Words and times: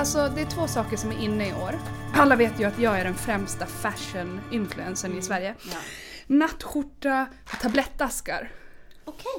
alltså 0.00 0.28
det 0.34 0.40
är 0.40 0.46
två 0.46 0.66
saker 0.66 0.96
som 0.96 1.10
är 1.10 1.18
inne 1.18 1.48
i 1.48 1.52
år. 1.52 1.78
Alla 2.14 2.36
vet 2.36 2.60
ju 2.60 2.64
att 2.64 2.78
jag 2.78 3.00
är 3.00 3.04
den 3.04 3.14
främsta 3.14 3.66
fashion-influencern 3.66 5.18
i 5.18 5.22
Sverige. 5.22 5.54
Ja. 5.72 5.78
Nattskjorta 6.26 7.26
och 7.52 7.60
tablettaskar. 7.60 8.52
Okej. 9.04 9.32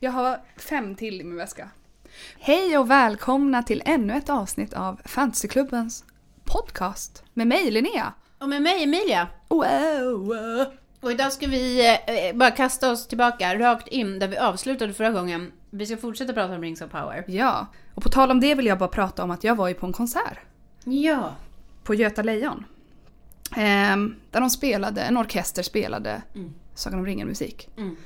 Jag 0.00 0.10
har 0.10 0.40
fem 0.56 0.94
till 0.94 1.20
i 1.20 1.24
min 1.24 1.36
väska. 1.36 1.70
Hej 2.38 2.78
och 2.78 2.90
välkomna 2.90 3.62
till 3.62 3.82
ännu 3.84 4.14
ett 4.14 4.30
avsnitt 4.30 4.72
av 4.72 5.00
Fantasyklubbens 5.04 6.04
podcast 6.44 7.24
med 7.34 7.46
mig 7.46 7.70
Linnea. 7.70 8.12
Och 8.38 8.48
med 8.48 8.62
mig 8.62 8.82
Emilia. 8.82 9.28
Wow. 9.48 10.36
Och 11.00 11.12
idag 11.12 11.32
ska 11.32 11.46
vi 11.46 11.86
eh, 12.06 12.36
bara 12.36 12.50
kasta 12.50 12.90
oss 12.90 13.08
tillbaka 13.08 13.58
rakt 13.58 13.88
in 13.88 14.18
där 14.18 14.28
vi 14.28 14.36
avslutade 14.36 14.94
förra 14.94 15.10
gången. 15.10 15.52
Vi 15.76 15.86
ska 15.86 15.96
fortsätta 15.96 16.32
prata 16.32 16.54
om 16.54 16.60
Rings 16.62 16.80
of 16.82 16.90
Power. 16.90 17.24
Ja, 17.28 17.66
och 17.94 18.02
på 18.02 18.08
tal 18.08 18.30
om 18.30 18.40
det 18.40 18.54
vill 18.54 18.66
jag 18.66 18.78
bara 18.78 18.88
prata 18.88 19.24
om 19.24 19.30
att 19.30 19.44
jag 19.44 19.54
var 19.54 19.68
ju 19.68 19.74
på 19.74 19.86
en 19.86 19.92
konsert 19.92 20.38
Ja. 20.84 21.34
på 21.84 21.94
Göta 21.94 22.22
Lejon. 22.22 22.64
Ehm, 23.56 24.14
där 24.30 24.40
de 24.40 24.50
spelade, 24.50 25.02
en 25.02 25.16
orkester 25.16 25.62
spelade 25.62 26.22
Mm. 26.34 26.54
Sagan 26.74 26.98
om 26.98 27.06
ringen-musik. 27.06 27.68
Mm. 27.76 27.96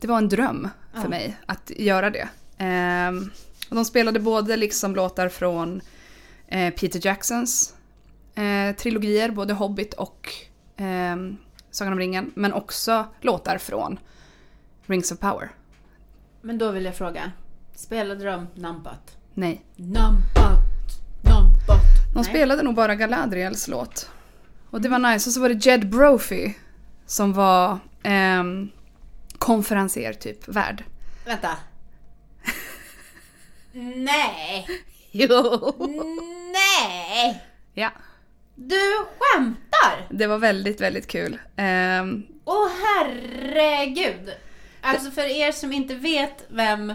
Det 0.00 0.06
var 0.06 0.18
en 0.18 0.28
dröm 0.28 0.68
för 0.94 1.02
Ja. 1.02 1.08
mig 1.08 1.36
att 1.46 1.70
göra 1.76 2.10
det. 2.10 2.28
Ehm, 2.58 3.30
och 3.70 3.76
de 3.76 3.84
spelade 3.84 4.20
både 4.20 4.56
liksom 4.56 4.94
låtar 4.94 5.28
från 5.28 5.80
eh, 6.48 6.74
Peter 6.74 7.00
Jacksons 7.06 7.74
eh, 8.34 8.76
trilogier, 8.76 9.30
både 9.30 9.52
Hobbit 9.54 9.94
och 9.94 10.28
ehm, 10.76 11.36
Sagan 11.70 11.92
om 11.92 11.98
ringen, 11.98 12.32
men 12.34 12.52
också 12.52 13.04
låtar 13.20 13.58
från 13.58 13.98
Rings 14.86 15.12
of 15.12 15.18
Power. 15.18 15.50
Men 16.42 16.58
då 16.58 16.70
vill 16.70 16.84
jag 16.84 16.96
fråga. 16.96 17.32
Spelade 17.74 18.24
de 18.24 18.46
Numpat? 18.54 19.16
Nej. 19.34 19.64
Numpat. 19.76 20.58
Numpat. 21.24 21.80
De 22.14 22.20
Nej. 22.20 22.24
spelade 22.24 22.62
nog 22.62 22.74
bara 22.74 22.94
Galadriels 22.94 23.68
låt. 23.68 24.10
Och 24.70 24.80
det 24.80 24.88
var 24.88 24.98
nice. 24.98 25.28
Och 25.30 25.34
så 25.34 25.40
var 25.40 25.48
det 25.48 25.66
Jed 25.66 25.88
Brophy 25.90 26.52
som 27.06 27.32
var 27.32 27.78
ehm, 28.02 28.70
konferenser 29.38 30.12
typ, 30.12 30.48
värd. 30.48 30.84
Vänta. 31.26 31.56
Nej. 33.96 34.66
Jo! 35.10 35.72
Nej. 36.52 37.42
Ja, 37.74 37.90
Du 38.54 38.80
skämtar? 39.18 40.06
det 40.10 40.26
var 40.26 40.38
väldigt, 40.38 40.80
väldigt 40.80 41.06
kul. 41.06 41.38
Ehm, 41.56 42.22
Åh 42.44 42.68
herregud! 42.84 44.30
Alltså 44.82 45.10
för 45.10 45.22
er 45.22 45.52
som 45.52 45.72
inte 45.72 45.94
vet 45.94 46.44
vem 46.48 46.92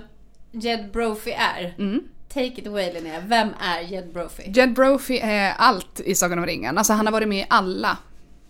Jed 0.51 0.91
Brophy 0.91 1.31
är. 1.31 1.75
mm. 1.79 2.03
Take 2.33 2.45
it 2.61 2.67
away 2.67 2.93
Linnea. 2.93 3.19
Vem 3.19 3.49
är 3.61 3.81
Jed 3.81 4.13
Brophy? 4.13 4.43
Jed 4.51 4.73
Brophy 4.73 5.17
är 5.17 5.53
allt 5.57 5.99
i 5.99 6.15
Sagan 6.15 6.39
om 6.39 6.45
ringen. 6.45 6.77
Alltså 6.77 6.93
han 6.93 7.05
har 7.05 7.13
varit 7.13 7.27
med 7.27 7.39
i 7.39 7.45
alla 7.49 7.97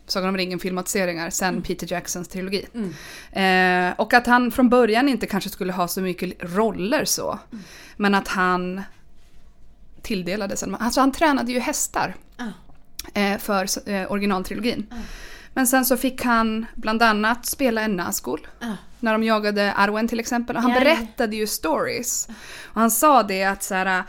Sagan 0.08 0.30
om 0.30 0.38
ringen 0.38 0.60
filmatiseringar 0.60 1.30
sen 1.30 1.62
Peter 1.62 1.92
Jacksons 1.92 2.28
trilogi. 2.28 2.66
Mm. 2.74 3.90
Eh, 3.90 3.96
och 4.00 4.14
att 4.14 4.28
han 4.28 4.52
från 4.52 4.70
början 4.70 5.10
inte 5.10 5.28
kanske 5.28 5.50
skulle 5.50 5.74
ha 5.74 5.88
så 5.88 6.02
mycket 6.02 6.34
roller 6.40 7.06
så. 7.06 7.40
Men 7.98 8.16
att 8.16 8.28
han 8.28 8.82
tilldelades 10.02 10.64
en... 10.64 10.76
Alltså 10.76 11.00
han 11.00 11.12
tränade 11.12 11.52
ju 11.52 11.60
hästar 11.60 12.16
Ah. 12.38 13.20
eh, 13.20 13.38
för 13.38 13.90
eh, 13.90 14.12
originaltrilogin. 14.12 14.88
Ah. 14.92 14.96
Men 15.58 15.68
sen 15.68 15.86
så 15.86 15.98
fick 15.98 16.22
han 16.22 16.66
bland 16.76 17.04
annat 17.04 17.46
spela 17.46 17.82
en 17.82 17.96
Nazgul. 17.96 18.48
Ah. 18.60 18.74
När 19.00 19.12
de 19.12 19.24
jagade 19.24 19.74
Arwen 19.74 20.08
till 20.08 20.20
exempel. 20.20 20.56
Och 20.56 20.62
han 20.62 20.72
ja. 20.72 20.80
berättade 20.80 21.36
ju 21.36 21.48
stories. 21.48 22.28
Och 22.64 22.82
han 22.82 22.92
sa 22.92 23.24
det 23.24 23.44
att 23.44 23.64
så 23.64 23.76
här, 23.76 24.04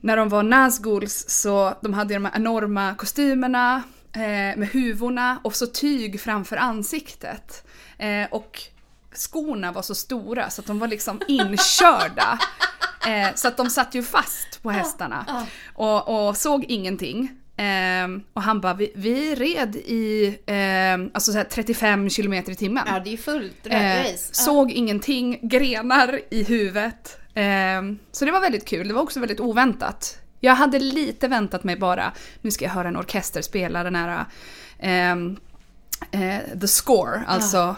när 0.00 0.16
de 0.16 0.28
var 0.28 0.42
Nazguls 0.42 1.24
så 1.28 1.74
de 1.82 1.94
hade 1.94 2.14
de 2.14 2.24
här 2.24 2.36
enorma 2.36 2.94
kostymerna 2.94 3.82
eh, 4.12 4.58
med 4.58 4.68
huvorna 4.72 5.40
och 5.44 5.56
så 5.56 5.66
tyg 5.66 6.20
framför 6.20 6.56
ansiktet. 6.56 7.66
Eh, 7.98 8.26
och 8.30 8.62
skorna 9.12 9.72
var 9.72 9.82
så 9.82 9.94
stora 9.94 10.50
så 10.50 10.60
att 10.60 10.66
de 10.66 10.78
var 10.78 10.88
liksom 10.88 11.20
inkörda. 11.28 12.38
Eh, 13.06 13.34
så 13.34 13.48
att 13.48 13.56
de 13.56 13.70
satt 13.70 13.94
ju 13.94 14.02
fast 14.02 14.62
på 14.62 14.70
hästarna. 14.70 15.24
ah. 15.28 15.42
Och, 15.74 16.28
och 16.28 16.36
såg 16.36 16.64
ingenting. 16.64 17.41
Ehm, 17.62 18.22
och 18.32 18.42
han 18.42 18.60
bara, 18.60 18.74
vi, 18.74 18.92
vi 18.94 19.34
red 19.34 19.76
i 19.76 20.38
ehm, 20.46 21.10
alltså 21.14 21.32
så 21.32 21.38
här 21.38 21.44
35 21.44 22.10
kilometer 22.10 22.52
i 22.52 22.56
timmen. 22.56 22.84
Ja, 22.86 23.00
det 23.00 23.08
är 23.08 23.12
ju 23.12 23.16
fullt 23.16 23.66
Eh, 23.66 23.98
race. 23.98 24.30
Ah. 24.30 24.34
såg 24.34 24.70
ingenting, 24.70 25.38
grenar 25.42 26.20
i 26.30 26.42
huvudet. 26.42 27.18
Ehm, 27.34 27.98
så 28.12 28.24
det 28.24 28.30
var 28.30 28.40
väldigt 28.40 28.68
kul, 28.68 28.88
det 28.88 28.94
var 28.94 29.02
också 29.02 29.20
väldigt 29.20 29.40
oväntat. 29.40 30.18
Jag 30.40 30.54
hade 30.54 30.78
lite 30.78 31.28
väntat 31.28 31.64
mig 31.64 31.76
bara, 31.76 32.12
nu 32.40 32.50
ska 32.50 32.64
jag 32.64 32.72
höra 32.72 32.88
en 32.88 32.96
orkester 32.96 33.42
spela 33.42 33.82
den 33.82 33.94
här 33.94 34.24
ehm, 34.78 35.36
eh, 36.10 36.58
the 36.60 36.68
score, 36.68 37.22
alltså 37.26 37.76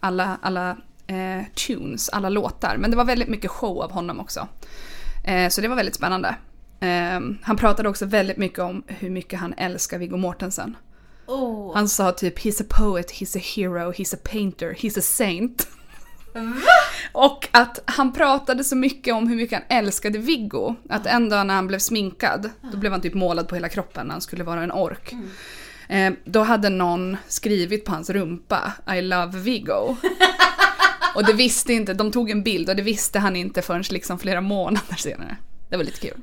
alla, 0.00 0.38
alla 0.42 0.76
eh, 1.06 1.44
tunes, 1.66 2.08
alla 2.08 2.28
låtar. 2.28 2.76
Men 2.76 2.90
det 2.90 2.96
var 2.96 3.04
väldigt 3.04 3.28
mycket 3.28 3.50
show 3.50 3.82
av 3.82 3.92
honom 3.92 4.20
också. 4.20 4.48
Eh, 5.24 5.48
så 5.48 5.60
det 5.60 5.68
var 5.68 5.76
väldigt 5.76 5.94
spännande. 5.94 6.34
Ehm, 6.84 7.38
han 7.42 7.56
pratade 7.56 7.88
också 7.88 8.06
väldigt 8.06 8.36
mycket 8.36 8.58
om 8.58 8.82
hur 8.86 9.10
mycket 9.10 9.40
han 9.40 9.54
älskar 9.56 9.98
Viggo 9.98 10.16
Mortensen. 10.16 10.76
Åh. 11.26 11.74
Han 11.74 11.88
sa 11.88 12.12
typ 12.12 12.38
“He's 12.38 12.62
a 12.62 12.66
poet, 12.78 13.12
he's 13.12 13.38
a 13.38 13.40
hero, 13.54 13.92
he's 13.92 14.14
a 14.14 14.18
painter, 14.32 14.74
he's 14.74 14.98
a 14.98 15.02
saint”. 15.02 15.68
Och 17.12 17.48
att 17.50 17.78
han 17.84 18.12
pratade 18.12 18.64
så 18.64 18.76
mycket 18.76 19.14
om 19.14 19.28
hur 19.28 19.36
mycket 19.36 19.58
han 19.58 19.78
älskade 19.78 20.18
Viggo. 20.18 20.74
Att 20.88 21.06
en 21.06 21.28
dag 21.28 21.46
när 21.46 21.54
han 21.54 21.66
blev 21.66 21.78
sminkad, 21.78 22.50
då 22.72 22.76
blev 22.76 22.92
han 22.92 23.00
typ 23.00 23.14
målad 23.14 23.48
på 23.48 23.54
hela 23.54 23.68
kroppen 23.68 24.06
när 24.06 24.12
han 24.12 24.20
skulle 24.20 24.44
vara 24.44 24.62
en 24.62 24.72
ork. 24.72 25.14
Eh, 25.88 26.12
då 26.24 26.42
hade 26.42 26.68
någon 26.68 27.16
skrivit 27.28 27.84
på 27.84 27.92
hans 27.92 28.10
rumpa 28.10 28.72
“I 28.98 29.02
love 29.02 29.38
Viggo”. 29.38 29.96
Och 31.14 31.24
det 31.24 31.32
visste 31.32 31.72
inte, 31.72 31.94
de 31.94 32.12
tog 32.12 32.30
en 32.30 32.42
bild 32.42 32.70
och 32.70 32.76
det 32.76 32.82
visste 32.82 33.18
han 33.18 33.36
inte 33.36 33.62
förrän 33.62 33.84
liksom 33.90 34.18
flera 34.18 34.40
månader 34.40 34.94
senare. 34.96 35.36
Det 35.68 35.76
var 35.76 35.84
lite 35.84 36.00
kul. 36.00 36.20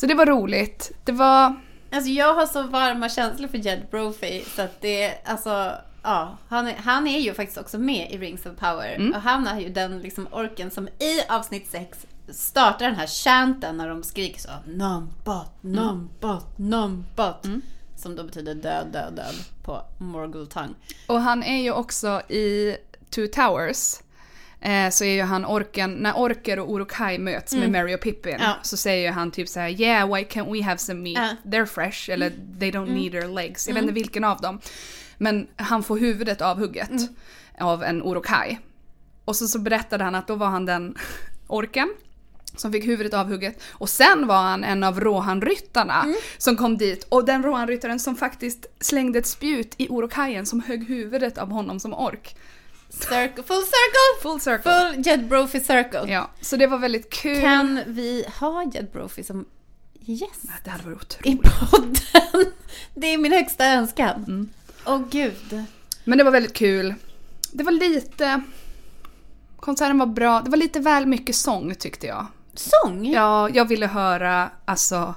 Så 0.00 0.06
det 0.06 0.14
var 0.14 0.26
roligt. 0.26 0.92
Det 1.04 1.12
var... 1.12 1.56
Alltså 1.92 2.10
jag 2.10 2.34
har 2.34 2.46
så 2.46 2.62
varma 2.62 3.08
känslor 3.08 3.48
för 3.48 3.58
Jed 3.58 3.82
Brophy 3.90 4.42
så 4.56 4.62
att 4.62 4.80
det, 4.80 5.14
alltså, 5.24 5.72
ja. 6.02 6.36
Han 6.48 6.68
är, 6.68 6.74
han 6.74 7.06
är 7.06 7.18
ju 7.18 7.34
faktiskt 7.34 7.58
också 7.58 7.78
med 7.78 8.12
i 8.12 8.18
Rings 8.18 8.46
of 8.46 8.56
Power. 8.56 8.94
Mm. 8.94 9.14
Och 9.14 9.20
han 9.20 9.46
är 9.46 9.60
ju 9.60 9.68
den 9.68 9.98
liksom 9.98 10.28
orken 10.32 10.70
som 10.70 10.88
i 10.88 11.22
avsnitt 11.28 11.70
6 11.70 12.06
startar 12.30 12.86
den 12.86 12.94
här 12.94 13.06
chanten 13.06 13.76
när 13.76 13.88
de 13.88 14.02
skriker 14.02 14.40
så. 14.40 14.50
Numbot, 14.66 15.64
Mm. 15.64 15.76
numbot, 15.76 16.58
numbot. 16.58 17.46
Som 17.96 18.16
då 18.16 18.24
betyder 18.24 18.54
död, 18.54 18.86
död, 18.92 19.12
död 19.16 19.34
på 19.64 19.82
Morgul 19.98 20.46
tongue. 20.46 20.74
Och 21.06 21.20
han 21.20 21.42
är 21.42 21.62
ju 21.62 21.72
också 21.72 22.20
i 22.28 22.76
Two 23.10 23.26
Towers. 23.32 23.94
Eh, 24.60 24.90
så 24.90 25.04
är 25.04 25.12
ju 25.14 25.22
han 25.22 25.44
orken, 25.44 25.92
när 25.92 26.12
orker 26.18 26.58
och 26.58 26.70
Uruk-hai 26.74 27.18
möts 27.18 27.54
med 27.54 27.70
Mary 27.72 27.94
och 27.94 28.00
Pippin 28.00 28.34
Mm. 28.34 28.46
Ja. 28.46 28.54
så 28.62 28.76
säger 28.76 29.06
ju 29.08 29.12
han 29.14 29.30
typ 29.30 29.48
så 29.48 29.60
här: 29.60 29.80
“Yeah, 29.80 30.14
why 30.14 30.22
can't 30.24 30.52
we 30.52 30.62
have 30.64 30.78
some 30.78 31.00
meat? 31.00 31.16
Ja. 31.16 31.22
Mm. 31.22 31.36
They're 31.64 31.66
fresh” 31.66 32.10
eller 32.10 32.30
“They 32.60 32.70
don't 32.70 32.94
need 32.94 33.12
their 33.12 33.28
legs”. 33.34 33.66
Jag 33.68 33.74
vet 33.74 33.82
inte 33.82 33.94
vilken 33.94 34.24
av 34.24 34.40
dem. 34.40 34.60
Men 35.18 35.46
han 35.56 35.82
får 35.82 35.98
huvudet 35.98 36.40
avhugget 36.42 36.90
Mm. 36.90 37.08
av 37.60 37.82
en 37.84 38.02
Uruk-hai. 38.02 38.58
Och 39.24 39.36
så, 39.36 39.48
så 39.48 39.58
berättade 39.58 40.04
han 40.04 40.14
att 40.14 40.26
då 40.26 40.34
var 40.34 40.46
han 40.46 40.66
den 40.66 40.96
orken 41.46 41.94
som 42.56 42.72
fick 42.72 42.86
huvudet 42.86 43.14
avhugget. 43.14 43.62
Och 43.70 43.88
sen 43.88 44.26
var 44.26 44.42
han 44.42 44.64
en 44.64 44.84
av 44.84 45.00
Rohan-ryttarna 45.00 46.02
Mm. 46.02 46.16
som 46.38 46.56
kom 46.56 46.78
dit. 46.78 47.04
Och 47.08 47.24
den 47.24 47.42
Rohan-ryttaren 47.42 47.98
som 48.00 48.16
faktiskt 48.16 48.66
slängde 48.80 49.18
ett 49.18 49.26
spjut 49.26 49.74
i 49.76 49.88
Uruk-haien 49.88 50.44
som 50.46 50.60
högg 50.60 50.88
huvudet 50.88 51.38
av 51.38 51.50
honom 51.50 51.80
som 51.80 51.94
ork. 51.94 52.36
Circle, 52.90 53.42
full 53.42 53.62
circle! 53.62 54.22
Full 54.22 54.40
circle. 54.40 54.72
Full 54.92 55.06
Jed 55.06 55.28
Brophy 55.28 55.60
circle. 55.60 56.04
Ja, 56.12 56.30
så 56.40 56.56
det 56.56 56.66
var 56.66 56.78
väldigt 56.78 57.10
kul. 57.10 57.40
Kan 57.40 57.82
vi 57.86 58.24
ha 58.40 58.64
Jed 58.74 58.90
Brophy 58.92 59.22
som 59.22 59.44
gäst 60.00 60.42
Det 60.64 60.70
hade 60.70 60.84
varit 60.84 61.18
i 61.24 61.34
otroligt. 61.38 61.70
podden? 61.70 62.52
Det 62.94 63.06
är 63.06 63.18
min 63.18 63.32
högsta 63.32 63.66
önskan. 63.66 64.24
Mm. 64.28 64.48
Åh 64.86 65.00
gud. 65.10 65.64
Men 66.04 66.18
det 66.18 66.24
var 66.24 66.30
väldigt 66.30 66.54
kul. 66.54 66.94
Det 67.52 67.62
var 67.64 67.72
lite... 67.72 68.42
Konserten 69.60 69.98
var 69.98 70.06
bra. 70.06 70.40
Det 70.40 70.50
var 70.50 70.56
lite 70.58 70.80
väl 70.80 71.06
mycket 71.06 71.36
sång 71.36 71.74
tyckte 71.74 72.06
jag. 72.06 72.26
Sång? 72.54 73.06
Ja, 73.06 73.48
jag 73.50 73.64
ville 73.64 73.86
höra 73.86 74.50
alltså 74.64 75.14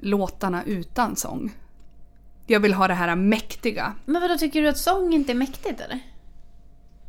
låtarna 0.00 0.64
utan 0.64 1.16
sång. 1.16 1.52
Jag 2.50 2.60
vill 2.60 2.74
ha 2.74 2.88
det 2.88 2.94
här 2.94 3.16
mäktiga. 3.16 3.94
Men 4.04 4.22
vadå, 4.22 4.38
tycker 4.38 4.62
du 4.62 4.68
att 4.68 4.78
sång 4.78 5.12
inte 5.14 5.32
är 5.32 5.34
mäktigt 5.34 5.80
eller? 5.80 6.00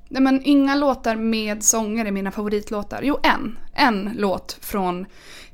Nej 0.10 0.22
men 0.22 0.42
inga 0.44 0.76
låtar 0.76 1.16
med 1.16 1.64
sånger 1.64 2.06
är 2.06 2.12
mina 2.12 2.32
favoritlåtar. 2.32 3.02
Jo, 3.04 3.20
en. 3.24 3.60
En 3.74 4.12
låt 4.18 4.58
från 4.62 5.06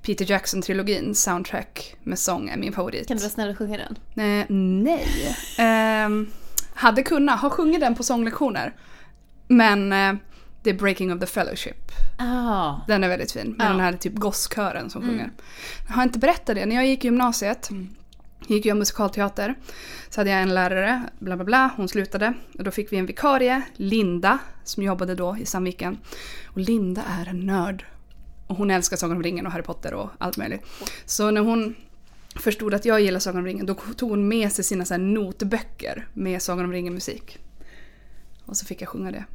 Peter 0.01 0.25
Jackson-trilogin, 0.25 1.13
soundtrack 1.13 1.95
med 2.03 2.19
sång 2.19 2.49
är 2.49 2.57
min 2.57 2.73
favorit. 2.73 3.07
Kan 3.07 3.17
du 3.17 3.23
vara 3.23 3.29
snäll 3.31 3.49
och 3.49 3.57
sjunga 3.57 3.77
den? 3.77 4.39
Eh, 4.39 4.45
nej. 4.83 5.35
Ehm, 5.59 6.27
hade 6.73 7.03
kunnat 7.03 7.39
ha 7.41 7.49
sjungit 7.49 7.79
den 7.79 7.95
på 7.95 8.03
sånglektioner. 8.03 8.73
Men 9.47 9.93
eh, 9.93 10.13
det 10.63 10.69
är 10.69 10.73
Breaking 10.73 11.13
of 11.13 11.19
the 11.19 11.25
Fellowship. 11.25 11.91
Ah. 12.17 12.75
Den 12.87 13.03
är 13.03 13.07
väldigt 13.07 13.31
fin. 13.31 13.55
Med 13.57 13.65
Ja. 13.65 13.69
den 13.71 13.79
här 13.79 13.93
typ 13.93 14.13
gosskören 14.15 14.89
som 14.89 15.01
sjunger. 15.01 15.31
Jag 15.87 15.95
har 15.95 16.03
inte 16.03 16.19
berättat 16.19 16.55
det. 16.55 16.65
När 16.65 16.75
jag 16.75 16.87
gick 16.87 17.03
i 17.05 17.07
gymnasiet 17.07 17.69
gick 18.47 18.65
jag 18.65 18.77
musikalteater. 18.77 19.55
Så 20.09 20.19
hade 20.19 20.29
jag 20.29 20.41
en 20.41 20.53
lärare, 20.53 21.03
bla 21.19 21.35
bla 21.35 21.45
bla, 21.45 21.71
hon 21.77 21.87
slutade. 21.87 22.33
Och 22.57 22.63
då 22.63 22.71
fick 22.71 22.91
vi 22.91 22.97
en 22.97 23.05
vikarie, 23.05 23.61
Linda, 23.75 24.39
som 24.63 24.83
jobbade 24.83 25.15
då 25.15 25.37
i 25.37 25.45
Sandviken. 25.45 25.97
Och 26.45 26.57
Linda 26.57 27.03
är 27.19 27.29
en 27.29 27.39
nörd. 27.39 27.85
Och 28.47 28.55
hon 28.55 28.71
älskar 28.71 28.97
Sagan 28.97 29.17
om 29.17 29.23
ringen 29.23 29.45
och 29.45 29.51
Harry 29.51 29.63
Potter 29.63 29.93
och 29.93 30.09
allt 30.17 30.37
möjligt. 30.37 30.61
Så 31.05 31.31
när 31.31 31.41
hon 31.41 31.75
förstod 32.35 32.73
att 32.73 32.85
jag 32.85 33.01
gillar 33.01 33.19
Sagan 33.19 33.39
om 33.39 33.45
ringen 33.45 33.65
då 33.65 33.73
tog 33.73 34.09
hon 34.09 34.27
med 34.27 34.51
sig 34.51 34.63
sina 34.63 34.85
så 34.85 34.93
här 34.93 35.01
notböcker 35.01 36.07
med 36.13 36.41
Sagan 36.41 36.65
om 36.65 36.71
ringen 36.71 36.93
musik. 36.93 37.37
Och 38.45 38.57
så 38.57 38.65
fick 38.65 38.81
jag 38.81 38.89
sjunga 38.89 39.11
det. 39.11 39.25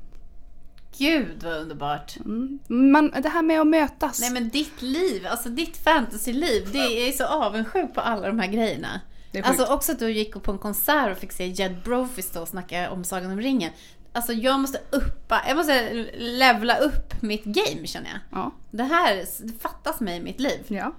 Gud 0.98 1.42
vad 1.42 1.56
underbart. 1.56 2.16
Mm. 2.16 2.58
Man, 2.68 3.10
det 3.22 3.28
här 3.28 3.42
med 3.42 3.60
att 3.60 3.66
mötas. 3.66 4.20
Nej 4.20 4.30
men 4.30 4.48
ditt 4.48 4.82
liv, 4.82 5.26
alltså 5.26 5.48
ditt 5.48 5.76
fantasyliv, 5.76 6.68
det 6.72 7.08
är 7.08 7.12
så 7.12 7.26
avundsjuk 7.26 7.94
på 7.94 8.00
alla 8.00 8.26
de 8.26 8.38
här 8.38 8.48
grejerna. 8.48 9.00
Alltså 9.44 9.64
också 9.64 9.92
att 9.92 9.98
du 9.98 10.10
gick 10.10 10.42
på 10.42 10.52
en 10.52 10.58
konsert 10.58 11.12
och 11.12 11.18
fick 11.18 11.32
se 11.32 11.46
Jed 11.46 11.82
Brophy 11.84 12.22
stå 12.22 12.42
och 12.42 12.48
snacka 12.48 12.90
om 12.90 13.04
Sagan 13.04 13.30
om 13.30 13.40
ringen. 13.40 13.72
Alltså 14.12 14.32
jag 14.32 14.60
måste 14.60 14.80
uppa, 14.90 15.42
jag 15.48 15.56
måste 15.56 16.06
levla 16.18 16.76
upp 16.76 17.22
mitt 17.22 17.44
game 17.44 17.86
känner 17.86 18.10
jag. 18.10 18.40
Ja. 18.40 18.50
Det 18.70 18.82
här, 18.82 19.16
det 19.16 19.60
fattas 19.60 20.00
mig 20.00 20.16
i 20.16 20.20
mitt 20.20 20.40
liv. 20.40 20.60
ja. 20.68 20.94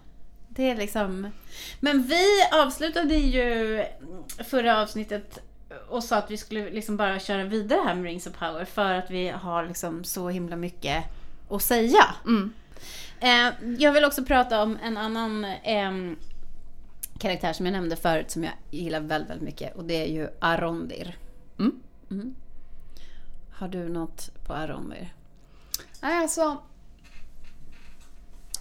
Det 0.56 0.69
är 0.69 0.75
liksom... 0.75 1.31
Men 1.80 2.04
vi 2.04 2.25
avslutade 2.51 3.16
ju 3.16 3.84
förra 4.50 4.81
avsnittet 4.81 5.39
och 5.90 6.04
sa 6.04 6.18
att 6.18 6.31
vi 6.31 6.38
skulle 6.38 6.70
liksom 6.70 6.98
bara 6.98 7.20
köra 7.20 7.44
vidare 7.44 7.81
här 7.86 7.96
med 7.96 8.04
Rings 8.04 8.28
of 8.28 8.34
Power 8.34 8.66
för 8.66 8.94
att 8.94 9.12
vi 9.12 9.30
har 9.30 9.68
liksom 9.68 10.04
så 10.04 10.30
himla 10.30 10.56
mycket 10.56 11.06
att 11.50 11.62
säga. 11.62 12.16
Mm. 12.25 12.54
Eh, 13.20 13.74
jag 13.80 13.94
vill 13.94 14.06
också 14.06 14.25
prata 14.25 14.64
om 14.64 14.78
en 14.84 14.98
annan 14.98 15.46
ehm, 15.46 16.16
karaktär 17.20 17.54
som 17.54 17.66
jag 17.66 17.74
nämnde 17.74 17.96
förut 17.96 18.31
som 18.31 18.44
jag 18.44 18.54
gillar 18.72 19.00
väldigt, 19.00 19.30
väldigt 19.30 19.46
mycket 19.46 19.75
och 19.75 19.84
det 19.84 20.02
är 20.04 20.08
ju 20.08 20.28
Arondir. 20.40 21.18
Mm. 21.60 21.80
Mm. 22.12 22.36
Har 23.52 23.68
du 23.68 23.90
något 23.90 24.30
på 24.48 24.54
Arondir? 24.54 25.14
Nej, 26.02 26.22
alltså. 26.22 26.58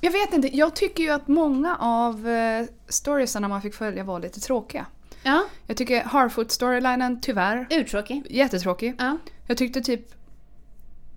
Jag 0.01 0.13
vet 0.13 0.33
inte, 0.33 0.57
jag 0.57 0.77
tycker 0.77 1.03
ju 1.03 1.11
att 1.11 1.29
många 1.29 1.77
av 1.77 2.29
eh, 2.29 2.67
storiesarna 2.89 3.49
man 3.49 3.63
fick 3.63 3.75
följa 3.75 4.05
var 4.05 4.21
lite 4.21 4.41
tråkiga. 4.41 4.87
Ja, 5.23 5.45
Jag 5.67 5.77
tycker 5.77 6.03
Harfoot-storylinen, 6.05 7.19
tyvärr, 7.23 7.67
uttråkig. 7.71 8.23
jättetråkig. 8.31 8.95
Ja. 8.99 9.19
Jag 9.47 9.57
tyckte 9.57 9.81
typ 9.81 10.15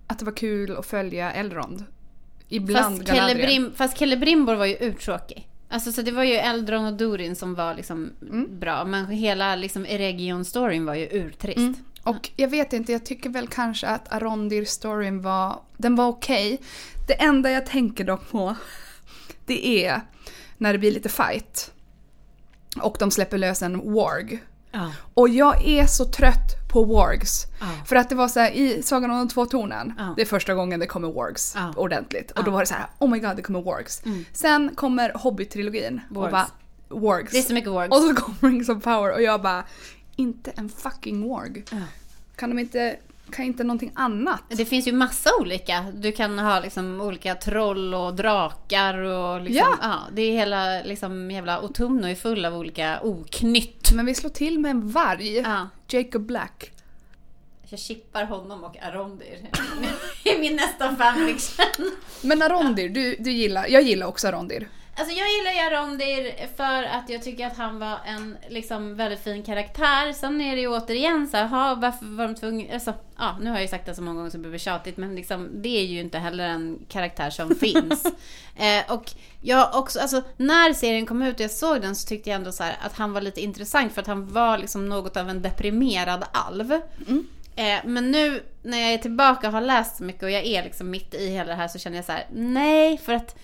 att 0.06 0.18
det 0.18 0.24
var 0.24 0.32
kul 0.32 0.76
att 0.76 0.86
följa 0.86 1.32
Elrond. 1.32 1.84
Ibland 2.48 2.96
Fast, 2.98 3.08
Galadriel. 3.10 3.38
Celebrimbor, 3.38 3.70
fast 3.76 3.98
Celebrimbor 3.98 4.54
var 4.54 4.66
ju 4.66 4.74
uttråkig. 4.76 5.48
Alltså 5.68 5.92
så 5.92 6.02
det 6.02 6.10
var 6.12 6.24
ju 6.24 6.32
Eldron 6.34 6.84
och 6.86 6.92
Durin 6.94 7.36
som 7.36 7.54
var 7.54 7.74
liksom 7.74 8.10
Mm. 8.22 8.58
bra. 8.58 8.84
Men 8.84 9.06
hela 9.06 9.56
liksom 9.56 9.86
Eregion-storyn 9.86 10.84
var 10.86 10.94
ju 10.94 11.06
urtrist. 11.06 11.56
Mm. 11.58 11.74
Och 12.02 12.30
jag 12.36 12.48
vet 12.48 12.72
inte, 12.72 12.92
jag 12.92 13.06
tycker 13.06 13.30
väl 13.30 13.46
kanske 13.48 13.86
att 13.86 14.12
Arondir-storyn 14.12 15.22
var, 15.22 15.60
den 15.76 15.94
var 15.96 16.08
okej. 16.08 16.58
Det 17.08 17.14
enda 17.22 17.50
jag 17.50 17.66
tänker 17.66 18.04
dock 18.04 18.30
på, 18.30 18.56
det 19.46 19.84
är 19.86 20.00
när 20.58 20.72
det 20.72 20.78
blir 20.78 20.92
lite 20.92 21.08
fight. 21.08 21.72
Och 22.80 22.96
de 22.98 23.10
släpper 23.10 23.38
lös 23.38 23.62
en 23.62 23.94
warg. 23.94 24.42
Ja. 24.72 24.92
Och 25.14 25.28
jag 25.28 25.66
är 25.66 25.86
så 25.86 26.04
trött 26.04 26.68
på 26.72 26.84
wargs. 26.84 27.46
Ja. 27.60 27.66
För 27.86 27.96
att 27.96 28.08
det 28.08 28.14
var 28.14 28.28
så 28.28 28.40
här 28.40 28.50
i 28.50 28.82
Sagan 28.82 29.10
om 29.10 29.18
de 29.18 29.28
två 29.28 29.46
tornen, 29.46 29.92
Ja. 29.98 30.12
det 30.16 30.22
är 30.22 30.26
första 30.26 30.54
gången 30.54 30.80
det 30.80 30.86
kommer 30.86 31.12
wargs 31.12 31.56
ordentligt. 31.76 32.30
Och 32.30 32.44
då 32.44 32.50
var 32.50 32.60
det 32.60 32.66
så 32.66 32.74
här, 32.74 32.86
oh 32.98 33.10
my 33.10 33.18
god 33.18 33.36
det 33.36 33.42
kommer 33.42 33.62
wargs. 33.62 34.02
Sen 34.32 34.74
kommer 34.74 35.12
Hobbit-trilogin 35.12 36.00
och 36.08 36.14
bara 36.14 36.46
wargs. 36.88 37.32
Det 37.32 37.38
är 37.38 37.42
så 37.42 37.54
mycket 37.54 37.70
wargs. 37.70 37.90
Och 37.96 38.02
så 38.02 38.14
kommer 38.14 38.52
Rings 38.52 38.68
of 38.68 38.82
Power 38.82 39.12
och 39.12 39.22
jag 39.22 39.42
bara, 39.42 39.64
inte 40.16 40.50
en 40.50 40.68
fucking 40.68 41.28
warg. 41.28 41.64
Kan 42.36 42.50
de 42.50 42.58
inte, 42.58 42.96
kan 43.30 43.44
inte 43.44 43.64
någonting 43.64 43.92
annat? 43.94 44.42
Det 44.48 44.64
finns 44.64 44.88
ju 44.88 44.92
massa 44.92 45.30
olika. 45.40 45.86
Du 45.94 46.12
kan 46.12 46.38
ha 46.38 46.60
liksom 46.60 47.00
olika 47.00 47.34
troll 47.34 47.94
och 47.94 48.14
drakar 48.14 48.98
och 48.98 49.40
liksom, 49.40 49.66
Ja. 49.70 49.78
ja. 49.82 49.98
det 50.12 50.22
är 50.22 50.32
hela 50.32 50.82
liksom 50.82 51.30
jävla 51.30 51.60
Otumno 51.60 52.06
är 52.06 52.14
full 52.14 52.44
av 52.44 52.54
olika 52.54 53.00
oknytt. 53.02 53.92
Men 53.92 54.06
vi 54.06 54.14
slår 54.14 54.30
till 54.30 54.58
med 54.58 54.70
en 54.70 54.88
varg. 54.90 55.36
Ja. 55.36 55.68
Jacob 55.88 56.22
Black. 56.26 56.72
Jag 57.68 57.80
chippar 57.80 58.24
honom 58.24 58.64
och 58.64 58.76
Arondir 58.82 59.38
i 60.24 60.38
min 60.38 60.56
nästa 60.56 60.96
fanfiction. 60.96 61.90
Men 62.22 62.42
Arondir, 62.42 62.88
du, 62.88 63.16
du 63.18 63.32
gillar, 63.32 63.66
jag 63.68 63.82
gillar 63.82 64.06
också 64.06 64.28
Arondir. 64.28 64.68
Alltså 64.98 65.14
jag 65.14 65.28
gillar 65.32 65.52
ju 65.52 65.58
Arondir 65.58 66.46
för 66.56 66.82
att 66.82 67.08
jag 67.08 67.22
tycker 67.22 67.46
att 67.46 67.56
han 67.56 67.78
var 67.78 67.98
en 68.06 68.36
liksom 68.48 68.96
väldigt 68.96 69.24
fin 69.24 69.42
karaktär. 69.42 70.12
Sen 70.12 70.40
är 70.40 70.54
det 70.54 70.60
ju 70.60 70.68
återigen 70.68 71.28
så 71.28 71.36
här, 71.36 71.46
ha, 71.46 71.74
varför 71.74 72.06
var 72.06 72.24
de 72.24 72.34
tvungna... 72.34 72.74
Alltså, 72.74 72.94
ja, 73.18 73.36
nu 73.40 73.50
har 73.50 73.56
jag 73.56 73.62
ju 73.62 73.68
sagt 73.68 73.86
det 73.86 73.94
så 73.94 74.02
många 74.02 74.16
gånger 74.16 74.30
så 74.30 74.38
det 74.38 74.48
blir 74.48 74.58
tjatigt, 74.58 74.96
men 74.96 75.14
liksom, 75.14 75.50
det 75.62 75.68
är 75.68 75.84
ju 75.84 76.00
inte 76.00 76.18
heller 76.18 76.44
en 76.48 76.78
karaktär 76.88 77.30
som 77.30 77.54
finns. 77.60 78.04
Eh, 78.56 78.92
och 78.94 79.12
jag 79.42 79.74
också, 79.74 80.00
alltså 80.00 80.22
när 80.36 80.72
serien 80.72 81.06
kom 81.06 81.22
ut 81.22 81.34
och 81.34 81.40
jag 81.40 81.50
såg 81.50 81.80
den 81.80 81.96
så 81.96 82.08
tyckte 82.08 82.30
jag 82.30 82.36
ändå 82.36 82.52
så 82.52 82.62
här 82.62 82.76
att 82.80 82.92
han 82.92 83.12
var 83.12 83.20
lite 83.20 83.40
intressant 83.40 83.92
för 83.92 84.00
att 84.00 84.06
han 84.06 84.32
var 84.32 84.58
liksom 84.58 84.88
något 84.88 85.16
av 85.16 85.30
en 85.30 85.42
deprimerad 85.42 86.24
alv. 86.32 86.72
Eh, 87.56 87.78
men 87.84 88.10
nu 88.10 88.42
när 88.62 88.78
jag 88.78 88.92
är 88.92 88.98
tillbaka 88.98 89.46
och 89.46 89.52
har 89.52 89.60
läst 89.60 89.96
så 89.96 90.04
mycket 90.04 90.22
och 90.22 90.30
jag 90.30 90.44
är 90.44 90.64
liksom 90.64 90.90
mitt 90.90 91.14
i 91.14 91.28
hela 91.28 91.48
det 91.48 91.54
här 91.54 91.68
så 91.68 91.78
känner 91.78 91.96
jag 91.96 92.04
så 92.04 92.12
här: 92.12 92.26
nej, 92.32 92.98
för 92.98 93.12
att 93.12 93.36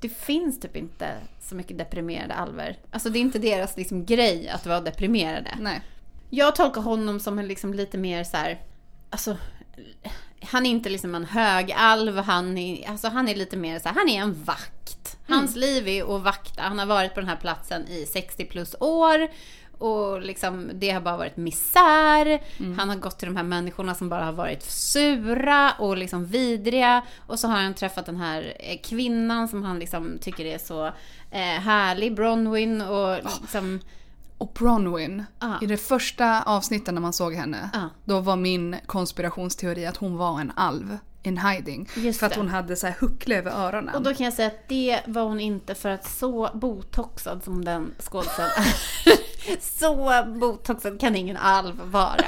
det 0.00 0.08
finns 0.08 0.60
typ 0.60 0.76
inte 0.76 1.14
så 1.40 1.54
mycket 1.54 1.78
deprimerade 1.78 2.34
alver. 2.34 2.78
Alltså 2.90 3.10
det 3.10 3.18
är 3.18 3.20
inte 3.20 3.38
deras 3.38 3.76
liksom 3.76 4.04
grej 4.04 4.48
att 4.48 4.66
vara 4.66 4.80
deprimerade. 4.80 5.50
Nej. 5.60 5.80
Jag 6.30 6.56
tolkar 6.56 6.80
honom 6.80 7.20
som 7.20 7.38
en 7.38 7.48
liksom 7.48 7.74
lite 7.74 7.98
mer 7.98 8.24
så 8.24 8.36
här, 8.36 8.60
alltså 9.10 9.36
han 10.42 10.66
är 10.66 10.70
inte 10.70 10.88
liksom 10.88 11.14
en 11.14 11.24
hög 11.24 11.72
alv, 11.72 12.16
han 12.18 12.58
är, 12.58 12.88
alltså 12.88 13.08
han 13.08 13.28
är 13.28 13.34
lite 13.34 13.56
mer 13.56 13.78
så 13.78 13.88
här, 13.88 13.94
han 13.94 14.08
är 14.08 14.20
en 14.20 14.44
vakt. 14.44 15.16
Hans 15.28 15.56
liv 15.56 15.88
är 15.88 16.16
att 16.16 16.22
vakta. 16.22 16.62
Han 16.62 16.78
har 16.78 16.86
varit 16.86 17.14
på 17.14 17.20
den 17.20 17.28
här 17.28 17.36
platsen 17.36 17.88
i 17.88 18.06
60 18.06 18.44
plus 18.44 18.74
år. 18.80 19.28
Och 19.78 20.20
liksom, 20.20 20.70
det 20.74 20.90
har 20.90 21.00
bara 21.00 21.16
varit 21.16 21.36
misär. 21.36 22.42
Han 22.76 22.88
har 22.88 22.96
gått 22.96 23.18
till 23.18 23.28
de 23.28 23.36
här 23.36 23.42
människorna 23.44 23.94
som 23.94 24.08
bara 24.08 24.24
har 24.24 24.32
varit 24.32 24.62
sura 24.62 25.72
och 25.78 25.96
liksom 25.96 26.24
vidriga. 26.26 27.02
Och 27.26 27.38
så 27.38 27.48
har 27.48 27.56
han 27.58 27.74
träffat 27.74 28.06
den 28.06 28.16
här 28.16 28.54
eh, 28.60 28.78
kvinnan 28.84 29.48
som 29.48 29.62
han 29.62 29.78
liksom 29.78 30.18
tycker 30.20 30.44
är 30.44 30.58
så 30.58 30.86
eh, 31.30 31.40
härlig, 31.40 32.14
Bronwyn. 32.14 32.80
Och 32.82 33.16
liksom, 33.40 33.80
Och 34.38 34.52
Bronwyn, 34.58 35.24
Ja. 35.40 35.58
i 35.62 35.66
det 35.66 35.76
första 35.76 36.42
avsnittet 36.42 36.94
när 36.94 37.00
man 37.00 37.12
såg 37.12 37.34
henne, 37.34 37.70
Ja. 37.72 37.88
då 38.04 38.20
var 38.20 38.36
min 38.36 38.76
konspirationsteori 38.86 39.86
att 39.86 39.96
hon 39.96 40.16
var 40.16 40.40
en 40.40 40.52
alv 40.56 40.98
in 41.22 41.38
hiding. 41.38 41.88
Just 41.96 42.18
för 42.20 42.26
att 42.26 42.32
det. 42.32 42.38
hon 42.40 42.48
hade 42.48 42.76
så 42.76 42.86
här 42.86 42.96
huckle 43.00 43.36
över 43.38 43.50
öronen. 43.50 43.94
Och 43.94 44.02
då 44.02 44.14
kan 44.14 44.24
jag 44.24 44.32
säga 44.34 44.48
att 44.48 44.68
det 44.68 45.00
var 45.06 45.22
hon 45.22 45.40
inte 45.40 45.74
för 45.74 45.88
att 45.88 46.08
så 46.10 46.50
botoxad 46.54 47.44
som 47.44 47.64
den 47.64 47.94
är. 47.98 48.48
så 49.60 50.24
botoxad 50.40 51.00
kan 51.00 51.16
ingen 51.16 51.36
alv 51.36 51.80
vara. 51.80 52.26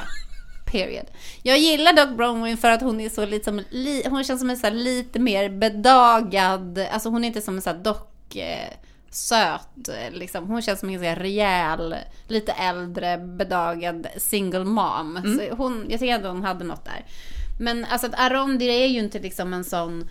Period. 0.67 1.07
Jag 1.43 1.59
gillar 1.59 1.93
dock 1.93 2.17
Bronwyn 2.17 2.57
för 2.57 2.71
att 2.71 2.83
hon 2.83 3.01
är 3.01 3.09
så 3.09 3.27
lite 3.27 3.45
som, 3.45 3.63
li, 3.71 4.03
hon 4.11 4.25
känns 4.25 4.41
som 4.41 4.51
en 4.51 4.57
så 4.57 4.71
lite 4.71 5.19
mer 5.19 5.49
bedagad, 5.49 6.79
alltså 6.79 7.09
hon 7.09 7.25
är 7.25 7.29
inte 7.29 7.41
som 7.41 7.57
en 7.57 7.63
så 7.63 7.71
här 7.71 7.79
dock 7.79 8.37
eh, 8.37 8.69
söt 9.11 9.89
eh, 9.89 10.13
liksom. 10.13 10.49
Hon 10.49 10.63
känns 10.63 10.81
som 10.81 10.89
en 10.89 10.95
ganska 10.95 11.23
rejäl, 11.23 11.97
lite 12.29 12.53
äldre, 12.53 13.19
bedagad 13.19 14.07
single 14.17 14.65
mom. 14.65 15.39
Så 15.39 15.55
hon, 15.55 15.87
jag 15.89 16.01
tycker 16.01 16.15
ändå 16.15 16.29
hon 16.29 16.45
hade 16.45 16.65
något 16.65 16.85
där. 16.85 17.05
Men 17.61 17.85
alltså 17.85 18.07
att 18.07 18.21
Arondir 18.21 18.69
är 18.69 18.87
ju 18.87 18.99
inte 18.99 19.19
liksom 19.19 19.53
en 19.55 19.65
sån 19.65 20.09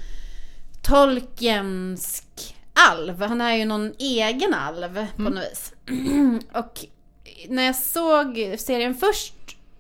Tolkiensk 0.82 2.49
alv. 2.90 3.22
Han 3.22 3.42
är 3.42 3.56
ju 3.56 3.66
någon 3.66 3.94
egen 4.00 4.54
alv 4.54 5.06
på 5.16 5.22
något 5.22 5.44
vis. 5.44 5.74
och 6.54 6.86
när 7.48 7.64
jag 7.64 7.76
såg 7.76 8.56
serien 8.58 8.96
först 8.96 9.34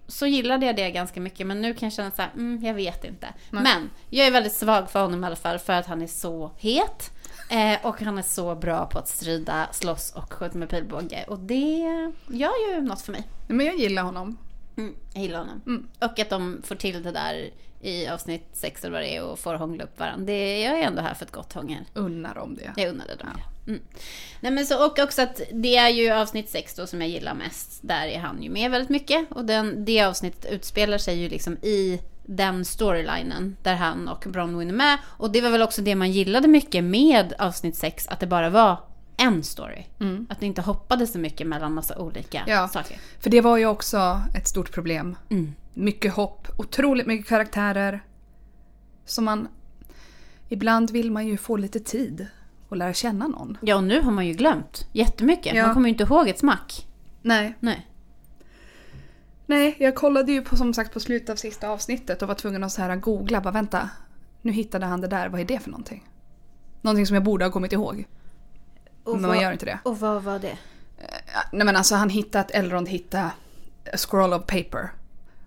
så 0.07 0.25
gillade 0.25 0.65
jag 0.65 0.75
det 0.75 0.91
ganska 0.91 1.19
mycket 1.21 1.47
men 1.47 1.61
nu 1.61 1.73
kan 1.73 1.85
jag 1.87 1.93
känna 1.93 2.11
så 2.11 2.21
här, 2.21 2.31
mm, 2.35 2.65
jag 2.65 2.73
vet 2.73 3.05
inte. 3.05 3.27
Men 3.49 3.89
jag 4.09 4.27
är 4.27 4.31
väldigt 4.31 4.53
svag 4.53 4.91
för 4.91 5.01
honom 5.01 5.23
i 5.23 5.27
alla 5.27 5.35
fall 5.35 5.59
för 5.59 5.73
att 5.73 5.85
han 5.85 6.01
är 6.01 6.07
så 6.07 6.51
het. 6.57 7.11
Eh, 7.49 7.85
och 7.85 8.01
han 8.01 8.17
är 8.17 8.21
så 8.21 8.55
bra 8.55 8.85
på 8.85 8.99
att 8.99 9.07
strida, 9.07 9.67
slåss 9.71 10.13
och 10.15 10.33
skjuta 10.33 10.57
med 10.57 10.69
pilbåge. 10.69 11.25
Och 11.27 11.39
det 11.39 11.77
gör 12.27 12.73
ju 12.73 12.81
något 12.81 13.01
för 13.01 13.11
mig. 13.11 13.27
Men 13.47 13.65
jag 13.65 13.75
gillar 13.75 14.03
honom. 14.03 14.37
Mm, 14.77 14.95
jag 15.13 15.23
gillar 15.23 15.39
honom. 15.39 15.61
Mm. 15.65 15.87
Och 15.99 16.19
att 16.19 16.29
de 16.29 16.61
får 16.63 16.75
till 16.75 17.03
det 17.03 17.11
där 17.11 17.49
i 17.81 18.07
avsnitt 18.07 18.47
6 18.53 18.83
eller 18.83 18.91
vad 18.93 19.01
det 19.01 19.15
är 19.15 19.23
och 19.23 19.39
får 19.39 19.53
hångla 19.55 19.83
upp 19.83 19.99
varandra. 19.99 20.25
Det, 20.25 20.61
jag 20.61 20.79
är 20.79 20.83
ändå 20.83 21.01
här 21.01 21.13
för 21.13 21.25
ett 21.25 21.31
gott 21.31 21.53
hångel. 21.53 21.83
Unnar 21.93 22.37
om 22.37 22.55
det. 22.55 22.73
Jag 22.81 22.89
unnade 22.89 23.15
dem 23.15 23.27
det. 23.35 23.71
Mm. 23.71 23.81
Nej, 24.39 24.51
men 24.51 24.65
så, 24.65 24.85
och 24.85 24.99
också 24.99 25.21
att 25.21 25.41
det 25.53 25.75
är 25.77 25.89
ju 25.89 26.11
avsnitt 26.11 26.49
6 26.49 26.75
då 26.75 26.87
som 26.87 27.01
jag 27.01 27.09
gillar 27.09 27.33
mest. 27.33 27.79
Där 27.81 28.07
är 28.07 28.19
han 28.19 28.43
ju 28.43 28.49
med 28.49 28.71
väldigt 28.71 28.89
mycket. 28.89 29.31
Och 29.31 29.45
den, 29.45 29.85
det 29.85 30.01
avsnittet 30.01 30.51
utspelar 30.51 30.97
sig 30.97 31.17
ju 31.21 31.29
liksom 31.29 31.53
i 31.61 32.01
den 32.25 32.65
storylinen 32.65 33.57
där 33.63 33.75
han 33.75 34.07
och 34.07 34.23
Bronwyn 34.27 34.69
är 34.69 34.73
med. 34.73 34.97
Och 35.05 35.31
det 35.31 35.41
var 35.41 35.49
väl 35.49 35.61
också 35.61 35.81
det 35.81 35.95
man 35.95 36.11
gillade 36.11 36.47
mycket 36.47 36.83
med 36.83 37.33
avsnitt 37.39 37.75
6, 37.75 38.07
att 38.07 38.19
det 38.19 38.27
bara 38.27 38.49
var 38.49 38.77
en 39.17 39.43
story. 39.43 39.83
Att 40.29 40.39
det 40.39 40.45
inte 40.45 40.61
hoppade 40.61 41.07
så 41.07 41.19
mycket 41.19 41.47
mellan 41.47 41.73
massa 41.73 41.97
olika 41.97 42.43
Ja. 42.47 42.67
saker. 42.67 42.97
För 43.19 43.29
det 43.29 43.41
var 43.41 43.57
ju 43.57 43.65
också 43.65 44.21
ett 44.35 44.47
stort 44.47 44.71
problem. 44.71 45.15
Mm. 45.29 45.55
Mycket 45.73 46.13
hopp, 46.13 46.47
otroligt 46.57 47.07
mycket 47.07 47.27
karaktärer. 47.27 48.03
Som 49.05 49.25
man... 49.25 49.47
Ibland 50.49 50.91
vill 50.91 51.11
man 51.11 51.27
ju 51.27 51.37
få 51.37 51.57
lite 51.57 51.79
tid 51.79 52.27
och 52.69 52.77
lära 52.77 52.93
känna 52.93 53.27
någon. 53.27 53.57
Ja, 53.61 53.75
och 53.75 53.83
nu 53.83 54.01
har 54.01 54.11
man 54.11 54.27
ju 54.27 54.33
glömt 54.33 54.87
jättemycket. 54.91 55.55
Ja. 55.55 55.65
Man 55.65 55.73
kommer 55.73 55.89
ju 55.89 55.93
inte 55.93 56.03
ihåg 56.03 56.27
ett 56.27 56.39
smack. 56.39 56.87
Nej. 57.21 57.55
Nej. 57.59 57.87
Nej, 59.45 59.75
jag 59.79 59.95
kollade 59.95 60.31
ju 60.31 60.41
på, 60.41 60.55
som 60.55 60.73
sagt 60.73 60.93
på 60.93 60.99
slutet 60.99 61.29
av 61.29 61.35
sista 61.35 61.69
avsnittet 61.69 62.21
och 62.21 62.27
var 62.27 62.35
tvungen 62.35 62.63
att 62.63 62.71
så 62.71 62.81
här 62.81 62.95
googla. 62.95 63.41
Bara 63.41 63.51
vänta, 63.51 63.89
nu 64.41 64.51
hittade 64.51 64.85
han 64.85 65.01
det 65.01 65.07
där. 65.07 65.29
Vad 65.29 65.41
är 65.41 65.45
det 65.45 65.59
för 65.59 65.69
någonting? 65.69 66.09
Någonting 66.81 67.07
som 67.07 67.13
jag 67.13 67.23
borde 67.23 67.45
ha 67.45 67.51
kommit 67.51 67.73
ihåg. 67.73 68.05
Och 69.03 69.21
Men 69.21 69.29
man 69.29 69.41
gör 69.41 69.51
inte 69.51 69.65
det. 69.65 69.79
Och 69.83 69.99
vad 69.99 70.23
var 70.23 70.39
det? 70.39 70.57
Ja, 71.33 71.41
Nej 71.51 71.65
men 71.65 71.75
alltså 71.75 71.95
han 71.95 72.09
hittade 72.09 72.45
att 72.45 72.51
Elrond 72.51 72.89
hittade 72.89 73.31
a 73.93 73.97
scroll 73.97 74.33
of 74.33 74.45
paper. 74.45 74.91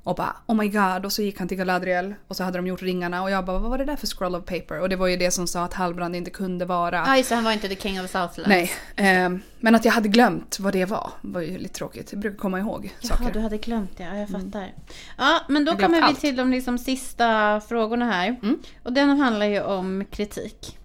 Och 0.04 0.14
bara 0.16 0.36
oh 0.46 0.56
my 0.56 0.68
god 0.68 1.04
och 1.04 1.12
så 1.12 1.22
gick 1.22 1.38
han 1.38 1.48
till 1.48 1.56
Galadriel 1.56 2.14
och 2.28 2.36
så 2.36 2.44
hade 2.44 2.58
de 2.58 2.66
gjort 2.66 2.82
ringarna 2.82 3.22
och 3.22 3.30
jag 3.30 3.44
bara 3.44 3.58
vad 3.58 3.70
var 3.70 3.78
det 3.78 3.84
där 3.84 3.96
för 3.96 4.06
scroll 4.06 4.34
of 4.34 4.44
paper? 4.44 4.80
Och 4.80 4.88
det 4.88 4.96
var 4.96 5.06
ju 5.06 5.16
det 5.16 5.30
som 5.30 5.46
sa 5.46 5.64
att 5.64 5.74
Halbrand 5.74 6.16
inte 6.16 6.30
kunde 6.30 6.64
vara. 6.64 7.04
Ja, 7.06 7.16
just 7.16 7.28
det, 7.28 7.34
han 7.34 7.44
var 7.44 7.52
inte 7.52 7.68
the 7.68 7.76
king 7.76 8.00
of 8.00 8.10
Southland. 8.10 8.48
Nej, 8.48 8.70
ehm, 8.96 9.40
men 9.60 9.74
att 9.74 9.84
jag 9.84 9.92
hade 9.92 10.08
glömt 10.08 10.58
vad 10.60 10.72
det 10.72 10.84
var 10.84 11.10
var 11.20 11.40
ju 11.40 11.58
lite 11.58 11.74
tråkigt. 11.74 12.12
Jag 12.12 12.20
brukar 12.20 12.38
komma 12.38 12.60
ihåg 12.60 12.94
Jaha, 13.00 13.16
saker. 13.16 13.32
du 13.32 13.40
hade 13.40 13.58
glömt 13.58 13.96
det. 13.96 14.04
Ja, 14.04 14.16
jag 14.16 14.28
fattar. 14.28 14.72
Ja, 15.18 15.40
men 15.48 15.64
då 15.64 15.72
kommer 15.72 15.96
vi 15.96 16.02
allt. 16.02 16.20
till 16.20 16.36
de 16.36 16.50
liksom 16.50 16.78
sista 16.78 17.60
frågorna 17.60 18.12
här. 18.12 18.28
Mm. 18.42 18.58
Och 18.82 18.92
den 18.92 19.20
handlar 19.20 19.46
ju 19.46 19.62
om 19.62 20.04
kritik. 20.10 20.78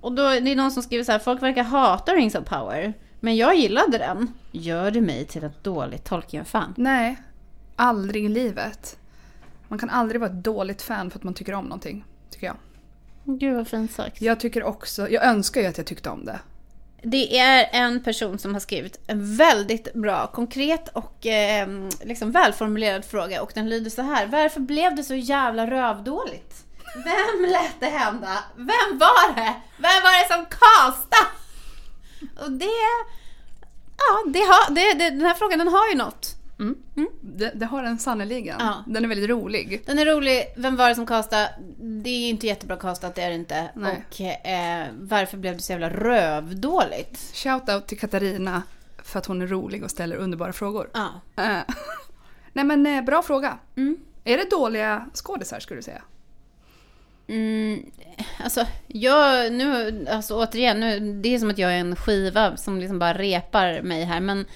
Och 0.00 0.12
då, 0.12 0.22
det 0.22 0.52
är 0.52 0.56
någon 0.56 0.70
som 0.70 0.82
skriver 0.82 1.04
så 1.04 1.12
här, 1.12 1.18
folk 1.18 1.42
verkar 1.42 1.62
hata 1.62 2.12
Rings 2.12 2.34
of 2.34 2.44
Power. 2.44 2.94
Men 3.20 3.36
jag 3.36 3.56
gillade 3.56 3.98
den. 3.98 4.32
Gör 4.50 4.90
det 4.90 5.00
mig 5.00 5.24
till 5.24 5.44
ett 5.44 5.64
dåligt 5.64 6.04
Tolkien-fan? 6.04 6.74
Nej, 6.76 7.16
aldrig 7.78 8.24
i 8.24 8.28
livet. 8.28 8.98
Man 9.68 9.78
kan 9.78 9.90
aldrig 9.90 10.20
vara 10.20 10.30
ett 10.30 10.44
dåligt 10.44 10.82
fan 10.82 11.10
för 11.10 11.18
att 11.18 11.24
man 11.24 11.34
tycker 11.34 11.52
om 11.52 11.64
någonting. 11.64 12.04
Tycker 12.30 12.46
jag. 12.46 12.56
Gud 13.24 13.56
vad 13.56 13.68
fint 13.68 13.92
sagt. 13.92 14.22
Jag 14.22 14.40
tycker 14.40 14.62
också, 14.62 15.10
jag 15.10 15.24
önskar 15.24 15.60
ju 15.60 15.66
att 15.66 15.78
jag 15.78 15.86
tyckte 15.86 16.10
om 16.10 16.24
det. 16.24 16.38
Det 17.02 17.38
är 17.38 17.68
en 17.72 18.02
person 18.02 18.38
som 18.38 18.52
har 18.52 18.60
skrivit 18.60 19.00
en 19.06 19.36
väldigt 19.36 19.94
bra, 19.94 20.26
konkret 20.26 20.88
och 20.88 21.26
eh, 21.26 21.68
liksom 22.02 22.30
välformulerad 22.30 23.04
fråga. 23.04 23.42
Och 23.42 23.52
den 23.54 23.68
lyder 23.68 23.90
så 23.90 24.02
här. 24.02 24.26
Varför 24.26 24.60
blev 24.60 24.96
det 24.96 25.02
så 25.04 25.14
jävla 25.14 25.70
rövdåligt? 25.70 26.64
Vem 26.94 27.50
lät 27.50 27.80
det 27.80 27.86
hända? 27.86 28.44
Vem 28.56 28.98
var 28.98 29.34
det? 29.34 29.54
Vem 29.76 30.02
var 30.02 30.22
det 30.22 30.34
som 30.34 30.44
castade? 30.44 31.30
Och 32.44 32.52
det... 32.52 32.64
Ja, 33.98 34.30
det 34.32 34.38
har, 34.38 34.74
det, 34.74 34.94
det, 34.94 35.10
den 35.10 35.26
här 35.26 35.34
frågan 35.34 35.58
den 35.58 35.68
har 35.68 35.88
ju 35.88 35.94
något. 35.94 36.37
Det, 37.20 37.52
det 37.54 37.66
har 37.66 37.82
den 37.82 37.98
sannerligen. 37.98 38.56
Ja. 38.60 38.84
Den 38.86 39.04
är 39.04 39.08
väldigt 39.08 39.30
rolig. 39.30 39.82
Den 39.86 39.98
är 39.98 40.06
rolig. 40.06 40.44
Vem 40.56 40.76
var 40.76 40.88
det 40.88 40.94
som 40.94 41.06
castade? 41.06 41.54
Det 41.78 42.10
är 42.10 42.28
inte 42.28 42.46
jättebra 42.46 42.76
castat, 42.76 43.14
det 43.14 43.22
är 43.22 43.28
det 43.28 43.34
inte. 43.34 43.70
Nej. 43.74 44.04
Och 44.08 44.20
eh, 44.46 44.86
varför 45.00 45.38
blev 45.38 45.56
det 45.56 45.62
så 45.62 45.72
jävla 45.72 45.90
rövdåligt? 45.90 47.16
Shout-out 47.16 47.86
till 47.86 47.98
Katarina 47.98 48.62
för 49.02 49.18
att 49.18 49.26
hon 49.26 49.42
är 49.42 49.46
rolig 49.46 49.84
och 49.84 49.90
ställer 49.90 50.16
underbara 50.16 50.52
frågor. 50.52 50.90
Ja. 50.94 51.08
Eh, 51.36 51.74
Nej 52.52 52.64
men 52.64 52.86
eh, 52.86 53.04
bra 53.04 53.22
fråga. 53.22 53.58
Mm. 53.76 53.96
Är 54.24 54.36
det 54.36 54.50
dåliga 54.50 55.06
skådisar 55.14 55.60
skulle 55.60 55.78
du 55.78 55.82
säga? 55.82 56.02
Mm, 57.26 57.90
alltså, 58.44 58.66
jag, 58.86 59.52
nu, 59.52 60.06
alltså 60.10 60.34
återigen, 60.34 60.80
nu, 60.80 61.20
det 61.22 61.34
är 61.34 61.38
som 61.38 61.50
att 61.50 61.58
jag 61.58 61.74
är 61.74 61.78
en 61.78 61.96
skiva 61.96 62.56
som 62.56 62.78
liksom 62.80 62.98
bara 62.98 63.14
repar 63.14 63.82
mig 63.82 64.04
här, 64.04 64.20
men 64.20 64.46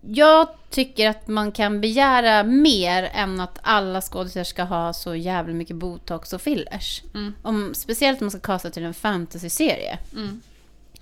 jag 0.00 0.48
tycker 0.70 1.08
att 1.08 1.28
man 1.28 1.52
kan 1.52 1.80
begära 1.80 2.42
mer 2.42 3.02
än 3.02 3.40
att 3.40 3.58
alla 3.62 4.00
skådespelare 4.00 4.44
ska 4.44 4.62
ha 4.62 4.92
så 4.92 5.14
jävla 5.14 5.54
mycket 5.54 5.76
botox 5.76 6.32
och 6.32 6.40
fillers. 6.40 7.02
Mm. 7.14 7.34
Om, 7.42 7.74
speciellt 7.74 8.20
om 8.20 8.24
man 8.24 8.30
ska 8.30 8.40
kasta 8.40 8.70
till 8.70 8.84
en 8.84 8.94
fantasy-serie. 8.94 9.98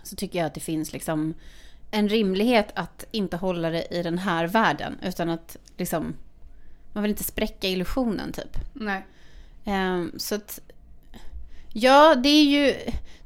Så 0.03 0.17
tycker 0.17 0.39
jag 0.39 0.47
att 0.47 0.55
det 0.55 0.61
finns 0.61 0.93
liksom 0.93 1.35
en 1.91 2.09
rimlighet 2.09 2.69
att 2.75 3.05
inte 3.11 3.37
hålla 3.37 3.71
det 3.71 3.87
i 3.91 4.03
den 4.03 4.19
här 4.19 4.47
världen, 4.47 4.99
utan 5.03 5.31
att 5.31 5.57
liksom, 5.77 6.15
man 6.93 7.03
vill 7.03 7.11
inte 7.11 7.25
spräcka 7.25 7.69
illusionen 7.69 8.33
typ. 8.33 8.59
Nej. 8.73 9.07
Ehm, 9.65 10.13
så 10.17 10.35
att... 10.35 10.61
Ja, 11.73 12.15
det 12.15 12.29
är 12.29 12.45
ju... 12.45 12.75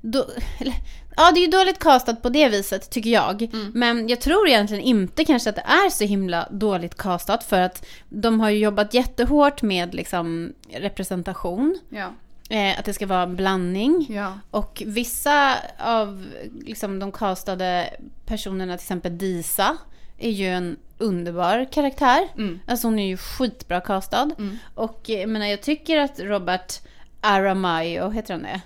Då, 0.00 0.26
eller, 0.58 0.74
ja, 1.16 1.30
det 1.32 1.40
är 1.40 1.44
ju 1.44 1.50
dåligt 1.50 1.78
castat 1.78 2.22
på 2.22 2.28
det 2.28 2.48
viset, 2.48 2.90
tycker 2.90 3.10
jag. 3.10 3.50
Men 3.74 4.08
jag 4.08 4.20
tror 4.20 4.48
egentligen 4.48 4.82
inte 4.82 5.24
kanske 5.24 5.50
att 5.50 5.56
det 5.56 5.66
är 5.66 5.90
så 5.90 6.04
himla 6.04 6.48
dåligt 6.50 6.96
castat. 6.96 7.44
För 7.44 7.60
att 7.60 7.86
de 8.08 8.40
har 8.40 8.50
ju 8.50 8.58
jobbat 8.58 8.94
jättehårt 8.94 9.62
med 9.62 9.94
liksom, 9.94 10.52
representation. 10.70 11.78
Ja. 11.88 12.12
Eh, 12.48 12.78
att 12.78 12.84
det 12.84 12.92
ska 12.92 13.06
vara 13.06 13.26
blandning. 13.26 14.06
Ja. 14.10 14.38
Och 14.50 14.82
vissa 14.86 15.56
av 15.78 16.26
liksom, 16.60 16.98
de 16.98 17.12
castade 17.12 17.90
personerna, 18.26 18.76
till 18.76 18.84
exempel 18.84 19.18
Disa, 19.18 19.76
är 20.18 20.30
ju 20.30 20.46
en 20.46 20.76
underbar 20.98 21.72
karaktär. 21.72 22.28
Mm. 22.36 22.60
Alltså 22.66 22.86
hon 22.86 22.98
är 22.98 23.06
ju 23.06 23.16
skitbra 23.16 23.80
castad. 23.80 24.30
Mm. 24.38 24.58
Och 24.74 25.10
eh, 25.10 25.20
jag 25.20 25.28
menar, 25.28 25.46
jag 25.46 25.62
tycker 25.62 26.00
att 26.00 26.20
Robert 26.20 26.80
Aramayo, 27.20 28.10
heter 28.10 28.34
han 28.34 28.42
det? 28.42 28.60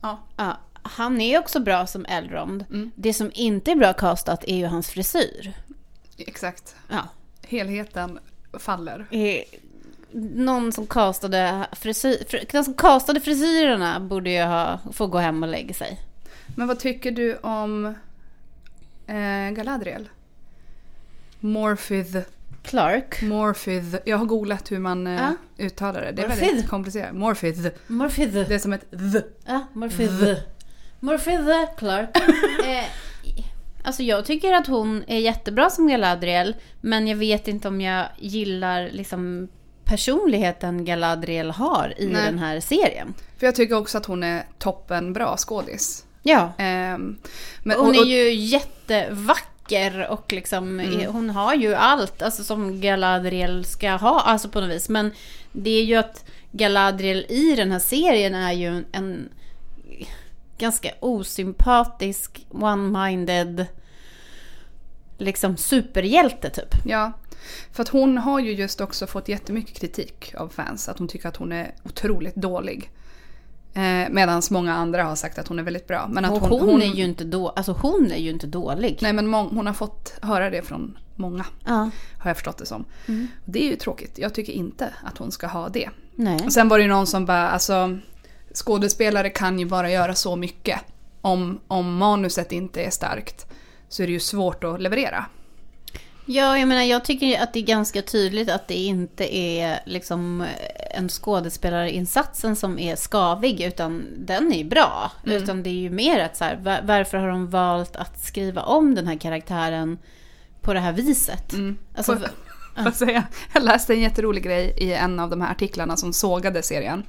Ja. 0.00 0.18
Ja, 0.36 0.56
han 0.82 1.20
är 1.20 1.38
också 1.38 1.60
bra 1.60 1.86
som 1.86 2.04
Elrond. 2.08 2.64
Mm. 2.70 2.90
Det 2.94 3.14
som 3.14 3.30
inte 3.34 3.70
är 3.70 3.76
bra 3.76 3.92
castat 3.92 4.44
är 4.46 4.56
ju 4.56 4.66
hans 4.66 4.88
frisyr. 4.90 5.52
Exakt. 6.18 6.74
Ja. 6.88 7.08
Helheten 7.48 8.18
faller. 8.58 9.06
Eh, 9.10 9.42
Någon 10.34 10.72
som 10.72 10.86
castade 10.86 11.66
frisyr, 11.72 12.16
fr- 12.28 12.52
den 12.52 12.64
som 12.64 12.74
castade 12.74 13.20
frisyrerna 13.20 14.00
borde 14.00 14.30
ju 14.30 14.42
ha, 14.42 14.78
få 14.92 15.06
gå 15.06 15.18
hem 15.18 15.42
och 15.42 15.48
lägga 15.48 15.74
sig. 15.74 16.00
Men 16.56 16.68
vad 16.68 16.78
tycker 16.78 17.10
du 17.10 17.36
om 17.36 17.94
eh, 19.06 19.50
Galadriel? 19.54 20.08
Morphith. 21.40 22.18
Clark. 22.62 23.22
Morphith. 23.22 23.96
Jag 24.04 24.18
har 24.18 24.24
googlat 24.26 24.72
hur 24.72 24.78
man 24.78 25.06
eh, 25.06 25.12
Ja. 25.58 25.64
uttalar 25.64 26.00
det. 26.02 26.12
Det 26.12 26.22
är 26.22 26.28
Morphith. 26.28 26.46
väldigt 26.46 26.68
komplicerat. 26.68 27.14
Morphith. 27.14 27.68
Morphith. 27.86 28.32
Det 28.48 28.54
är 28.54 28.58
som 28.58 28.72
ett 28.72 28.90
th. 28.90 29.16
Ja, 29.46 29.66
Morphith. 31.04 31.40
Morphith 31.42 31.76
Clark. 31.76 32.16
eh, 32.66 32.84
alltså 33.82 34.02
jag 34.02 34.24
tycker 34.24 34.52
att 34.52 34.66
hon 34.66 35.04
är 35.06 35.18
jättebra 35.18 35.70
som 35.70 35.88
Galadriel. 35.88 36.54
Men 36.80 37.06
jag 37.08 37.16
vet 37.16 37.48
inte 37.48 37.68
om 37.68 37.80
jag 37.80 38.06
gillar 38.18 38.88
liksom 38.92 39.48
personligheten 39.84 40.84
Galadriel 40.84 41.50
har 41.50 41.94
i 41.96 42.06
Nej. 42.06 42.22
den 42.24 42.38
här 42.38 42.60
serien. 42.60 43.14
För 43.38 43.46
jag 43.46 43.54
tycker 43.54 43.76
också 43.76 43.98
att 43.98 44.06
hon 44.06 44.22
är 44.22 44.44
toppen 44.58 45.12
bra 45.12 45.36
skådis. 45.36 46.04
Ja. 46.22 46.52
Ehm, 46.58 47.18
men, 47.62 47.76
hon 47.78 47.88
och- 47.88 47.94
är 47.94 48.00
och- 48.00 48.06
ju 48.06 48.32
jättevacker 48.32 50.06
och 50.10 50.32
liksom, 50.32 50.80
hon 51.08 51.30
har 51.30 51.54
ju 51.54 51.74
allt 51.74 52.22
alltså, 52.22 52.44
som 52.44 52.80
Galadriel 52.80 53.64
ska 53.64 53.90
ha, 53.90 54.20
alltså 54.20 54.48
på 54.48 54.60
något 54.60 54.70
vis. 54.70 54.88
Men 54.88 55.10
det 55.52 55.70
är 55.70 55.84
ju 55.84 55.96
att 55.96 56.24
Galadriel 56.52 57.26
i 57.28 57.54
den 57.56 57.72
här 57.72 57.78
serien 57.78 58.34
är 58.34 58.52
ju 58.52 58.84
en 58.92 59.28
ganska 60.58 60.90
osympatisk, 61.00 62.46
one-minded, 62.50 63.66
liksom 65.18 65.56
superhjälte 65.56 66.50
typ. 66.50 66.74
Ja, 66.84 67.12
för 67.72 67.82
att 67.82 67.88
hon 67.88 68.18
har 68.18 68.40
ju 68.40 68.52
just 68.52 68.80
också 68.80 69.06
fått 69.06 69.28
jättemycket 69.28 69.76
kritik 69.78 70.34
av 70.36 70.48
fans. 70.48 70.88
Att 70.88 70.98
hon 70.98 71.08
tycker 71.08 71.28
att 71.28 71.36
hon 71.36 71.52
är 71.52 71.74
otroligt 71.84 72.34
dålig. 72.34 72.90
Eh, 73.74 74.08
Medan 74.10 74.42
många 74.50 74.74
andra 74.74 75.04
har 75.04 75.14
sagt 75.16 75.38
att 75.38 75.48
hon 75.48 75.58
är 75.58 75.62
väldigt 75.62 75.86
bra. 75.86 76.08
Men 76.08 76.24
att 76.24 76.30
Och 76.30 76.40
hon, 76.48 76.60
hon, 76.60 76.82
är 76.82 76.94
ju 76.94 77.04
inte 77.04 77.24
då, 77.24 77.48
alltså 77.48 77.72
hon 77.72 78.12
är 78.12 78.18
ju 78.18 78.30
inte 78.30 78.46
dålig. 78.46 78.98
Nej 79.02 79.12
men 79.12 79.26
må- 79.26 79.48
hon 79.48 79.66
har 79.66 79.74
fått 79.74 80.14
höra 80.22 80.50
det 80.50 80.62
från 80.62 80.98
många. 81.16 81.44
Ja. 81.64 81.90
Har 82.18 82.30
jag 82.30 82.36
förstått 82.36 82.58
det 82.58 82.66
som. 82.66 82.84
Och 83.44 83.52
det 83.52 83.66
är 83.66 83.70
ju 83.70 83.76
tråkigt. 83.76 84.18
Jag 84.18 84.34
tycker 84.34 84.52
inte 84.52 84.94
att 85.04 85.18
hon 85.18 85.32
ska 85.32 85.46
ha 85.46 85.68
det. 85.68 85.90
Nej. 86.14 86.40
Och 86.44 86.52
sen 86.52 86.68
var 86.68 86.78
det 86.78 86.82
ju 86.82 86.90
någon 86.90 87.06
som 87.06 87.26
bara, 87.26 87.50
alltså 87.50 87.98
skådespelare 88.54 89.30
kan 89.30 89.58
ju 89.58 89.66
bara 89.66 89.90
göra 89.90 90.14
så 90.14 90.36
mycket. 90.36 90.80
Om, 91.20 91.60
om 91.68 91.96
manuset 91.96 92.52
inte 92.52 92.82
är 92.82 92.90
starkt 92.90 93.46
så 93.88 94.02
är 94.02 94.06
det 94.06 94.12
ju 94.12 94.20
svårt 94.20 94.64
att 94.64 94.82
leverera. 94.82 95.24
Ja, 96.26 96.58
jag 96.58 96.68
menar, 96.68 96.82
jag 96.82 97.04
tycker 97.04 97.42
att 97.42 97.52
det 97.52 97.58
är 97.58 97.64
ganska 97.64 98.02
tydligt 98.02 98.50
att 98.50 98.68
det 98.68 98.74
inte 98.74 99.36
är 99.36 99.80
liksom 99.86 100.46
en 100.90 101.08
skådespelarinsatsen 101.08 102.56
som 102.56 102.78
är 102.78 102.96
skavig, 102.96 103.60
utan 103.60 104.06
den 104.16 104.52
är 104.52 104.58
ju 104.58 104.64
bra. 104.64 105.12
Utan 105.24 105.62
det 105.62 105.70
är 105.70 105.74
ju 105.74 105.90
mer 105.90 106.20
att 106.20 106.36
så 106.36 106.44
här, 106.44 106.56
va- 106.56 106.80
varför 106.82 107.18
har 107.18 107.28
de 107.28 107.50
valt 107.50 107.96
att 107.96 108.24
skriva 108.24 108.62
om 108.62 108.94
den 108.94 109.06
här 109.06 109.16
karaktären 109.16 109.98
på 110.60 110.74
det 110.74 110.80
här 110.80 110.92
viset? 110.92 111.52
Mm. 111.52 111.78
Alltså, 111.96 112.18
Jag 112.84 112.94
säga. 112.94 113.24
Jag 113.52 113.62
läste 113.62 113.94
en 113.94 114.00
jätterolig 114.00 114.42
grej 114.42 114.74
i 114.76 114.92
en 114.92 115.20
av 115.20 115.30
de 115.30 115.40
här 115.40 115.50
artiklarna 115.50 115.96
som 115.96 116.12
sågade 116.12 116.62
serien. 116.62 117.02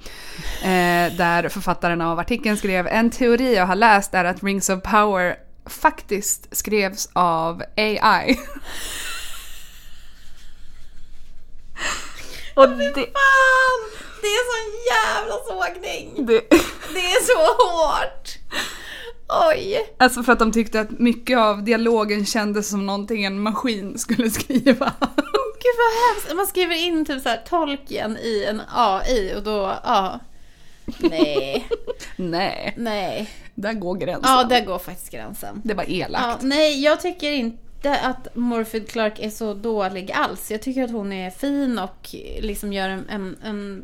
Eh, 0.62 1.18
där 1.18 1.50
författaren 1.50 2.02
av 2.02 2.20
artikeln 2.20 2.58
skrev 2.58 2.88
en 2.88 3.10
teori 3.10 3.56
jag 3.56 3.66
har 3.66 3.76
läst 3.76 4.14
är 4.14 4.26
att 4.26 4.44
Rings 4.44 4.70
of 4.70 4.82
Power 4.82 5.36
faktiskt 5.66 6.58
skrevs 6.58 7.10
av 7.14 7.64
AI. 7.78 8.40
Och 12.56 12.70
det, 12.70 12.94
Fan! 12.94 13.82
Det 14.22 14.28
är 14.28 14.44
sån 14.54 14.72
jävla 14.94 15.36
sågning! 15.48 16.26
det, 16.26 16.50
Det 16.94 17.00
är 17.00 17.24
så 17.24 17.38
hårt! 17.64 18.38
Oj! 19.50 19.94
alltså 20.00 20.24
för 20.24 20.34
att 20.34 20.40
de 20.40 20.52
tyckte 20.52 20.80
att 20.80 21.00
mycket 21.00 21.38
av 21.38 21.64
dialogen 21.64 22.26
kändes 22.26 22.70
som 22.70 22.86
någonting 22.86 23.24
en 23.24 23.42
maskin 23.42 23.98
skulle 23.98 24.30
skriva. 24.30 24.94
Gud 25.64 25.76
vad 25.78 26.14
hemskt! 26.16 26.36
Man 26.36 26.48
skriver 26.48 26.76
in 26.88 27.06
typ 27.06 27.22
så 27.24 27.30
här 27.30 27.42
tolken 27.46 28.18
i 28.18 28.44
en 28.50 28.62
AI 28.76 29.34
och 29.36 29.44
då, 29.44 29.74
ja. 29.84 30.20
Nej, 31.00 31.68
Nej, 32.16 32.74
nej. 32.78 33.30
där 33.56 33.74
går 33.74 33.96
gränsen. 33.96 34.32
Ja, 34.32 34.44
där 34.44 34.66
går 34.66 34.80
faktiskt 34.80 35.12
gränsen. 35.12 35.62
Det 35.64 35.74
var 35.74 35.84
Ja, 35.88 36.06
elakt. 36.06 36.42
nej, 36.44 36.84
jag 36.84 37.02
tycker 37.02 37.32
inte 37.32 38.00
att 38.00 38.36
Morphed 38.36 38.90
Clark 38.90 39.20
är 39.20 39.30
så 39.30 39.54
dålig 39.54 40.12
alls. 40.12 40.52
Jag 40.52 40.62
tycker 40.62 40.84
att 40.84 40.92
hon 40.92 41.14
är 41.14 41.30
fin 41.30 41.80
och 41.80 42.16
liksom 42.40 42.74
gör 42.74 42.90
en... 42.90 43.10
en, 43.10 43.38
en 43.44 43.84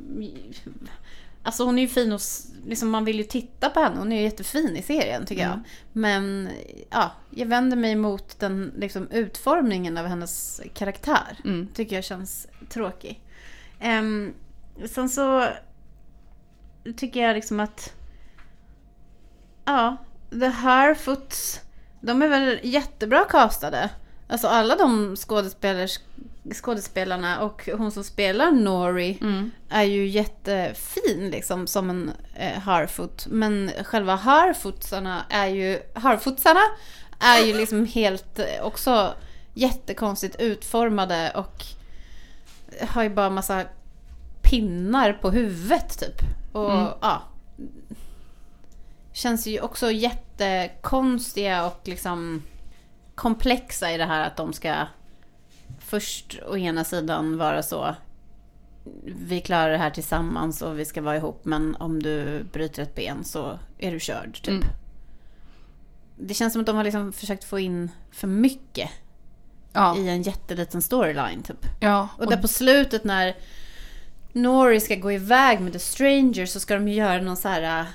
alltså 1.43 1.63
hon 1.63 1.77
är 1.77 1.81
ju 1.81 1.87
fin 1.87 2.11
och 2.11 2.21
liksom 2.65 2.89
man 2.89 3.05
vill 3.05 3.17
ju 3.17 3.23
titta 3.23 3.69
på 3.69 3.79
henne. 3.79 3.97
Hon 3.97 4.11
är 4.11 4.15
ju 4.15 4.23
jättefin 4.23 4.75
i 4.75 4.81
serien 4.81 5.25
tycker 5.25 5.43
jag. 5.43 5.59
Men 5.93 6.49
ja, 6.89 7.11
jag 7.29 7.45
vänder 7.45 7.77
mig 7.77 7.95
mot 7.95 8.39
den 8.39 8.73
liksom, 8.77 9.07
utformningen 9.11 9.97
av 9.97 10.05
hennes 10.05 10.61
karaktär. 10.73 11.37
Mm. 11.45 11.67
Tycker 11.73 11.95
jag 11.95 12.05
känns 12.05 12.47
tråkig. 12.69 13.21
Um, 13.83 14.33
sen 14.85 15.09
så 15.09 15.47
tycker 16.97 17.19
jag 17.19 17.35
liksom 17.35 17.59
att 17.59 17.93
Ja, 19.65 19.97
The 20.29 20.47
Harfoots, 20.47 21.61
de 22.01 22.21
är 22.21 22.27
väl 22.27 22.59
jättebra 22.63 23.23
castade. 23.23 23.89
Alltså 24.27 24.47
alla 24.47 24.75
de 24.75 25.15
skådespelers, 25.15 25.99
skådespelarna 26.53 27.41
och 27.41 27.69
hon 27.77 27.91
som 27.91 28.03
spelar 28.03 28.51
Nori 28.51 29.17
Mm. 29.21 29.51
är 29.69 29.83
ju 29.83 30.07
jättefin 30.07 31.29
liksom 31.31 31.67
som 31.67 31.89
en 31.89 32.11
eh, 32.35 32.59
Harfoot. 32.59 33.27
Men 33.29 33.71
själva 33.83 34.15
Harfootsarna 34.15 35.25
är 35.29 35.47
ju, 35.47 35.79
Harfootsarna 35.95 36.61
är 37.19 37.45
ju 37.45 37.53
liksom 37.57 37.85
helt 37.85 38.39
eh, 38.39 38.45
också 38.63 39.13
jättekonstigt 39.53 40.35
utformade 40.39 41.31
och 41.35 41.63
har 42.89 43.03
ju 43.03 43.09
bara 43.09 43.29
massa 43.29 43.63
pinnar 44.41 45.13
på 45.13 45.31
huvudet 45.31 45.99
typ. 45.99 46.21
Och 46.51 46.71
Mm. 46.71 46.87
ja. 47.01 47.21
Känns 49.13 49.47
ju 49.47 49.61
också 49.61 49.91
jättekonstiga 49.91 51.65
och 51.65 51.81
liksom 51.83 52.43
komplexa 53.15 53.91
i 53.91 53.97
det 53.97 54.05
här 54.05 54.27
att 54.27 54.37
de 54.37 54.53
ska 54.53 54.75
först 55.89 56.39
å 56.47 56.57
ena 56.57 56.83
sidan 56.83 57.37
vara 57.37 57.63
så 57.63 57.95
vi 59.03 59.41
klarar 59.41 59.69
det 59.69 59.77
här 59.77 59.89
tillsammans 59.89 60.61
och 60.61 60.79
vi 60.79 60.85
ska 60.85 61.01
vara 61.01 61.17
ihop 61.17 61.45
men 61.45 61.75
om 61.75 62.03
du 62.03 62.43
bryter 62.51 62.83
ett 62.83 62.95
ben 62.95 63.23
så 63.23 63.59
är 63.77 63.91
du 63.91 63.99
körd 63.99 64.33
typ. 64.33 64.47
Mm. 64.47 64.67
Det 66.17 66.33
känns 66.33 66.53
som 66.53 66.59
att 66.59 66.65
de 66.65 66.75
har 66.75 66.83
liksom 66.83 67.13
försökt 67.13 67.43
få 67.43 67.59
in 67.59 67.91
för 68.11 68.27
mycket 68.27 68.89
Ja, 69.73 69.97
i 69.97 70.09
en 70.09 70.21
jätteliten 70.21 70.81
storyline 70.81 71.43
typ. 71.43 71.65
ja. 71.79 72.09
Och 72.17 72.29
där 72.29 72.37
på 72.37 72.47
slutet 72.47 73.03
när 73.03 73.35
Nori 74.33 74.79
ska 74.79 74.95
gå 74.95 75.11
iväg 75.11 75.59
med 75.59 75.73
The 75.73 75.79
Stranger 75.79 76.45
så 76.45 76.59
ska 76.59 76.73
de 76.73 76.87
göra 76.87 77.21
någon 77.21 77.37
så 77.37 77.47
här 77.47 77.85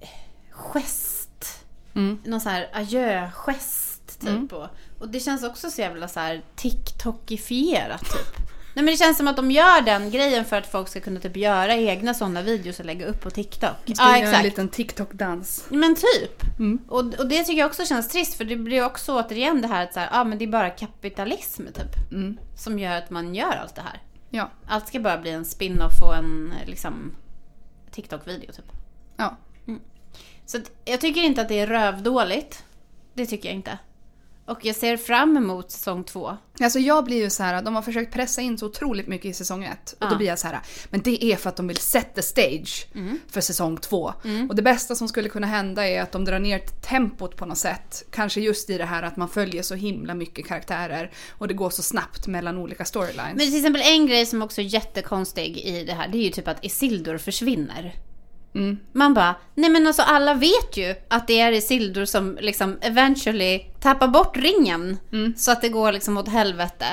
äh, 0.00 0.08
gest. 0.50 1.64
Mm. 1.94 2.18
Någon 2.24 2.40
så 2.40 2.48
här 2.48 2.68
adjö-gest 2.72 4.20
typ. 4.20 4.28
Mm. 4.28 4.46
Och, 4.46 4.68
och 4.98 5.08
det 5.08 5.20
känns 5.20 5.44
också 5.44 5.70
så 5.70 5.80
jävla 5.80 6.08
så 6.08 6.20
här 6.20 6.42
TikTokifierat 6.56 8.00
typ. 8.00 8.48
Nej 8.74 8.84
men 8.84 8.86
det 8.86 8.96
känns 8.96 9.16
som 9.16 9.28
att 9.28 9.36
de 9.36 9.50
gör 9.50 9.80
den 9.80 10.10
grejen 10.10 10.44
för 10.44 10.56
att 10.56 10.66
folk 10.66 10.88
ska 10.88 11.00
kunna 11.00 11.20
typ 11.20 11.36
göra 11.36 11.74
egna 11.74 12.14
sådana 12.14 12.42
videos 12.42 12.80
och 12.80 12.86
lägga 12.86 13.06
upp 13.06 13.20
på 13.20 13.30
TikTok. 13.30 13.76
Ja 13.84 14.16
en 14.16 14.22
exakt. 14.22 14.44
liten 14.44 14.68
TikTok-dans. 14.68 15.64
Men 15.68 15.94
typ. 15.94 16.58
Mm. 16.58 16.78
Och, 16.88 16.98
och 16.98 17.28
det 17.28 17.44
tycker 17.44 17.58
jag 17.58 17.66
också 17.66 17.84
känns 17.84 18.08
trist 18.08 18.34
för 18.34 18.44
det 18.44 18.56
blir 18.56 18.84
också 18.84 19.20
återigen 19.20 19.62
det 19.62 19.68
här 19.68 19.84
att 19.84 19.94
så 19.94 20.00
här, 20.00 20.08
ah, 20.12 20.24
men 20.24 20.38
det 20.38 20.44
är 20.44 20.48
bara 20.48 20.70
kapitalism 20.70 21.66
typ. 21.66 22.10
Mm. 22.12 22.38
Som 22.56 22.78
gör 22.78 22.96
att 22.96 23.10
man 23.10 23.34
gör 23.34 23.56
allt 23.62 23.74
det 23.74 23.82
här. 23.82 24.02
Ja. 24.30 24.50
Allt 24.66 24.88
ska 24.88 25.00
bara 25.00 25.18
bli 25.18 25.30
en 25.30 25.44
spin-off 25.44 26.02
och 26.02 26.16
en 26.16 26.54
liksom 26.66 27.12
TikTok-video 27.90 28.52
typ. 28.52 28.72
Ja. 29.16 29.36
Så 30.46 30.56
att, 30.58 30.70
jag 30.84 31.00
tycker 31.00 31.20
inte 31.20 31.42
att 31.42 31.48
det 31.48 31.60
är 31.60 31.66
rövdåligt. 31.66 32.64
Det 33.14 33.26
tycker 33.26 33.48
jag 33.48 33.56
inte. 33.56 33.78
Och 34.48 34.64
jag 34.64 34.76
ser 34.76 34.96
fram 34.96 35.36
emot 35.36 35.70
säsong 35.70 36.04
två. 36.04 36.36
Alltså 36.60 36.78
jag 36.78 37.04
blir 37.04 37.16
ju 37.16 37.30
så 37.30 37.42
här, 37.42 37.62
de 37.62 37.74
har 37.74 37.82
försökt 37.82 38.12
pressa 38.12 38.40
in 38.40 38.58
så 38.58 38.66
otroligt 38.66 39.06
mycket 39.06 39.26
i 39.26 39.32
säsong 39.32 39.64
ett. 39.64 39.92
Och 39.92 40.04
Ja. 40.04 40.10
då 40.10 40.16
blir 40.16 40.26
jag 40.26 40.38
så 40.38 40.46
här, 40.46 40.60
men 40.90 41.00
det 41.00 41.24
är 41.24 41.36
för 41.36 41.48
att 41.48 41.56
de 41.56 41.66
vill 41.68 41.76
set 41.76 42.14
the 42.14 42.22
stage 42.22 42.86
för 43.30 43.40
säsong 43.40 43.76
två. 43.76 44.12
Och 44.48 44.54
det 44.56 44.62
bästa 44.62 44.94
som 44.94 45.08
skulle 45.08 45.28
kunna 45.28 45.46
hända 45.46 45.88
är 45.88 46.02
att 46.02 46.12
de 46.12 46.24
drar 46.24 46.38
ner 46.38 46.58
tempot 46.58 47.36
på 47.36 47.46
något 47.46 47.58
sätt. 47.58 48.04
Kanske 48.10 48.40
just 48.40 48.70
i 48.70 48.78
det 48.78 48.84
här 48.84 49.02
att 49.02 49.16
man 49.16 49.28
följer 49.28 49.62
så 49.62 49.74
himla 49.74 50.14
mycket 50.14 50.46
karaktärer 50.46 51.10
och 51.30 51.48
det 51.48 51.54
går 51.54 51.70
så 51.70 51.82
snabbt 51.82 52.26
mellan 52.26 52.58
olika 52.58 52.84
storylines. 52.84 53.34
Men 53.36 53.46
till 53.46 53.56
exempel 53.56 53.82
en 53.84 54.06
grej 54.06 54.26
som 54.26 54.42
också 54.42 54.60
är 54.60 54.64
jättekonstig 54.64 55.56
i 55.58 55.84
det 55.84 55.92
här, 55.92 56.08
det 56.08 56.18
är 56.18 56.22
ju 56.22 56.30
typ 56.30 56.48
att 56.48 56.64
Isildur 56.64 57.18
försvinner. 57.18 57.94
Mm. 58.54 58.78
Man 58.92 59.14
bara, 59.14 59.34
nej 59.54 59.70
men 59.70 59.86
alltså 59.86 60.02
alla 60.02 60.34
vet 60.34 60.76
ju 60.76 60.94
att 61.08 61.26
det 61.26 61.40
är 61.40 61.52
Isildur 61.52 62.04
som 62.04 62.38
liksom 62.40 62.78
eventually 62.80 63.58
tappar 63.80 64.08
bort 64.08 64.36
ringen. 64.36 64.98
Mm. 65.12 65.34
Så 65.36 65.50
att 65.52 65.60
det 65.62 65.68
går 65.68 65.92
liksom 65.92 66.18
åt 66.18 66.28
helvete. 66.28 66.86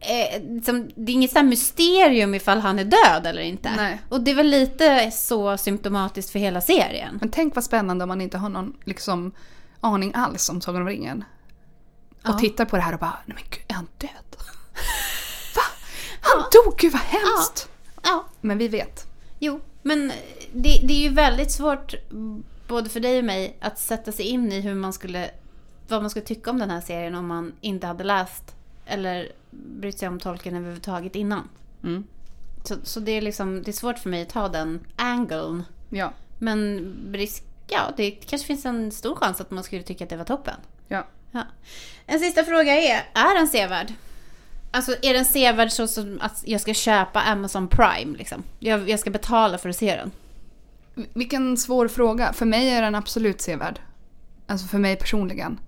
Eh, 0.00 0.42
liksom, 0.54 0.90
det 0.94 1.12
är 1.12 1.14
inget 1.14 1.32
så 1.32 1.42
mysterium 1.42 2.34
ifall 2.34 2.58
han 2.58 2.78
är 2.78 2.84
död 2.84 3.26
eller 3.26 3.42
inte. 3.42 3.70
Nej. 3.76 4.00
Och 4.08 4.20
det 4.20 4.30
är 4.30 4.34
väl 4.34 4.46
lite 4.48 5.10
så 5.10 5.56
symptomatiskt 5.56 6.30
för 6.32 6.38
hela 6.38 6.60
serien. 6.60 7.18
Men 7.20 7.30
tänk 7.30 7.54
vad 7.54 7.64
spännande 7.64 8.04
om 8.04 8.08
man 8.08 8.20
inte 8.20 8.38
har 8.38 8.48
någon 8.48 8.76
liksom, 8.84 9.32
aning 9.80 10.12
alls 10.14 10.48
om 10.48 10.60
Sagan 10.60 10.82
om 10.82 10.88
ringen. 10.88 11.24
Och 12.24 12.30
Ja. 12.34 12.38
tittar 12.38 12.64
på 12.64 12.76
det 12.76 12.82
här 12.82 12.92
och 12.92 12.98
bara, 13.00 13.18
nej 13.26 13.34
men 13.34 13.44
gud, 13.50 13.62
är 13.68 13.74
han 13.74 13.86
död? 13.98 14.36
Va? 15.56 15.62
Han 16.20 16.42
dog, 16.52 16.74
gud 16.78 16.92
vad 16.92 17.02
hemskt! 17.02 17.68
Ja, 18.02 18.24
Men 18.40 18.58
vi 18.58 18.68
vet. 18.68 19.06
jo. 19.38 19.60
Men 19.86 20.12
det, 20.52 20.80
det 20.82 20.92
är 20.94 21.02
ju 21.02 21.08
väldigt 21.08 21.50
svårt, 21.50 21.94
både 22.68 22.90
för 22.90 23.00
dig 23.00 23.18
och 23.18 23.24
mig, 23.24 23.56
att 23.60 23.78
sätta 23.78 24.12
sig 24.12 24.26
in 24.26 24.52
i 24.52 24.60
hur 24.60 24.74
man 24.74 24.92
skulle, 24.92 25.30
vad 25.88 26.02
man 26.02 26.10
skulle 26.10 26.24
tycka 26.24 26.50
om 26.50 26.58
den 26.58 26.70
här 26.70 26.80
serien 26.80 27.14
om 27.14 27.26
man 27.26 27.52
inte 27.60 27.86
hade 27.86 28.04
läst 28.04 28.54
eller 28.86 29.32
brytt 29.50 29.98
sig 29.98 30.08
om 30.08 30.20
tolken 30.20 30.56
överhuvudtaget 30.56 31.14
innan. 31.14 31.48
Mm. 31.82 32.04
Så, 32.64 32.74
så 32.82 33.00
det 33.00 33.12
är 33.12 33.22
liksom, 33.22 33.62
det 33.62 33.70
är 33.70 33.72
svårt 33.72 33.98
för 33.98 34.10
mig 34.10 34.22
att 34.22 34.28
ta 34.28 34.48
den 34.48 34.80
angeln. 34.96 35.64
Ja. 35.88 36.12
Men 36.38 36.92
risk, 37.12 37.44
ja, 37.66 37.80
det 37.96 38.10
kanske 38.10 38.46
finns 38.46 38.66
en 38.66 38.92
stor 38.92 39.14
chans 39.14 39.40
att 39.40 39.50
man 39.50 39.64
skulle 39.64 39.82
tycka 39.82 40.04
att 40.04 40.10
det 40.10 40.16
var 40.16 40.24
toppen. 40.24 40.56
Ja. 40.88 41.06
Ja. 41.30 41.42
En 42.06 42.20
sista 42.20 42.44
fråga 42.44 42.72
är, 42.72 43.10
är 43.14 43.38
den 43.38 43.48
sevärd? 43.48 43.92
Alltså 44.76 44.96
är 45.02 45.14
den 45.14 45.24
sevärd 45.24 45.72
så 45.72 45.86
som 45.86 46.18
att 46.20 46.42
jag 46.46 46.60
ska 46.60 46.74
köpa 46.74 47.20
Amazon 47.22 47.68
Prime 47.68 48.18
liksom? 48.18 48.42
Jag, 48.58 48.88
jag 48.88 49.00
ska 49.00 49.10
betala 49.10 49.58
för 49.58 49.68
att 49.68 49.76
se 49.76 49.96
den. 49.96 50.10
Vilken 51.14 51.56
svår 51.56 51.88
fråga. 51.88 52.32
För 52.32 52.46
mig 52.46 52.70
är 52.70 52.82
den 52.82 52.94
absolut 52.94 53.40
sevärd. 53.40 53.80
Alltså 54.46 54.66
för 54.66 54.78
mig 54.78 54.96
personligen. 54.96 55.58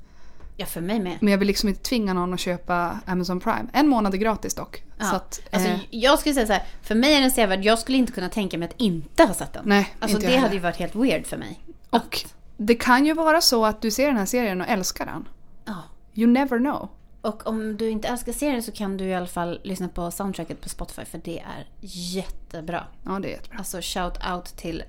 Ja, 0.56 0.66
för 0.66 0.80
mig 0.80 1.00
med. 1.00 1.18
Men 1.20 1.30
jag 1.30 1.38
vill 1.38 1.48
liksom 1.48 1.68
inte 1.68 1.82
tvinga 1.82 2.12
någon 2.14 2.34
att 2.34 2.40
köpa 2.40 3.00
Amazon 3.06 3.40
Prime. 3.40 3.66
En 3.72 3.88
månad 3.88 4.14
är 4.14 4.18
gratis 4.18 4.54
dock. 4.54 4.82
Ja. 4.98 5.04
Så 5.04 5.16
att, 5.16 5.40
Alltså, 5.52 5.68
eh, 5.68 5.78
jag 5.90 6.18
skulle 6.18 6.34
säga 6.34 6.46
så 6.46 6.52
här, 6.52 6.62
för 6.82 6.94
mig 6.94 7.14
är 7.14 7.20
den 7.20 7.30
sevärd. 7.30 7.64
Jag 7.64 7.78
skulle 7.78 7.98
inte 7.98 8.12
kunna 8.12 8.28
tänka 8.28 8.58
mig 8.58 8.68
att 8.68 8.74
inte 8.80 9.24
ha 9.24 9.34
sett 9.34 9.52
den. 9.52 9.62
nej, 9.66 9.94
Alltså 9.98 10.16
inte 10.16 10.30
det 10.30 10.36
hade 10.36 10.54
ju 10.54 10.60
varit 10.60 10.76
helt 10.76 10.94
weird 10.94 11.26
för 11.26 11.36
mig. 11.36 11.60
Och 11.90 12.20
det 12.56 12.74
kan 12.74 13.06
ju 13.06 13.14
vara 13.14 13.40
så 13.40 13.64
att 13.64 13.82
du 13.82 13.90
ser 13.90 14.06
den 14.06 14.16
här 14.16 14.26
serien 14.26 14.60
och 14.60 14.68
älskar 14.68 15.06
den. 15.06 15.28
Ja. 15.64 15.82
You 16.14 16.30
never 16.30 16.58
know. 16.58 16.88
Och 17.20 17.46
om 17.46 17.76
du 17.76 17.90
inte 17.90 18.08
älskar 18.08 18.32
serien 18.32 18.62
så 18.62 18.72
kan 18.72 18.96
du 18.96 19.04
i 19.04 19.14
alla 19.14 19.26
fall 19.26 19.60
lyssna 19.64 19.88
på 19.88 20.10
soundtracket 20.10 20.60
på 20.60 20.68
Spotify 20.68 21.04
för 21.04 21.20
det 21.24 21.38
är 21.38 21.66
jättebra. 21.80 22.86
Ja, 23.04 23.18
det 23.18 23.28
är 23.28 23.32
jättebra. 23.32 23.58
Alltså 23.58 23.78
shout 23.82 24.18
out 24.34 24.44
till 24.44 24.82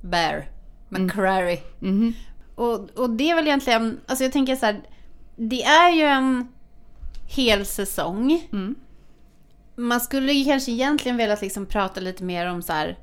Bear 0.00 0.48
McCrary. 0.88 1.58
Mhm. 1.78 2.14
Och, 2.54 2.90
och 2.90 3.10
det 3.10 3.30
är 3.30 3.34
väl 3.34 3.46
egentligen, 3.46 4.00
alltså 4.06 4.24
jag 4.24 4.32
tänker 4.32 4.56
så 4.56 4.66
här, 4.66 4.80
det 5.36 5.64
är 5.64 5.90
ju 5.90 6.02
en 6.02 6.48
hel 7.26 7.66
säsong. 7.66 8.48
Mm. 8.52 8.74
Man 9.76 10.00
skulle 10.00 10.32
ju 10.32 10.44
kanske 10.44 10.72
egentligen 10.72 11.16
velat 11.16 11.40
liksom 11.40 11.66
prata 11.66 12.00
lite 12.00 12.24
mer 12.24 12.46
om 12.46 12.62
så 12.62 12.72
här 12.72 12.98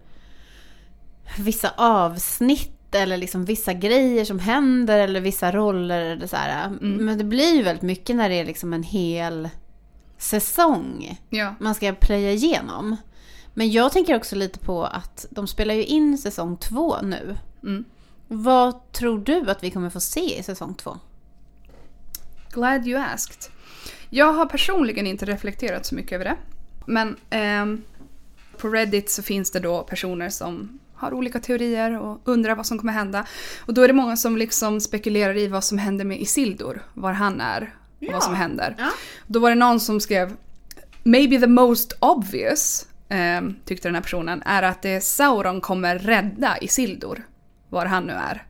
vissa 1.38 1.74
avsnitt 1.78 2.75
eller 2.92 3.18
liksom 3.18 3.46
vissa 3.46 3.74
grejer 3.74 4.26
som 4.26 4.40
händer 4.40 5.00
eller 5.00 5.22
vissa 5.22 5.52
roller 5.52 6.02
eller 6.02 6.28
så 6.28 6.36
här. 6.36 6.70
Men 6.82 7.18
det 7.18 7.24
blir 7.24 7.56
ju 7.56 7.64
väldigt 7.64 7.82
mycket 7.82 8.16
när 8.16 8.30
det 8.30 8.36
är 8.36 8.46
liksom 8.46 8.74
en 8.74 8.84
hel 8.84 9.50
säsong 10.18 11.20
Ja. 11.30 11.56
man 11.60 11.76
ska 11.76 11.94
plöja 11.94 12.32
igenom. 12.32 12.96
Men 13.54 13.72
jag 13.72 13.92
tänker 13.92 14.16
också 14.16 14.36
lite 14.36 14.60
på 14.60 14.84
att 14.84 15.26
de 15.30 15.48
spelar 15.48 15.74
ju 15.76 15.84
in 15.84 16.18
säsong 16.18 16.58
två 16.58 17.02
nu. 17.02 17.38
Mm. 17.64 17.86
Vad 18.28 18.92
tror 18.92 19.20
du 19.20 19.52
att 19.52 19.64
vi 19.64 19.72
kommer 19.72 19.90
få 19.90 20.00
se 20.00 20.40
i 20.40 20.44
säsong 20.44 20.74
två? 20.76 20.98
Glad 22.52 22.88
you 22.88 23.00
asked. 23.14 23.52
Jag 24.10 24.34
har 24.34 24.46
personligen 24.46 25.08
inte 25.08 25.26
reflekterat 25.26 25.86
så 25.86 25.96
mycket 25.96 26.12
över 26.12 26.26
det. 26.26 26.36
Men 26.86 27.18
ehm, 27.30 27.82
på 28.58 28.70
Reddit 28.70 29.10
så 29.12 29.24
finns 29.24 29.52
det 29.52 29.60
då 29.60 29.84
personer 29.84 30.30
som 30.30 30.80
har 30.96 31.14
olika 31.14 31.40
teorier 31.40 32.00
och 32.00 32.22
undrar 32.24 32.56
vad 32.56 32.66
som 32.66 32.78
kommer 32.78 32.94
hända. 32.94 33.26
Och 33.60 33.74
då 33.74 33.82
är 33.82 33.88
det 33.88 33.94
många 33.94 34.18
som 34.18 34.38
liksom 34.38 34.82
spekulerar 34.82 35.38
i 35.38 35.48
vad 35.48 35.64
som 35.64 35.78
händer 35.78 36.06
med 36.06 36.22
Isildur, 36.22 36.82
var 36.94 37.14
han 37.14 37.42
är 37.42 37.62
och 37.98 38.04
Ja. 38.04 38.14
vad 38.14 38.24
som 38.24 38.36
händer. 38.36 38.76
Ja. 38.78 38.90
Då 39.28 39.40
var 39.40 39.50
det 39.50 39.56
någon 39.56 39.80
som 39.80 40.00
skrev 40.00 40.34
“Maybe 41.04 41.40
the 41.40 41.48
most 41.48 41.94
obvious” 42.00 42.88
ehm, 43.10 43.56
tyckte 43.66 43.88
den 43.88 43.96
här 43.96 44.02
personen, 44.02 44.42
är 44.46 44.64
att 44.64 44.82
det 44.82 45.02
Sauron 45.04 45.62
kommer 45.62 46.00
rädda 46.00 46.58
Isildur, 46.58 47.28
var 47.70 47.86
han 47.86 48.04
nu 48.04 48.14
är. 48.14 48.46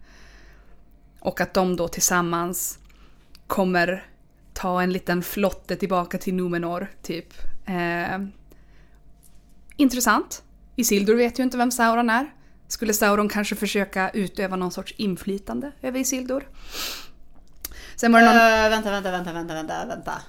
Och 1.20 1.42
att 1.42 1.54
de 1.54 1.76
då 1.76 1.88
tillsammans 1.88 2.80
kommer 3.48 4.06
ta 4.54 4.82
en 4.82 4.94
liten 4.94 5.24
flotte 5.24 5.76
tillbaka 5.76 6.18
till 6.18 6.34
Numenor, 6.34 6.88
typ. 7.02 7.34
Eh, 7.66 8.20
intressant. 9.76 10.44
Isildur 10.76 11.16
vet 11.16 11.40
ju 11.40 11.44
inte 11.44 11.58
vem 11.58 11.72
Sauron 11.72 12.10
är. 12.10 12.34
Skulle 12.68 12.94
Sauron 12.94 13.30
kanske 13.30 13.56
försöka 13.56 14.10
utöva 14.10 14.56
någon 14.56 14.72
sorts 14.72 14.94
inflytande 14.98 15.72
över 15.82 16.00
Isildur? 16.00 16.48
Sen 17.96 18.12
var 18.12 18.20
det 18.20 18.26
någon... 18.26 18.36
Äh, 18.36 18.70
vänta, 18.70 18.92
vänta, 18.92 19.12
vänta, 19.12 19.34
vänta, 19.34 19.54
vänta, 19.54 19.86
vänta. 19.86 20.22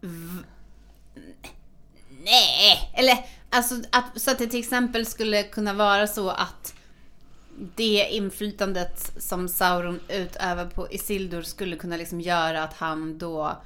V- 0.00 0.42
Nej, 2.24 2.90
eller 2.94 3.18
alltså 3.50 3.74
att, 3.92 4.20
så 4.20 4.30
att 4.30 4.38
det 4.38 4.46
till 4.46 4.60
exempel 4.60 5.06
skulle 5.06 5.42
kunna 5.42 5.72
vara 5.72 6.06
så 6.06 6.30
att 6.30 6.74
det 7.76 8.08
inflytandet 8.10 9.12
som 9.18 9.48
Sauron 9.48 10.00
utövar 10.08 10.66
på 10.66 10.88
Isildur 10.90 11.42
skulle 11.42 11.76
kunna 11.76 11.96
liksom 11.96 12.20
göra 12.20 12.62
att 12.64 12.74
han 12.74 13.18
då 13.18 13.62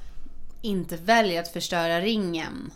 inte 0.62 0.96
väljer 0.96 1.40
att 1.40 1.52
förstöra 1.52 2.00
ringen. 2.00 2.70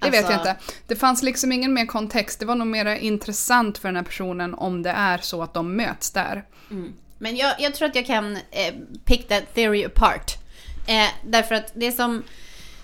Det 0.00 0.10
vet 0.10 0.24
Alltså- 0.24 0.32
jag 0.32 0.40
inte. 0.40 0.56
Det 0.86 0.96
fanns 0.96 1.22
liksom 1.22 1.52
ingen 1.52 1.74
mer 1.74 1.86
kontext. 1.86 2.40
Det 2.40 2.46
var 2.46 2.54
nog 2.54 2.66
mer 2.66 2.86
intressant 2.86 3.78
för 3.78 3.88
den 3.88 3.96
här 3.96 4.02
personen 4.02 4.54
om 4.54 4.82
det 4.82 4.90
är 4.90 5.18
så 5.18 5.42
att 5.42 5.54
de 5.54 5.76
möts 5.76 6.10
där. 6.10 6.44
Men 7.18 7.36
jag, 7.36 7.54
jag 7.60 7.74
tror 7.74 7.88
att 7.88 7.94
jag 7.94 8.06
kan 8.06 8.36
eh, 8.36 8.74
pick 9.04 9.28
that 9.28 9.54
theory 9.54 9.84
apart. 9.84 10.36
Eh, 10.86 11.08
därför 11.24 11.54
att 11.54 11.72
det 11.74 11.92
som... 11.92 12.22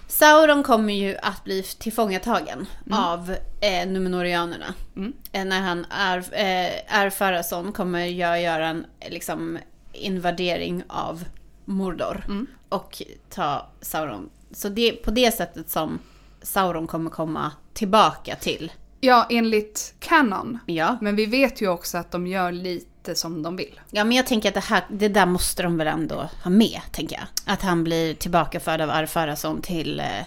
Sauron 0.08 0.62
kommer 0.62 0.94
ju 0.94 1.16
att 1.16 1.44
bli 1.44 1.62
tillfångatagen 1.62 2.66
av 2.90 3.36
eh, 3.60 3.88
Numenorianerna. 3.88 4.74
Mm. 4.96 5.12
Eh, 5.32 5.44
när 5.44 5.60
han 5.60 5.86
är, 5.90 6.18
eh, 6.18 6.96
är 6.96 7.10
Farason 7.10 7.72
kommer 7.72 8.04
jag 8.04 8.42
göra 8.42 8.68
en 8.68 8.86
liksom, 9.10 9.58
invadering 9.92 10.82
av 10.88 11.24
Mordor. 11.64 12.24
Mm. 12.28 12.46
Och 12.68 13.02
ta 13.30 13.66
Sauron. 13.80 14.30
Så 14.50 14.68
det 14.68 14.88
är 14.88 14.92
på 14.92 15.10
det 15.10 15.34
sättet 15.34 15.70
som 15.70 15.98
Sauron 16.46 16.86
kommer 16.86 17.10
komma 17.10 17.52
tillbaka 17.74 18.36
till. 18.36 18.72
Ja, 19.00 19.26
enligt 19.30 19.94
Canon. 19.98 20.58
Ja. 20.66 20.98
Men 21.00 21.16
vi 21.16 21.26
vet 21.26 21.60
ju 21.60 21.68
också 21.68 21.98
att 21.98 22.10
de 22.10 22.26
gör 22.26 22.52
lite 22.52 23.14
som 23.14 23.42
de 23.42 23.56
vill. 23.56 23.80
Ja, 23.90 24.04
men 24.04 24.16
jag 24.16 24.26
tänker 24.26 24.48
att 24.48 24.54
det, 24.54 24.64
här, 24.64 24.84
det 24.90 25.08
där 25.08 25.26
måste 25.26 25.62
de 25.62 25.76
väl 25.76 25.86
ändå 25.86 26.28
ha 26.44 26.50
med, 26.50 26.80
tänker 26.92 27.16
jag. 27.16 27.54
Att 27.54 27.62
han 27.62 27.84
blir 27.84 28.14
tillbakaförd 28.14 28.80
av 28.80 28.90
Arfarason 28.90 29.60
till 29.60 30.00
eh, 30.00 30.20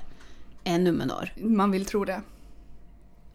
eh, 0.64 0.80
Numenor. 0.80 1.30
Man 1.36 1.72
vill 1.72 1.86
tro 1.86 2.06
det. 2.06 2.22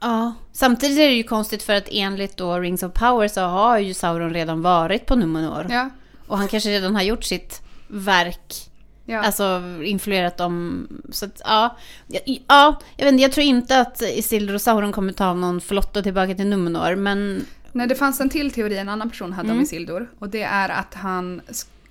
Ja. 0.01 0.35
Samtidigt 0.53 0.99
är 0.99 1.09
det 1.09 1.15
ju 1.15 1.23
konstigt 1.23 1.63
för 1.63 1.75
att 1.75 1.89
enligt 1.91 2.37
då 2.37 2.59
Rings 2.59 2.83
of 2.83 2.93
Power 2.93 3.29
så 3.29 3.41
har 3.41 3.79
ju 3.79 3.95
Sauron 3.95 4.35
redan 4.35 4.63
varit 4.63 5.07
på 5.07 5.17
Numenor. 5.17 5.67
Ja. 5.71 5.91
Och 6.27 6.39
han 6.39 6.49
kanske 6.49 6.71
redan 6.71 6.95
har 6.95 7.03
gjort 7.03 7.25
sitt 7.25 7.63
verk, 7.89 8.71
Ja. 9.07 9.19
alltså 9.21 9.63
influerat 9.85 10.37
dem. 10.37 10.89
Så 11.11 11.25
att, 11.25 11.41
ja. 11.45 11.77
Ja, 12.07 12.21
ja, 12.49 12.81
jag 12.97 13.05
vet 13.05 13.13
inte, 13.13 13.23
jag 13.23 13.33
tror 13.33 13.45
inte 13.47 13.81
att 13.81 14.03
Isildur 14.03 14.55
och 14.55 14.61
Sauron 14.61 14.93
kommer 14.93 15.13
ta 15.13 15.35
någon 15.35 15.61
flotta 15.61 16.03
tillbaka 16.03 16.35
till 16.35 16.47
Numenor, 16.47 16.97
men 16.97 17.47
Nej, 17.73 17.87
det 17.87 17.95
fanns 17.95 18.21
en 18.21 18.31
till 18.31 18.51
teori 18.51 18.79
en 18.79 18.89
annan 18.89 19.11
person 19.11 19.33
hade 19.33 19.49
om 19.49 19.53
Mm. 19.53 19.63
Isildur. 19.65 20.11
Och 20.19 20.29
det 20.29 20.43
är 20.43 20.69
att 20.69 20.95
han... 20.95 21.41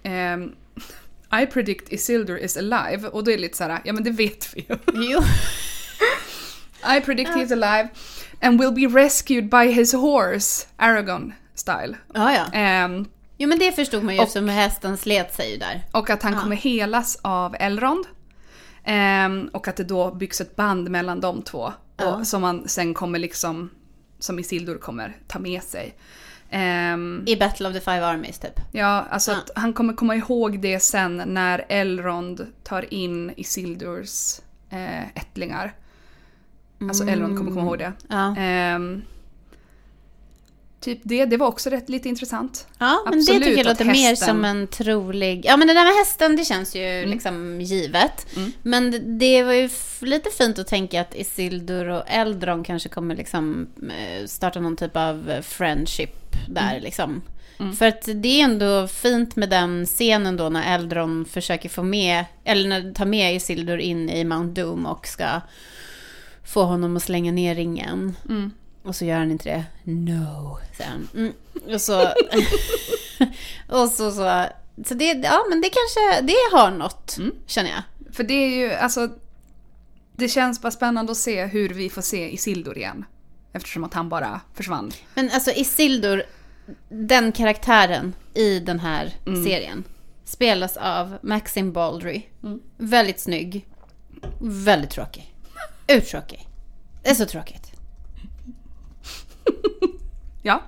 ehm, 0.04 0.52
I 1.43 1.45
predict 1.45 1.93
Isildur 1.93 2.38
is 2.38 2.58
alive. 2.58 3.08
Och 3.08 3.23
då 3.23 3.32
är 3.32 3.36
det 3.36 3.41
lite 3.41 3.58
såhär, 3.58 3.82
ja 3.86 3.93
men 3.93 4.04
det 4.04 4.12
vet 4.12 4.54
vi 4.56 4.65
ju. 4.69 4.78
jo. 4.93 5.19
I 6.97 7.02
predict 7.02 7.30
he's 7.30 7.52
alive 7.54 7.89
and 8.41 8.60
will 8.62 8.71
be 8.71 8.99
rescued 9.04 9.49
by 9.49 9.71
his 9.71 9.93
horse, 9.93 10.67
Aragon 10.78 11.34
style. 11.56 11.95
Ja, 12.13 12.34
ja. 12.34 12.45
Ehm, 12.60 13.06
Jo, 13.43 13.49
men 13.49 13.60
det 13.60 13.71
förstod 13.71 14.03
man 14.03 14.13
ju 14.13 14.19
Och- 14.19 14.27
eftersom 14.27 14.49
hästen 14.49 14.97
slet 14.97 15.34
sig 15.36 15.51
ju 15.51 15.58
där. 15.58 15.84
och 15.91 16.10
att 16.10 16.23
han 16.23 16.34
Ja. 16.34 16.39
kommer 16.39 16.56
helas 16.56 17.17
av 17.21 17.56
Elrond. 17.60 18.06
Ehm, 18.84 19.49
och 19.53 19.67
att 19.67 19.75
det 19.75 19.84
då 19.84 20.12
byggs 20.13 20.41
ett 20.41 20.56
band 20.56 20.89
mellan 20.91 21.21
de 21.21 21.41
två. 21.41 21.73
Ja. 21.97 22.15
Och 22.15 22.27
som 22.27 22.41
man 22.41 22.67
sen 22.67 22.93
kommer 22.93 23.19
liksom, 23.19 23.69
som 24.19 24.39
Isildur 24.39 24.77
kommer 24.77 25.17
ta 25.27 25.39
med 25.39 25.63
sig. 25.63 25.95
Ehm, 26.49 27.23
I 27.27 27.36
Battle 27.36 27.67
of 27.67 27.73
the 27.73 27.79
Five 27.79 28.06
Armies 28.06 28.39
typ. 28.39 28.60
Ja, 28.71 29.06
alltså 29.10 29.32
Ja. 29.32 29.38
att 29.38 29.51
han 29.56 29.73
kommer 29.73 29.93
komma 29.93 30.15
ihåg 30.15 30.60
det 30.60 30.79
sen 30.79 31.23
när 31.25 31.65
Elrond 31.69 32.47
tar 32.63 32.93
in 32.93 33.34
Isildurs 33.38 34.39
eh, 34.69 35.03
ättlingar. 35.17 35.73
Alltså 36.82 37.03
Elrond 37.08 37.38
kommer 37.38 37.51
komma 37.51 37.62
ihåg 37.62 37.77
det. 37.77 37.93
Ja, 38.08 38.36
Ehm, 38.38 39.01
typ 40.83 40.99
det, 41.03 41.25
det 41.25 41.37
var 41.37 41.47
också 41.47 41.69
rätt 41.69 41.89
lite 41.89 42.09
intressant. 42.09 42.67
ja 42.77 43.01
men 43.05 43.13
det 43.13 43.19
absolut 43.19 43.43
tycker 43.43 43.57
jag 43.57 43.65
låter 43.65 43.85
mer 43.85 44.09
hästen- 44.09 44.27
som 44.27 44.45
en 44.45 44.67
trolig... 44.67 45.45
Ja, 45.45 45.57
men 45.57 45.67
det 45.67 45.73
där 45.73 45.83
med 45.83 45.93
hästen, 45.93 46.35
det 46.35 46.45
känns 46.45 46.75
ju 46.75 47.05
liksom 47.05 47.61
givet. 47.61 48.35
Mm. 48.35 48.51
Men 48.61 48.91
det, 48.91 48.99
det 48.99 49.43
var 49.43 49.53
ju 49.53 49.69
lite 50.01 50.29
fint 50.29 50.59
att 50.59 50.67
tänka 50.67 51.01
att 51.01 51.15
Isildur 51.15 51.89
och 51.89 52.03
Eldron 52.07 52.63
kanske 52.63 52.89
kommer 52.89 53.15
liksom 53.15 53.67
eh, 53.81 54.25
starta 54.25 54.59
någon 54.59 54.75
typ 54.75 54.97
av 54.97 55.41
friendship 55.41 56.15
där 56.47 56.79
liksom. 56.79 57.21
Mm. 57.59 57.75
För 57.75 57.87
att 57.87 58.09
det 58.15 58.41
är 58.41 58.43
ändå 58.43 58.87
fint 58.87 59.35
med 59.35 59.49
den 59.49 59.85
scenen 59.85 60.37
då 60.37 60.49
när 60.49 60.75
Eldron 60.75 61.25
försöker 61.25 61.69
få 61.69 61.83
med, 61.83 62.25
eller 62.43 62.69
när, 62.69 62.93
ta 62.93 63.05
med 63.05 63.35
Isildur 63.35 63.77
in 63.77 64.09
i 64.09 64.23
Mount 64.23 64.61
Doom 64.61 64.85
och 64.85 65.07
ska 65.07 65.41
få 66.45 66.63
honom 66.63 66.97
att 66.97 67.03
slänga 67.03 67.31
ner 67.31 67.55
ringen. 67.55 68.15
Och 68.83 68.95
så 68.95 69.05
gör 69.05 69.17
han 69.17 69.31
inte 69.31 69.49
det. 69.49 69.65
No, 69.91 70.57
säger 70.77 70.89
han. 70.91 71.07
Mm. 71.15 71.33
Och 71.73 71.81
så... 71.81 72.01
och 73.69 73.89
så, 73.89 74.11
så... 74.11 74.45
Så 74.85 74.93
det, 74.93 75.05
ja 75.05 75.45
men 75.49 75.61
det 75.61 75.69
kanske, 75.69 76.21
det 76.21 76.57
har 76.57 76.71
något, 76.71 77.17
Mm. 77.17 77.35
känner 77.45 77.69
jag. 77.69 77.81
För 78.15 78.23
det 78.23 78.33
är 78.33 78.49
ju, 78.49 78.73
alltså... 78.73 79.09
Det 80.15 80.27
känns 80.29 80.61
bara 80.61 80.71
spännande 80.71 81.11
att 81.11 81.17
se 81.17 81.45
hur 81.45 81.69
vi 81.69 81.89
får 81.89 82.01
se 82.01 82.33
Isildur 82.33 82.77
igen. 82.77 83.05
Eftersom 83.53 83.83
att 83.83 83.93
han 83.93 84.09
bara 84.09 84.41
försvann. 84.53 84.91
Men 85.15 85.29
alltså 85.33 85.51
Isildur, 85.51 86.23
den 86.89 87.31
karaktären 87.31 88.15
i 88.33 88.59
den 88.59 88.79
här 88.79 89.13
Mm. 89.25 89.43
serien, 89.43 89.83
spelas 90.25 90.77
av 90.77 91.17
Maxim 91.23 91.73
Baldry. 91.73 92.21
Mm. 92.43 92.59
Väldigt 92.77 93.19
snygg. 93.19 93.67
Väldigt 94.41 94.89
tråkig. 94.89 95.33
Uttråkig. 95.87 96.47
Det 97.03 97.09
är 97.09 97.15
så 97.15 97.25
tråkigt. 97.25 97.62
Ja. 100.43 100.62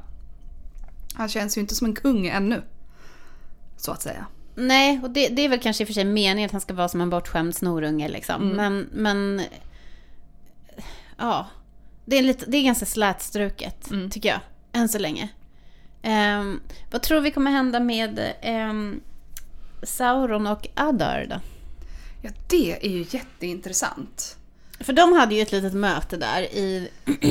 Han 1.13 1.29
känns 1.29 1.57
ju 1.57 1.61
inte 1.61 1.75
som 1.75 1.87
en 1.87 1.95
kung 1.95 2.27
ännu. 2.27 2.61
Så 3.77 3.91
att 3.91 4.01
säga. 4.01 4.25
Nej, 4.55 4.99
och 5.03 5.09
det, 5.09 5.27
det 5.27 5.41
är 5.41 5.49
väl 5.49 5.59
kanske 5.59 5.83
i 5.83 5.85
och 5.85 5.87
för 5.87 5.93
sig 5.93 6.05
meningen 6.05 6.45
att 6.45 6.51
han 6.51 6.61
ska 6.61 6.73
vara 6.73 6.87
som 6.89 7.01
en 7.01 7.09
bortskämd 7.09 7.55
snorunge 7.55 8.07
liksom. 8.07 8.41
Mm. 8.51 8.55
Men, 8.55 8.89
men... 8.93 9.41
Ja. 11.17 11.47
Det 12.05 12.15
är, 12.17 12.23
lite, 12.23 12.45
det 12.45 12.57
är 12.57 12.63
ganska 12.63 12.85
slätstruket, 12.85 13.91
Mm. 13.91 14.09
tycker 14.09 14.29
jag. 14.29 14.39
Än 14.71 14.89
så 14.89 14.99
länge. 14.99 15.29
Ehm, 16.01 16.61
vad 16.91 17.01
tror 17.01 17.21
vi 17.21 17.31
kommer 17.31 17.51
hända 17.51 17.79
med 17.79 18.33
ehm, 18.41 19.01
Sauron 19.83 20.47
och 20.47 20.67
Adar 20.75 21.27
då? 21.29 21.35
Ja, 22.21 22.29
det 22.49 22.85
är 22.85 22.89
ju 22.89 23.05
jätteintressant. 23.09 24.37
För 24.79 24.93
de 24.93 25.13
hade 25.13 25.35
ju 25.35 25.41
ett 25.41 25.51
litet 25.51 25.73
möte 25.73 26.17
där 26.17 26.41
i 26.41 26.89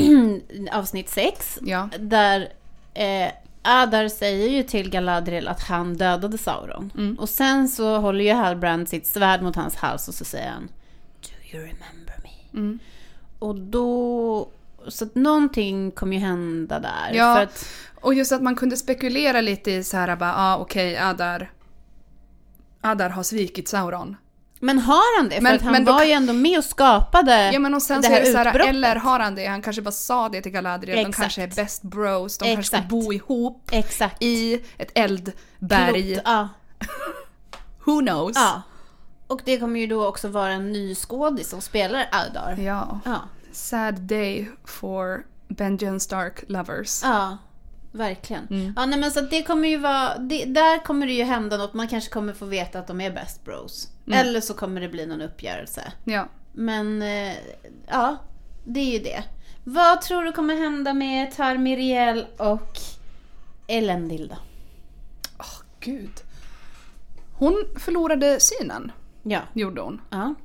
avsnitt 0.71 1.09
6. 1.09 1.59
Ja. 1.61 1.89
Där 1.99 2.49
eh, 2.93 3.31
Adar 3.61 4.07
säger 4.07 4.49
ju 4.49 4.63
till 4.63 4.89
Galadriel 4.89 5.47
att 5.47 5.63
han 5.63 5.97
dödade 5.97 6.37
Sauron. 6.37 6.91
Mm. 6.97 7.15
Och 7.19 7.29
sen 7.29 7.69
så 7.69 7.97
håller 7.97 8.23
ju 8.23 8.33
Halbrand 8.33 8.89
sitt 8.89 9.07
svärd 9.07 9.41
mot 9.41 9.55
hans 9.55 9.75
hals 9.75 10.07
och 10.07 10.13
så 10.13 10.25
säger 10.25 10.49
han 10.49 10.67
Do 11.21 11.57
you 11.57 11.63
remember 11.63 12.15
me? 12.23 12.59
Mm. 12.59 12.79
Och 13.39 13.55
då... 13.55 14.49
Så 14.87 15.05
att 15.05 15.15
någonting 15.15 15.91
kommer 15.91 16.13
ju 16.13 16.19
hända 16.19 16.79
där. 16.79 17.11
Ja. 17.13 17.41
Att, 17.41 17.65
Och 17.95 18.13
just 18.13 18.31
att 18.31 18.41
man 18.41 18.55
kunde 18.55 18.77
spekulera 18.77 19.41
lite 19.41 19.71
i 19.71 19.83
så 19.83 19.97
här 19.97 20.15
bara, 20.15 20.35
ah, 20.35 20.57
okej, 20.57 20.97
Adar... 20.97 21.51
Adar 22.81 23.09
har 23.09 23.23
svikit 23.23 23.67
Sauron. 23.67 24.15
Men 24.65 24.79
har 24.79 25.17
han 25.19 25.29
det? 25.29 25.35
För 25.35 25.41
Men- 25.41 25.59
han 25.61 25.71
men 25.71 25.85
var 25.85 25.97
kan- 25.99 26.07
ju 26.07 26.13
ändå 26.13 26.33
med 26.33 26.57
och 26.57 26.63
skapade 26.63 27.51
Ja 27.53 27.59
men 27.59 27.73
och 27.73 27.81
sen 27.81 28.01
det 28.01 28.07
så 28.07 28.13
är 28.13 28.15
här 28.15 28.25
det 28.25 28.31
så 28.31 28.37
här, 28.37 28.45
utbrottet. 28.45 28.69
eller 28.69 28.95
har 28.95 29.19
han 29.19 29.35
det? 29.35 29.45
Han 29.45 29.61
kanske 29.61 29.81
bara 29.81 29.91
sa 29.91 30.29
det 30.29 30.41
till 30.41 30.51
Galadriel, 30.51 30.95
de 30.97 31.01
Exakt. 31.01 31.17
kanske 31.19 31.43
är 31.43 31.47
best 31.47 31.81
bros, 31.81 32.37
de 32.37 32.45
kanske 32.45 32.63
ska 32.67 32.77
Exakt. 32.77 32.89
bo 32.89 33.13
ihop 33.13 33.69
Exakt. 33.71 34.23
i 34.23 34.61
ett 34.77 34.91
eldberg. 34.95 36.13
Klot- 36.15 36.21
Ja. 36.25 36.49
Who 37.85 37.99
knows? 38.01 38.35
ja. 38.35 38.61
Och 39.27 39.41
det 39.45 39.57
kommer 39.57 39.79
ju 39.79 39.87
då 39.87 40.05
också 40.07 40.27
vara 40.27 40.51
en 40.51 40.71
ny 40.71 40.95
skådis 40.95 41.49
som 41.49 41.61
spelar 41.61 42.07
Aldar. 42.11 42.55
Ja. 42.59 42.99
Ja. 43.05 43.19
Sad 43.51 43.95
day 43.95 44.51
for 44.65 45.23
Benjen 45.47 45.99
Stark 45.99 46.43
lovers. 46.47 47.01
Ja, 47.03 47.37
verkligen. 47.95 48.47
Mm. 48.49 48.73
Ja, 48.75 48.85
nej, 48.85 48.99
men 48.99 49.11
så 49.11 49.21
det 49.21 49.43
kommer 49.43 49.67
ju 49.67 49.77
vara, 49.77 50.17
det, 50.17 50.45
där 50.45 50.83
kommer 50.83 51.07
det 51.07 51.13
ju 51.13 51.23
hända 51.23 51.57
något. 51.57 51.73
Man 51.73 51.87
kanske 51.87 52.09
kommer 52.11 52.33
få 52.33 52.45
veta 52.45 52.79
att 52.79 52.87
de 52.87 53.01
är 53.01 53.11
best 53.11 53.45
bros. 53.45 53.89
Mm. 54.07 54.19
Eller 54.19 54.41
så 54.41 54.53
kommer 54.53 54.81
det 54.81 54.89
bli 54.89 55.05
någon 55.05 55.21
uppgörelse. 55.21 55.93
Ja. 56.03 56.27
Men 56.53 57.01
eh, 57.01 57.33
ja, 57.87 58.17
det 58.65 58.79
är 58.79 58.91
ju 58.93 58.99
det. 58.99 59.23
Vad 59.63 60.01
tror 60.01 60.23
du 60.23 60.31
kommer 60.31 60.55
hända 60.55 60.93
med 60.93 61.35
Tarmiriel 61.35 62.25
och 62.37 62.77
Elendil 63.67 64.27
då? 64.27 64.35
Åh 65.39 65.61
gud. 65.79 66.11
Hon 67.33 67.65
förlorade 67.79 68.39
synen, 68.39 68.91
Ja. 69.23 69.39
gjorde 69.53 69.81
hon. 69.81 70.01
ja. 70.09 70.35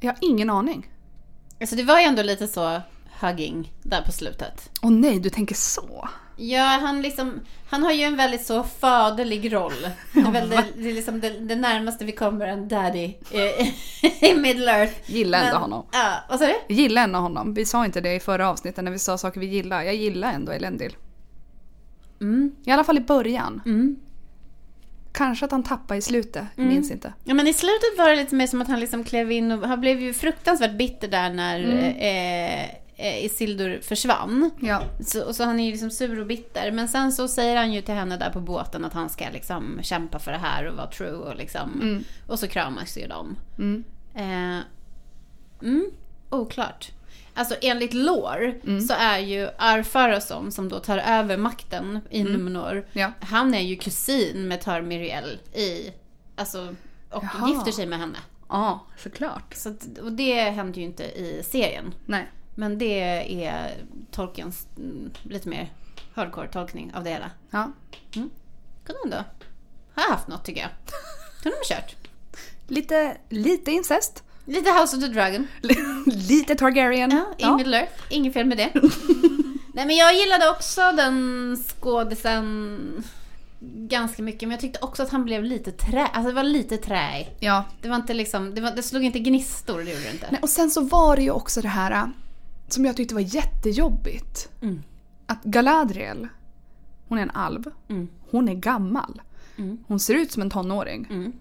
Jag 0.00 0.10
har 0.12 0.18
ingen 0.20 0.50
aning. 0.50 0.90
Alltså 1.60 1.76
det 1.76 1.82
var 1.82 1.98
ju 2.00 2.04
ändå 2.04 2.22
lite 2.22 2.46
så 2.48 2.80
hugging 3.20 3.72
där 3.82 4.02
på 4.02 4.12
slutet. 4.12 4.70
Åh 4.82 4.90
nej, 4.90 5.18
du 5.20 5.30
tänker 5.30 5.54
så. 5.54 6.08
Ja, 6.38 6.62
han 6.82 7.02
liksom, 7.02 7.40
han 7.68 7.82
har 7.82 7.92
ju 7.92 8.02
en 8.02 8.16
väldigt 8.16 8.46
så 8.46 8.62
faderlig 8.62 9.52
roll. 9.52 9.72
Det 10.12 10.20
är, 10.20 10.30
väl 10.32 10.48
det, 10.50 10.64
det, 10.76 10.88
är 10.90 10.92
liksom 10.94 11.20
det, 11.20 11.30
det 11.30 11.56
närmaste 11.56 12.04
vi 12.04 12.12
kommer 12.12 12.46
en 12.46 12.68
daddy 12.68 13.14
i 14.20 14.34
Middle 14.34 14.70
Earth. 14.72 14.94
Gillar 15.06 15.38
ändå 15.38 15.52
Men- 15.52 15.62
honom. 15.62 15.86
Ja, 15.92 16.14
vad 16.28 16.38
sa 16.38 16.46
du? 16.46 16.74
Gillar 16.74 17.02
ändå 17.04 17.18
honom. 17.18 17.54
Vi 17.54 17.64
sa 17.64 17.84
inte 17.84 18.00
det 18.00 18.14
i 18.14 18.20
förra 18.20 18.48
avsnittet 18.50 18.84
när 18.84 18.90
vi 18.92 18.98
sa 18.98 19.18
saker 19.18 19.40
vi 19.40 19.46
gillar. 19.46 19.82
Jag 19.82 19.94
gillar 19.94 20.32
ändå 20.32 20.52
Elendil. 20.52 20.96
Mm, 22.20 22.52
I 22.64 22.70
alla 22.70 22.84
fall 22.84 22.96
i 22.98 23.00
början. 23.00 23.62
mm. 23.66 23.96
Kanske 25.12 25.44
att 25.44 25.50
han 25.50 25.62
tappade 25.62 25.98
i 25.98 26.02
slutet, 26.02 26.44
jag 26.56 26.66
minns 26.66 26.90
inte. 26.90 27.12
Ja 27.24 27.34
men 27.34 27.46
i 27.46 27.52
slutet 27.52 27.98
var 27.98 28.10
det 28.10 28.16
lite 28.16 28.34
mer 28.34 28.46
som 28.46 28.62
att 28.62 28.68
han 28.68 28.80
liksom 28.80 29.04
klev 29.04 29.32
in 29.32 29.50
och 29.52 29.68
han 29.68 29.80
blev 29.80 30.00
ju 30.00 30.14
fruktansvärt 30.14 30.72
bitter 30.78 31.08
där 31.08 31.30
när 31.30 31.60
eh, 31.98 32.66
eh, 32.96 33.24
Isildur 33.24 33.80
försvann. 33.80 34.50
Ja. 34.60 34.82
Så, 35.00 35.24
och 35.24 35.34
så 35.36 35.44
han 35.44 35.60
är 35.60 35.64
ju 35.64 35.70
liksom 35.70 35.90
sur 35.90 36.20
och 36.20 36.26
bitter. 36.26 36.70
Men 36.72 36.88
sen 36.88 37.12
så 37.12 37.28
säger 37.28 37.56
han 37.56 37.72
ju 37.72 37.82
till 37.82 37.94
henne 37.94 38.16
där 38.16 38.30
på 38.30 38.40
båten 38.40 38.84
att 38.84 38.92
han 38.92 39.08
ska 39.10 39.24
liksom 39.32 39.80
kämpa 39.82 40.18
för 40.18 40.32
det 40.32 40.38
här 40.38 40.64
och 40.66 40.76
vara 40.76 40.86
true 40.86 41.12
och 41.12 41.36
liksom. 41.36 41.80
Mm. 41.82 42.04
Och 42.26 42.38
så 42.38 42.48
kramas 42.48 42.98
ju 42.98 43.06
de. 43.06 43.36
Mm. 43.58 43.84
Eh, 44.14 44.64
mm, 45.62 45.90
oklart. 46.30 46.90
Alltså 47.34 47.54
enligt 47.62 47.94
lore 47.94 48.54
Mm. 48.66 48.80
så 48.80 48.94
är 48.94 49.18
ju 49.18 49.48
Arfarason 49.58 50.52
som 50.52 50.68
då 50.68 50.78
tar 50.78 50.98
över 50.98 51.36
makten 51.36 52.00
i 52.10 52.20
Mm. 52.20 52.32
Numenor. 52.32 52.86
Ja. 52.92 53.12
Han 53.20 53.54
är 53.54 53.60
ju 53.60 53.76
kusin 53.76 54.48
med 54.48 54.60
Tarmiriel 54.60 55.38
i, 55.54 55.92
alltså, 56.36 56.74
och 57.10 57.24
Jaha. 57.24 57.48
gifter 57.48 57.72
sig 57.72 57.86
med 57.86 57.98
henne. 57.98 58.18
Ja, 58.48 58.86
såklart. 58.96 59.54
Så 59.54 59.74
och 60.02 60.12
det 60.12 60.40
händer 60.40 60.78
ju 60.78 60.84
inte 60.84 61.04
i 61.04 61.42
serien. 61.44 61.94
Nej. 62.06 62.26
Men 62.58 62.78
det 62.78 63.00
är 63.44 63.74
Tolkiens 64.10 64.66
mm, 64.76 65.10
lite 65.22 65.48
mer 65.48 65.72
hardcore 66.14 66.48
tolkning 66.48 66.94
av 66.94 67.04
det 67.04 67.10
hela. 67.10 67.30
Ja. 67.50 67.72
Kunde 68.84 69.00
ändå 69.04 69.24
ha 69.94 70.10
haft 70.10 70.28
något 70.28 70.44
tycker 70.44 70.60
jag. 70.60 70.70
Kunde 71.42 71.56
de 71.58 71.74
ha 71.74 71.80
kört. 71.80 71.96
Lite, 72.68 73.16
lite 73.28 73.70
incest. 73.70 74.22
Lite 74.44 74.70
House 74.70 74.96
of 74.96 75.02
the 75.02 75.08
Dragon. 75.08 75.46
lite 76.06 76.54
Targaryen. 76.54 77.24
Ja, 77.38 77.48
i 77.48 77.56
Middle. 77.56 77.88
Inget 78.10 78.32
fel 78.32 78.46
med 78.46 78.58
det. 78.58 78.70
Nej 79.74 79.86
men 79.86 79.96
jag 79.96 80.14
gillade 80.14 80.50
också 80.50 80.92
den 80.96 81.56
skådisen 81.56 83.04
ganska 83.60 84.22
mycket. 84.22 84.42
Men 84.42 84.50
jag 84.50 84.60
tyckte 84.60 84.78
också 84.82 85.02
att 85.02 85.10
han 85.10 85.24
blev 85.24 85.44
lite 85.44 85.72
trä. 85.72 86.06
Alltså 86.06 86.28
det 86.28 86.34
var 86.34 86.42
lite 86.42 86.76
trä. 86.76 87.26
ja. 87.40 87.64
Det 87.82 87.88
var 87.88 87.96
inte 87.96 88.14
liksom, 88.14 88.54
det, 88.54 88.60
var, 88.60 88.70
det 88.70 88.82
slog 88.82 89.04
inte 89.04 89.18
gnistor, 89.18 89.78
det 89.78 89.90
gjorde 89.90 90.02
det 90.04 90.10
inte. 90.10 90.28
Nej, 90.30 90.40
och 90.42 90.48
sen 90.48 90.70
så 90.70 90.80
var 90.80 91.16
det 91.16 91.22
ju 91.22 91.30
också 91.30 91.60
det 91.60 91.68
här 91.68 92.10
som 92.68 92.84
jag 92.84 92.96
tyckte 92.96 93.14
var 93.14 93.20
jättejobbigt. 93.20 94.48
Mm. 94.62 94.82
Att 95.26 95.44
Galadriel, 95.44 96.28
hon 97.08 97.18
är 97.18 97.22
en 97.22 97.30
alv. 97.30 97.64
Mm. 97.88 98.08
Hon 98.30 98.48
är 98.48 98.54
gammal. 98.54 99.22
Mm. 99.56 99.78
Hon 99.86 100.00
ser 100.00 100.14
ut 100.14 100.32
som 100.32 100.42
en 100.42 100.50
tonåring. 100.50 101.06
Mm. 101.10 101.32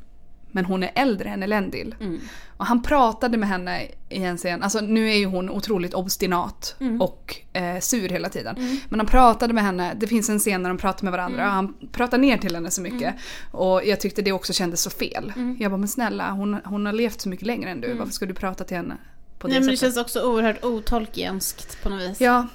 Men 0.51 0.65
hon 0.65 0.83
är 0.83 0.91
äldre 0.95 1.29
än 1.29 1.43
Elendil. 1.43 1.95
Mm. 1.99 2.19
Och 2.57 2.65
han 2.65 2.81
pratade 2.83 3.37
med 3.37 3.49
henne 3.49 3.81
i 4.09 4.23
en 4.23 4.37
scen. 4.37 4.63
Alltså 4.63 4.79
nu 4.79 5.09
är 5.11 5.15
ju 5.17 5.25
hon 5.25 5.49
otroligt 5.49 5.93
obstinat 5.93 6.75
Mm. 6.79 7.01
och 7.01 7.35
eh, 7.53 7.79
sur 7.79 8.09
hela 8.09 8.29
tiden. 8.29 8.55
Men 8.89 8.99
han 8.99 9.07
pratade 9.07 9.53
med 9.53 9.63
henne, 9.63 9.93
det 9.93 10.07
finns 10.07 10.29
en 10.29 10.39
scen 10.39 10.61
när 10.61 10.69
de 10.69 10.77
pratar 10.77 11.03
med 11.03 11.11
varandra 11.11 11.45
och 11.45 11.51
han 11.53 11.73
pratar 11.91 12.17
ner 12.17 12.37
till 12.37 12.55
henne 12.55 12.71
så 12.71 12.81
mycket. 12.81 13.15
Och 13.51 13.85
jag 13.85 13.99
tyckte 13.99 14.21
det 14.21 14.31
också 14.31 14.53
kändes 14.53 14.81
så 14.81 14.89
fel. 14.89 15.33
Jag 15.59 15.71
bara 15.71 15.77
men 15.77 15.87
snälla 15.87 16.31
hon, 16.31 16.57
hon 16.65 16.85
har 16.85 16.93
levt 16.93 17.21
så 17.21 17.29
mycket 17.29 17.47
längre 17.47 17.69
än 17.69 17.81
du, 17.81 17.93
varför 17.93 18.13
ska 18.13 18.25
du 18.25 18.33
prata 18.33 18.63
till 18.63 18.77
henne 18.77 18.97
på 19.45 19.49
det 19.49 19.53
Nej 19.53 19.59
men 19.59 19.69
det 19.69 19.77
sättet? 19.77 19.95
känns 19.95 20.05
också 20.05 20.21
oerhört 20.21 20.63
otolkienskt 20.63 21.83
på 21.83 21.89
något 21.89 22.01
vis. 22.01 22.21
Ja, 22.21 22.47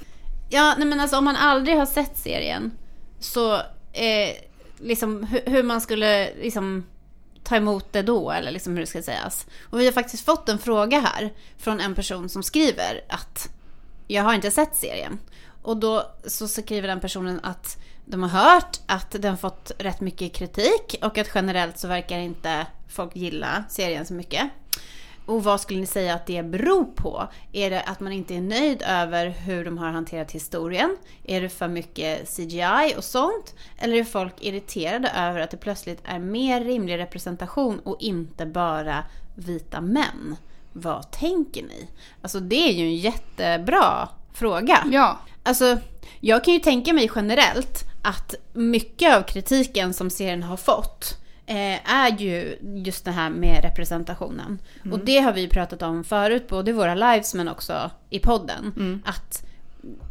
Ja, 0.52 0.74
nej 0.78 0.88
men 0.88 1.00
alltså 1.00 1.18
om 1.18 1.24
man 1.24 1.36
aldrig 1.36 1.76
har 1.76 1.86
sett 1.86 2.18
serien 2.18 2.72
så 3.20 3.54
eh, 3.92 4.36
liksom 4.78 5.24
hur, 5.24 5.42
hur 5.46 5.62
man 5.62 5.80
skulle 5.80 6.34
liksom 6.34 6.86
ta 7.44 7.56
emot 7.56 7.92
det 7.92 8.02
då 8.02 8.30
eller 8.30 8.50
liksom 8.50 8.72
hur 8.72 8.80
det 8.80 8.86
ska 8.86 9.02
sägas. 9.02 9.46
Och 9.62 9.80
vi 9.80 9.84
har 9.84 9.92
faktiskt 9.92 10.24
fått 10.24 10.48
en 10.48 10.58
fråga 10.58 11.00
här 11.00 11.32
från 11.58 11.80
en 11.80 11.94
person 11.94 12.28
som 12.28 12.42
skriver 12.42 13.00
att 13.08 13.50
jag 14.06 14.22
har 14.22 14.34
inte 14.34 14.50
sett 14.50 14.76
serien. 14.76 15.18
Och 15.62 15.76
då 15.76 16.14
så 16.26 16.48
skriver 16.48 16.88
den 16.88 17.00
personen 17.00 17.40
att 17.42 17.78
de 18.04 18.22
har 18.22 18.30
hört 18.30 18.80
att 18.86 19.10
den 19.10 19.38
fått 19.38 19.72
rätt 19.78 20.00
mycket 20.00 20.34
kritik 20.34 20.96
och 21.02 21.18
att 21.18 21.30
generellt 21.34 21.78
så 21.78 21.88
verkar 21.88 22.18
inte 22.18 22.66
folk 22.88 23.16
gilla 23.16 23.64
serien 23.68 24.06
så 24.06 24.14
mycket. 24.14 24.50
Och 25.30 25.44
vad 25.44 25.60
skulle 25.60 25.80
ni 25.80 25.86
säga 25.86 26.14
att 26.14 26.26
det 26.26 26.42
beror 26.42 26.84
på? 26.84 27.28
Är 27.52 27.70
det 27.70 27.82
att 27.82 28.00
man 28.00 28.12
inte 28.12 28.34
är 28.34 28.40
nöjd 28.40 28.82
över 28.86 29.28
hur 29.28 29.64
de 29.64 29.78
har 29.78 29.90
hanterat 29.90 30.32
historien? 30.32 30.96
Är 31.24 31.40
det 31.40 31.48
för 31.48 31.68
mycket 31.68 32.36
CGI 32.36 32.94
och 32.96 33.04
sånt? 33.04 33.54
Eller 33.78 33.96
är 33.96 34.04
folk 34.04 34.34
irriterade 34.40 35.08
över 35.08 35.40
att 35.40 35.50
det 35.50 35.56
plötsligt 35.56 36.02
är 36.04 36.18
mer 36.18 36.64
rimlig 36.64 36.98
representation 36.98 37.78
och 37.78 37.96
inte 38.00 38.46
bara 38.46 39.04
vita 39.34 39.80
män? 39.80 40.36
Vad 40.72 41.10
tänker 41.10 41.62
ni? 41.62 41.88
Alltså 42.22 42.40
det 42.40 42.68
är 42.68 42.72
ju 42.72 42.84
en 42.84 42.96
jättebra 42.96 44.08
fråga. 44.32 44.78
ja, 44.92 45.18
Alltså, 45.42 45.78
jag 46.20 46.44
kan 46.44 46.54
ju 46.54 46.60
tänka 46.60 46.92
mig 46.92 47.10
generellt 47.14 47.84
att 48.02 48.34
mycket 48.52 49.16
av 49.16 49.22
kritiken 49.22 49.94
som 49.94 50.10
serien 50.10 50.42
har 50.42 50.56
fått 50.56 51.19
eh, 51.50 51.92
är 51.92 52.18
ju 52.18 52.58
just 52.84 53.04
det 53.04 53.10
här 53.10 53.30
med 53.30 53.62
representationen. 53.64 54.58
Och 54.92 54.98
det 55.04 55.18
har 55.18 55.32
vi 55.32 55.48
pratat 55.48 55.82
om 55.82 56.04
förut, 56.04 56.48
både 56.48 56.70
i 56.70 56.74
våra 56.74 56.94
lives 56.94 57.34
men 57.34 57.48
också 57.48 57.90
i 58.10 58.18
podden. 58.18 59.02
Att 59.04 59.46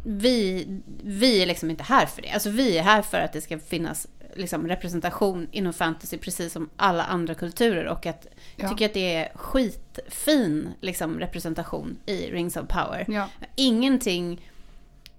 vi, 0.04 0.66
vi 1.04 1.42
är 1.42 1.46
liksom 1.46 1.70
inte 1.70 1.82
här 1.84 2.06
för 2.06 2.22
det. 2.22 2.30
Alltså 2.30 2.50
vi 2.50 2.78
är 2.78 2.82
här 2.82 3.02
för 3.02 3.18
att 3.18 3.32
det 3.32 3.40
ska 3.40 3.58
finnas 3.58 4.06
liksom, 4.34 4.68
representation 4.68 5.46
inom 5.50 5.72
fantasy 5.72 6.18
precis 6.18 6.52
som 6.52 6.70
alla 6.76 7.04
andra 7.04 7.34
kulturer. 7.34 7.84
Och 7.86 8.06
att 8.06 8.26
jag 8.56 8.64
Ja. 8.64 8.68
tycker 8.68 8.86
att 8.86 8.94
det 8.94 9.14
är 9.14 9.32
skitfin 9.34 10.68
liksom, 10.80 11.18
representation 11.20 11.96
i 12.06 12.30
Rings 12.30 12.56
of 12.56 12.68
Power 12.68 13.04
ja. 13.08 13.28
ingenting 13.56 14.48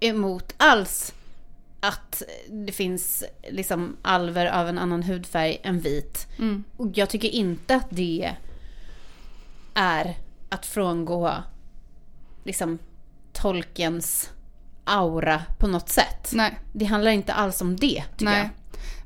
emot 0.00 0.54
alls 0.56 1.14
att 1.82 2.22
det 2.48 2.72
finns 2.72 3.24
liksom 3.50 3.96
alver 4.02 4.46
av 4.46 4.68
en 4.68 4.78
annan 4.78 5.02
hudfärg 5.02 5.60
än 5.62 5.80
vit. 5.80 6.26
Mm. 6.38 6.64
Och 6.76 6.88
jag 6.94 7.10
tycker 7.10 7.28
inte 7.28 7.74
att 7.74 7.86
det 7.90 8.32
är 9.74 10.18
att 10.48 10.66
frångå 10.66 11.34
liksom 12.44 12.78
tolkens 13.32 14.30
aura 14.84 15.42
på 15.58 15.66
något 15.66 15.88
sätt. 15.88 16.30
Nej. 16.32 16.58
Det 16.72 16.84
handlar 16.84 17.10
inte 17.10 17.32
alls 17.32 17.60
om 17.60 17.76
det, 17.76 18.04
tycker 18.16 18.24
Nej. 18.24 18.38
jag. 18.38 18.48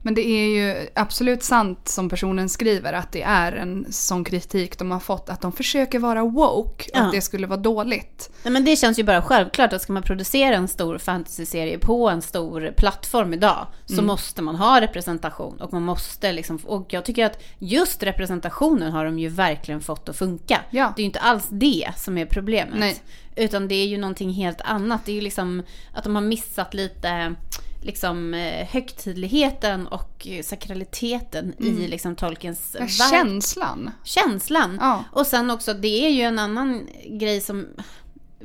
Men 0.07 0.15
det 0.15 0.27
är 0.27 0.49
ju 0.49 0.89
absolut 0.95 1.43
sant 1.43 1.89
som 1.89 2.09
personen 2.09 2.49
skriver 2.49 2.93
att 2.93 3.13
det 3.13 3.23
är 3.23 3.53
en 3.53 3.87
sån 3.91 4.25
kritik 4.25 4.79
de 4.79 4.91
har 4.91 5.01
fått. 5.01 5.29
Att 5.29 5.41
de 5.41 5.53
försöker 5.53 5.99
vara 5.99 6.25
woke 6.25 6.61
och 6.61 6.91
Ja. 6.95 7.01
att 7.03 7.13
det 7.13 7.21
skulle 7.21 7.47
vara 7.47 7.61
dåligt. 7.61 8.31
Nej, 8.43 8.53
men 8.53 8.65
det 8.65 8.77
känns 8.77 8.99
ju 8.99 9.03
bara 9.03 9.23
självklart 9.23 9.73
att 9.73 9.83
ska 9.83 9.93
man 9.93 10.03
producera 10.03 10.55
en 10.55 10.69
stor 10.69 10.99
fantasyserie 10.99 11.79
på 11.79 12.09
en 12.11 12.23
stor 12.23 12.73
plattform 12.77 13.35
idag 13.35 13.67
så 13.87 14.03
måste 14.03 14.43
man 14.43 14.57
ha 14.57 14.81
representation 14.81 15.61
och 15.61 15.73
man 15.73 15.83
måste 15.83 16.33
liksom, 16.33 16.57
och 16.57 16.93
jag 16.93 17.05
tycker 17.05 17.27
att 17.27 17.43
just 17.59 18.03
representationen 18.03 18.93
har 18.93 19.05
de 19.05 19.19
ju 19.19 19.29
verkligen 19.29 19.81
fått 19.81 20.09
att 20.09 20.17
funka. 20.17 20.61
Ja. 20.71 20.93
Det 20.97 21.01
är 21.01 21.05
ju 21.05 21.07
inte 21.07 21.21
alls 21.21 21.47
det 21.51 21.91
som 21.97 22.19
är 22.19 22.27
problemet. 22.27 22.79
Nej. 22.79 22.97
Utan 23.37 23.69
det 23.69 23.75
är 23.75 23.87
ju 23.87 23.99
någonting 23.99 24.31
helt 24.31 24.61
annat. 24.61 25.05
Det 25.05 25.13
är 25.13 25.15
ju 25.17 25.21
liksom 25.21 25.63
att 25.93 26.05
de 26.05 26.15
har 26.15 26.23
missat 26.23 26.75
lite 26.75 27.35
liksom 27.83 28.35
eh, 28.35 28.67
högtidligheten 28.67 29.87
och 29.87 30.27
sakraliteten 30.43 31.55
i 31.59 31.89
liksom 31.89 32.17
Tolkiens 32.17 32.77
verk. 32.81 32.91
känslan. 33.11 33.91
Känslan. 34.05 34.79
Ja. 34.81 35.05
Och 35.13 35.27
sen 35.27 35.51
också, 35.51 35.75
det 35.75 36.07
är 36.07 36.11
ju 36.11 36.23
en 36.23 36.39
annan 36.39 36.89
grej 37.07 37.41
som 37.41 37.67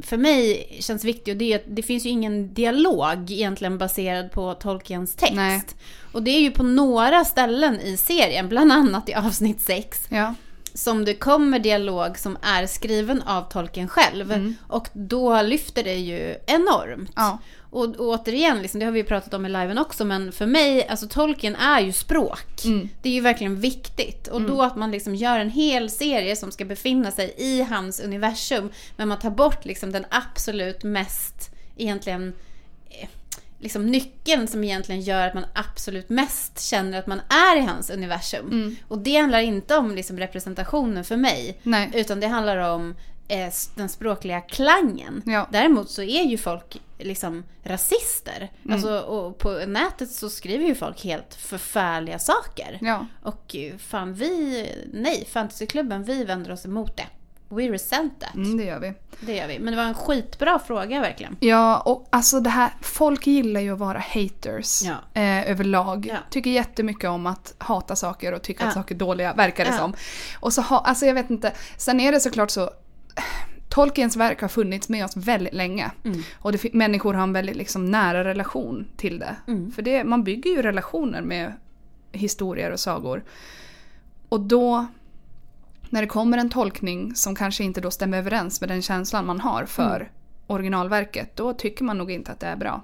för 0.02 0.18
mig 0.18 0.68
känns 0.80 1.04
viktig 1.04 1.32
och 1.34 1.38
det 1.38 1.54
är 1.54 1.56
att 1.56 1.66
det 1.68 1.84
finns 1.84 2.06
ju 2.06 2.10
ingen 2.10 2.54
dialog 2.54 3.32
egentligen 3.32 3.78
baserad 3.78 4.32
på 4.32 4.54
Tolkiens 4.54 5.16
text. 5.16 5.36
Nej. 5.36 5.62
Och 6.12 6.24
det 6.24 6.32
är 6.32 6.40
ju 6.42 6.52
på 6.52 6.64
några 6.64 7.26
ställen 7.26 7.80
i 7.82 7.98
serien, 7.98 8.50
bland 8.50 8.72
annat 8.72 9.10
i 9.10 9.14
avsnitt 9.14 9.62
6, 9.62 10.08
Ja. 10.10 10.36
Som 10.74 11.06
det 11.06 11.14
kommer 11.14 11.60
dialog 11.60 12.18
som 12.18 12.38
är 12.42 12.68
skriven 12.68 13.22
av 13.22 13.42
Tolkien 13.42 13.88
själv. 13.88 14.32
Mm. 14.32 14.56
Och 14.68 14.88
då 14.94 15.42
lyfter 15.42 15.84
det 15.84 15.96
ju 15.96 16.36
enormt. 16.46 17.12
Ja. 17.16 17.40
Och, 17.72 17.86
och 17.86 18.08
återigen, 18.08 18.62
liksom, 18.62 18.80
det 18.80 18.86
har 18.86 18.94
vi 18.94 19.00
ju 19.00 19.06
pratat 19.06 19.34
om 19.34 19.46
i 19.46 19.50
liven 19.50 19.78
också, 19.78 20.06
men 20.06 20.32
för 20.32 20.46
mig, 20.46 20.88
alltså 20.88 21.08
Tolkien 21.08 21.56
är 21.56 21.80
ju 21.80 21.92
språk. 21.92 22.66
Mm. 22.66 22.90
Det 23.02 23.10
är 23.10 23.14
ju 23.14 23.22
verkligen 23.22 23.56
viktigt. 23.56 24.28
Och 24.28 24.42
då 24.42 24.62
att 24.62 24.76
man 24.76 24.92
liksom 24.92 25.16
gör 25.16 25.40
en 25.40 25.50
hel 25.50 25.90
serie 25.90 26.36
som 26.36 26.52
ska 26.52 26.66
befinna 26.66 27.12
sig 27.12 27.34
i 27.38 27.62
hans 27.62 28.00
universum, 28.00 28.70
men 28.98 29.08
man 29.08 29.20
tar 29.20 29.30
bort 29.30 29.66
liksom 29.66 29.92
den 29.92 30.06
absolut 30.10 30.84
mest, 30.84 31.52
egentligen, 31.78 32.34
eh, 32.90 33.08
liksom 33.62 33.86
nyckeln 33.86 34.48
som 34.48 34.64
egentligen 34.64 35.02
gör 35.02 35.28
att 35.28 35.34
man 35.34 35.46
absolut 35.54 36.10
mest 36.10 36.62
känner 36.62 37.00
att 37.00 37.08
man 37.08 37.22
är 37.30 37.58
i 37.58 37.62
hans 37.62 37.90
universum. 37.90 38.48
Mm. 38.48 38.76
Och 38.88 38.98
det 38.98 39.18
handlar 39.18 39.40
inte 39.40 39.78
om 39.78 39.96
liksom 39.96 40.18
representationen 40.18 41.04
för 41.04 41.18
mig, 41.18 41.60
Nej. 41.64 41.92
utan 41.94 42.20
det 42.20 42.28
handlar 42.28 42.58
om 42.58 42.96
eh, 43.28 43.54
den 43.76 43.90
språkliga 43.90 44.42
klangen. 44.42 45.22
Ja. 45.26 45.48
Däremot 45.52 45.90
så 45.90 46.02
är 46.02 46.24
ju 46.24 46.38
folk 46.38 46.82
liksom 46.98 47.44
rasister. 47.64 48.52
Mm. 48.64 48.74
Alltså, 48.74 49.00
och 49.00 49.38
på 49.38 49.52
nätet 49.68 50.12
så 50.12 50.30
skriver 50.30 50.66
ju 50.66 50.76
folk 50.76 51.04
helt 51.04 51.36
förfärliga 51.36 52.20
saker. 52.20 52.78
Ja. 52.82 53.06
Och 53.24 53.56
eh, 53.56 53.78
fan 53.78 54.14
vi, 54.14 54.68
nej, 54.94 55.28
fantasyklubben, 55.32 56.04
vi 56.04 56.24
vänder 56.24 56.52
oss 56.52 56.66
emot 56.66 56.98
det. 56.98 57.08
We 57.52 57.72
resent 57.72 58.20
that. 58.20 58.36
Mm, 58.36 58.58
det 58.58 58.64
gör 58.64 58.80
vi. 58.80 58.94
Det 59.20 59.36
gör 59.36 59.48
vi. 59.48 59.60
Men 59.60 59.72
det 59.74 59.78
var 59.78 59.84
en 59.88 59.94
skitbra 59.94 60.60
fråga 60.60 61.02
verkligen. 61.02 61.38
Ja, 61.40 61.80
och 61.80 62.08
alltså 62.10 62.40
det 62.40 62.50
här, 62.50 62.70
folk 62.82 63.28
gillar 63.28 63.62
ju 63.62 63.74
att 63.74 63.80
vara 63.80 64.00
haters 64.14 64.82
Ja. 64.84 65.22
eh, 65.22 65.52
överlag. 65.52 66.06
Ja. 66.10 66.18
Tycker 66.30 66.50
jättemycket 66.52 67.10
om 67.10 67.28
att 67.28 67.54
hata 67.58 67.96
saker 67.96 68.34
och 68.34 68.42
tycka 68.42 68.64
Ja. 68.64 68.68
att 68.68 68.74
saker 68.74 68.96
är 68.96 69.00
dåliga, 69.00 69.34
verkar 69.34 69.66
det 69.66 69.74
som. 69.74 69.94
Och 70.40 70.54
så 70.54 70.62
ha, 70.62 70.80
alltså 70.80 71.06
jag 71.06 71.14
vet 71.14 71.30
inte, 71.30 71.52
sen 71.78 72.00
är 72.00 72.12
det 72.12 72.20
såklart 72.20 72.50
så, 72.52 72.70
Tolkiens 73.70 74.16
verk 74.16 74.42
har 74.42 74.48
funnits 74.48 74.90
med 74.90 75.06
oss 75.06 75.16
väldigt 75.18 75.54
länge. 75.54 75.92
Mm. 76.04 76.22
Och 76.40 76.52
det, 76.52 76.74
människor 76.74 77.14
har 77.14 77.24
en 77.24 77.34
väldigt 77.34 77.56
liksom, 77.56 77.86
nära 77.92 78.24
relation 78.24 78.88
till 78.98 79.20
det. 79.20 79.36
Mm. 79.48 79.72
För 79.72 79.82
det, 79.82 80.04
man 80.04 80.24
bygger 80.24 80.50
ju 80.52 80.62
relationer 80.62 81.22
med 81.22 81.54
historier 82.12 82.72
och 82.72 82.80
sagor. 82.80 83.24
Och 84.30 84.40
då, 84.40 84.86
när 85.92 86.02
det 86.02 86.08
kommer 86.08 86.38
en 86.38 86.50
tolkning 86.50 87.16
som 87.16 87.36
kanske 87.36 87.64
inte 87.64 87.82
då 87.82 87.92
stämmer 87.92 88.18
överens 88.18 88.62
med 88.62 88.70
den 88.70 88.82
känslan 88.82 89.26
man 89.26 89.40
har 89.40 89.66
för 89.66 89.96
Mm. 89.96 90.08
originalverket, 90.48 91.36
då 91.36 91.54
tycker 91.54 91.84
man 91.84 91.98
nog 91.98 92.12
inte 92.12 92.32
att 92.32 92.40
det 92.40 92.48
är 92.48 92.56
bra. 92.56 92.82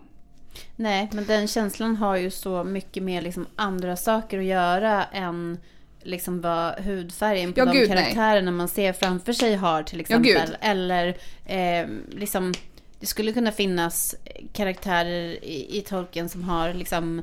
Nej, 0.75 1.09
men 1.13 1.25
den 1.25 1.47
känslan 1.47 1.95
har 1.95 2.15
ju 2.15 2.31
så 2.31 2.63
mycket 2.63 3.03
med 3.03 3.23
liksom 3.23 3.45
andra 3.55 3.95
saker 3.95 4.39
att 4.39 4.45
göra 4.45 5.03
än 5.05 5.57
liksom 6.01 6.41
vad 6.41 6.73
hudfärgen 6.79 7.53
på 7.53 7.59
Ja, 7.59 7.65
de 7.65 7.71
gud, 7.71 7.89
nej. 7.89 7.97
karaktärerna 7.97 8.51
man 8.51 8.67
ser 8.67 8.93
framför 8.93 9.33
sig 9.33 9.55
har 9.55 9.83
till 9.83 9.97
Ja, 9.97 10.01
exempel. 10.01 10.57
Eller 10.61 11.07
eh, 11.45 11.87
liksom, 12.09 12.53
det 12.99 13.05
skulle 13.05 13.33
kunna 13.33 13.51
finnas 13.51 14.15
karaktärer 14.53 15.43
i, 15.45 15.77
i 15.77 15.81
tolken 15.81 16.29
som 16.29 16.43
har 16.43 16.73
liksom 16.73 17.21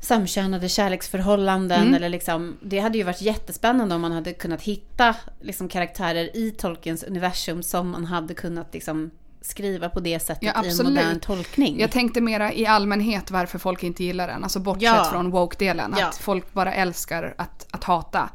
samkönade 0.00 0.68
kärleksförhållanden. 0.68 1.82
Mm. 1.82 1.94
Eller 1.94 2.08
liksom, 2.08 2.56
det 2.62 2.78
hade 2.78 2.98
ju 2.98 3.04
varit 3.04 3.22
jättespännande 3.22 3.94
om 3.94 4.00
man 4.00 4.12
hade 4.12 4.32
kunnat 4.32 4.62
hitta 4.62 5.16
liksom, 5.40 5.68
karaktärer 5.68 6.36
i 6.36 6.50
Tolkiens 6.50 7.02
universum 7.02 7.62
som 7.62 7.90
man 7.90 8.04
hade 8.04 8.34
kunnat 8.34 8.74
liksom, 8.74 9.10
skriva 9.40 9.88
på 9.88 10.00
det 10.00 10.20
sättet 10.20 10.42
Ja, 10.54 10.64
i 10.64 10.70
en 10.70 10.86
modern 10.86 11.20
tolkning. 11.20 11.80
Jag 11.80 11.90
tänkte 11.90 12.20
mera 12.20 12.52
i 12.52 12.66
allmänhet 12.66 13.30
varför 13.30 13.58
folk 13.58 13.82
inte 13.82 14.04
gillar 14.04 14.28
den. 14.28 14.42
Alltså 14.44 14.60
bortsett 14.60 14.82
Ja. 14.82 15.08
från 15.12 15.30
woke-delen. 15.30 15.94
Ja. 15.98 16.06
Att 16.08 16.16
folk 16.16 16.52
bara 16.52 16.74
älskar 16.74 17.34
att, 17.38 17.66
att 17.70 17.84
hata. 17.84 18.30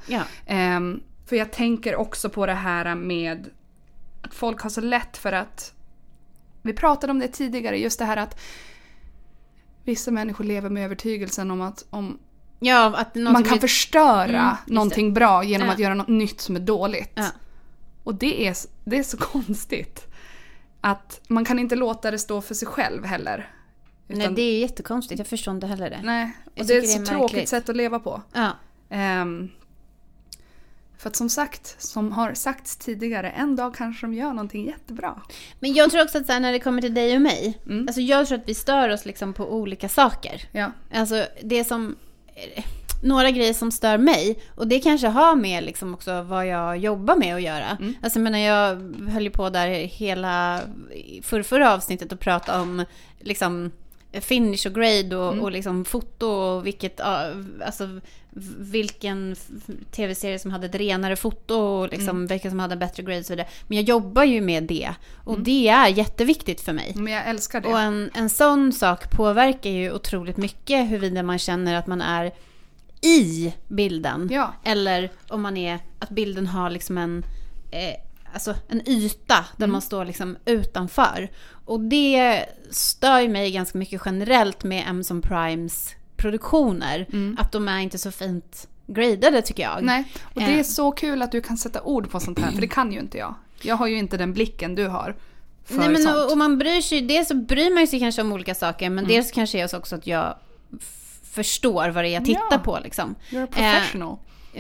Ehm, 0.45 1.01
för 1.25 1.36
jag 1.36 1.51
tänker 1.51 1.95
också 1.95 2.30
på 2.30 2.45
det 2.45 2.54
här 2.54 2.95
med 2.95 3.49
att 4.21 4.34
folk 4.34 4.62
har 4.62 4.69
så 4.69 4.82
lätt 4.82 5.17
för 5.17 5.32
att... 5.32 5.73
Vi 6.62 6.73
pratade 6.73 7.12
om 7.12 7.19
det 7.19 7.28
tidigare, 7.28 7.78
just 7.78 7.99
det 7.99 8.06
här 8.06 8.17
att 8.17 8.39
vissa 9.86 10.12
människor 10.12 10.43
lever 10.43 10.69
med 10.69 10.86
övertygelsen 10.86 11.52
om 11.52 11.62
att 11.62 11.86
om 11.89 12.17
Ja, 12.60 12.95
att 12.98 13.15
man 13.15 13.34
kan 13.34 13.43
blir- 13.43 13.60
förstöra 13.60 14.41
Mm, 14.41 14.56
någonting 14.65 15.13
bra 15.13 15.43
genom 15.43 15.67
Ja. 15.67 15.74
att 15.74 15.80
göra 15.80 15.93
något 15.93 16.08
nytt 16.08 16.41
som 16.41 16.56
är 16.56 16.60
dåligt. 16.60 17.12
Ja. 17.15 17.28
Och 18.04 18.15
det 18.15 18.48
är, 18.48 18.56
det 18.84 18.98
är 19.00 19.04
så 19.04 19.17
konstigt. 19.32 20.06
Att 20.82 21.21
man 21.28 21.45
kan 21.45 21.60
inte 21.60 21.76
låta 21.76 22.12
det 22.12 22.19
stå 22.19 22.41
för 22.41 22.54
sig 22.54 22.67
själv 22.67 23.06
heller. 23.06 23.52
Nej, 24.08 24.19
Utan- 24.21 24.36
det 24.36 24.41
är 24.41 24.60
jättekonstigt. 24.60 25.19
Jag 25.19 25.28
förstår 25.28 25.54
inte 25.56 25.67
heller 25.67 25.89
det. 25.89 26.00
Nej, 26.04 26.32
och 26.45 26.65
det 26.65 26.74
är 26.74 26.78
ett 26.78 26.84
det 26.84 26.88
så 26.88 27.02
är 27.02 27.06
tråkigt 27.06 27.50
sätt 27.50 27.69
att 27.69 27.76
leva 27.76 28.00
på. 28.00 28.21
Ja. 28.34 28.52
Ehm, 28.89 29.50
för 30.97 31.10
att 31.10 31.15
som 31.15 31.29
sagt, 31.29 31.75
som 31.81 32.12
har 32.12 32.34
sagts 32.34 32.77
tidigare, 32.77 33.29
en 33.29 33.55
dag 33.55 33.75
kanske 33.75 34.05
de 34.05 34.13
gör 34.13 34.29
någonting 34.29 34.65
jättebra. 34.65 35.21
Men 35.60 35.73
jag 35.73 35.91
tror 35.91 36.03
också 36.03 36.17
att 36.17 36.27
här, 36.27 36.39
när 36.39 36.51
det 36.51 36.60
kommer 36.60 36.81
till 36.81 36.93
dig 36.93 37.15
och 37.15 37.21
mig. 37.21 37.60
Mm. 37.65 37.88
Alltså 37.88 38.01
jag 38.01 38.27
tror 38.27 38.38
att 38.38 38.49
vi 38.49 38.53
stör 38.53 38.89
oss 38.89 39.05
liksom 39.05 39.34
på 39.34 39.53
olika 39.53 39.89
saker. 39.89 40.41
Ja. 40.51 40.71
Alltså 40.93 41.25
det 41.43 41.63
som... 41.63 41.95
Några 43.03 43.31
grejer 43.31 43.53
som 43.53 43.71
stör 43.71 43.97
mig. 43.97 44.39
Och 44.55 44.67
det 44.67 44.79
kanske 44.79 45.08
har 45.08 45.36
med 45.36 45.63
liksom 45.63 45.93
också 45.93 46.21
vad 46.21 46.47
jag 46.47 46.77
jobbar 46.77 47.15
med 47.15 47.36
att 47.36 47.41
göra. 47.41 47.77
Mm. 47.79 47.93
Alltså 48.01 48.19
men 48.19 48.41
jag 48.41 48.75
höll 49.10 49.23
ju 49.23 49.29
på 49.29 49.49
där 49.49 49.67
hela 49.69 50.62
för 51.23 51.43
förra 51.43 51.73
avsnittet 51.73 52.12
och 52.12 52.19
prata 52.19 52.62
om 52.62 52.86
liksom 53.19 53.71
finish 54.21 54.67
och 54.67 54.73
grade 54.75 55.15
och, 55.17 55.32
Mm. 55.34 55.43
och 55.43 55.51
liksom 55.51 55.86
foto 55.86 56.28
och 56.28 56.65
vilket, 56.65 56.99
alltså 57.65 57.99
vilken 58.58 59.36
tv-serie 59.91 60.39
som 60.39 60.51
hade 60.51 60.65
ett 60.65 60.75
renare 60.75 61.15
foto 61.15 61.56
och 61.56 61.89
liksom 61.89 62.10
Mm. 62.10 62.28
vilka 62.28 62.49
som 62.49 62.60
hade 62.60 62.73
en 62.73 62.80
bättre 62.80 63.04
grade 63.04 63.19
och 63.19 63.25
så 63.25 63.34
vidare. 63.34 63.47
Men 63.67 63.75
jag 63.78 63.86
jobbar 63.89 64.23
ju 64.23 64.41
med 64.41 64.63
det 64.63 64.89
och 65.23 65.39
det 65.39 65.67
är 65.67 65.88
jätteviktigt 65.88 66.62
för 66.62 66.73
mig. 66.73 66.91
Men 66.95 67.13
jag 67.13 67.28
älskar 67.28 67.62
det. 67.62 67.67
Och 67.67 67.80
en, 67.80 68.10
en 68.13 68.30
sån 68.30 68.73
sak 68.73 69.12
påverkar 69.12 69.69
ju 69.69 69.91
otroligt 69.93 70.38
mycket 70.38 70.89
huruvida 70.91 71.23
man 71.23 71.39
känner 71.39 71.75
att 71.75 71.88
man 71.88 72.01
är 72.01 72.32
i 73.01 73.54
bilden. 73.67 74.30
Ja. 74.32 74.54
Eller 74.63 75.10
om 75.28 75.41
man 75.41 75.58
är, 75.58 75.80
att 75.99 76.10
bilden 76.10 76.47
har 76.47 76.69
liksom 76.69 76.97
en, 76.97 77.25
eh, 77.71 77.95
alltså 78.36 78.56
en 78.67 78.89
yta 78.89 79.45
där 79.58 79.67
man 79.67 79.82
står 79.82 80.06
liksom 80.06 80.38
utanför. 80.45 81.30
Och 81.65 81.80
det 81.80 82.45
stör 82.71 83.28
mig 83.28 83.52
ganska 83.52 83.78
mycket 83.78 84.02
generellt 84.06 84.63
med 84.63 84.88
Amazon 84.89 85.21
Primes 85.21 85.89
produktioner. 86.17 87.08
Att 87.38 87.52
de 87.52 87.67
är 87.67 87.80
inte 87.80 87.98
så 87.98 88.12
fint 88.12 88.67
gradade 88.88 89.41
tycker 89.41 89.63
jag. 89.63 89.84
Nej, 89.84 90.04
och 90.24 90.41
det 90.41 90.48
Eh. 90.54 90.60
är 90.60 90.63
så 90.63 90.91
kul 90.91 91.21
att 91.21 91.32
du 91.32 91.41
kan 91.41 91.58
sätta 91.58 91.82
ord 91.82 92.10
på 92.12 92.19
sånt 92.19 92.39
här, 92.39 92.52
för 92.52 92.62
det 92.62 92.67
kan 92.67 92.91
ju 92.93 93.00
inte 93.00 93.17
jag. 93.17 93.36
Jag 93.62 93.76
har 93.76 93.88
ju 93.88 93.98
inte 93.98 94.17
den 94.17 94.34
blicken 94.34 94.76
du 94.76 94.88
har. 94.88 95.16
Nej 95.68 95.89
men 95.89 96.03
sånt. 96.03 96.32
och, 96.32 96.38
man 96.38 96.57
bryr 96.57 96.82
sig, 96.82 97.01
dels 97.01 97.28
så 97.28 97.36
bryr 97.36 97.74
man 97.76 97.88
sig 97.88 97.99
kanske 97.99 98.22
om 98.22 98.32
olika 98.32 98.55
saker 98.55 98.86
Mm. 98.86 98.95
men 98.95 99.07
dels 99.07 99.32
kanske 99.32 99.57
är 99.57 99.68
det 99.68 99.78
också 99.78 99.95
att 99.95 100.07
jag 100.07 100.36
förstår 101.32 101.89
vad 101.89 102.03
det 102.03 102.09
är 102.09 102.14
jag 102.14 102.26
tittar 102.26 102.47
Ja. 102.51 102.57
på 102.57 102.80
liksom. 102.84 103.16
You're 103.30 103.43
a 103.43 103.47
professional. 103.51 104.12
Eh, 104.14 104.18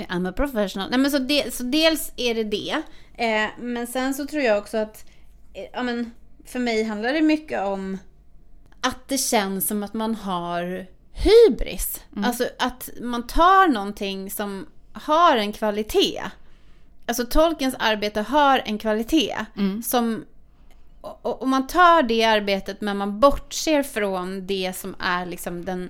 I'm 0.09 0.29
a 0.29 0.33
professional. 0.35 0.89
Nej 0.89 0.99
men 0.99 1.11
så, 1.11 1.17
det, 1.19 1.53
så 1.53 1.63
dels 1.63 2.11
är 2.15 2.35
det 2.35 2.43
det. 2.43 2.81
Eh, 3.17 3.49
men 3.59 3.87
sen 3.87 4.13
så 4.13 4.25
tror 4.27 4.43
jag 4.43 4.57
också 4.57 4.77
att, 4.77 5.05
eh, 5.53 5.63
ja 5.73 5.83
men 5.83 6.11
för 6.45 6.59
mig 6.59 6.83
handlar 6.83 7.13
det 7.13 7.21
mycket 7.21 7.61
om 7.61 7.97
att 8.81 9.07
det 9.07 9.17
känns 9.17 9.67
som 9.67 9.83
att 9.83 9.93
man 9.93 10.15
har 10.15 10.85
hybris. 11.13 12.01
Alltså 12.25 12.49
att 12.59 12.89
man 13.01 13.27
tar 13.27 13.67
någonting 13.67 14.31
som 14.31 14.65
har 14.93 15.37
en 15.37 15.53
kvalitet. 15.53 16.21
Alltså 17.07 17.25
Tolkiens 17.25 17.75
arbete 17.79 18.21
har 18.21 18.61
en 18.65 18.77
kvalitet 18.77 19.35
som 19.83 20.25
och, 21.01 21.41
och- 21.41 21.47
man 21.47 21.67
tar 21.67 22.03
det 22.03 22.23
arbetet 22.23 22.81
men 22.81 22.97
man 22.97 23.19
bortser 23.19 23.83
från 23.83 24.47
det 24.47 24.73
som 24.75 24.95
är 24.99 25.25
liksom 25.25 25.65
den 25.65 25.89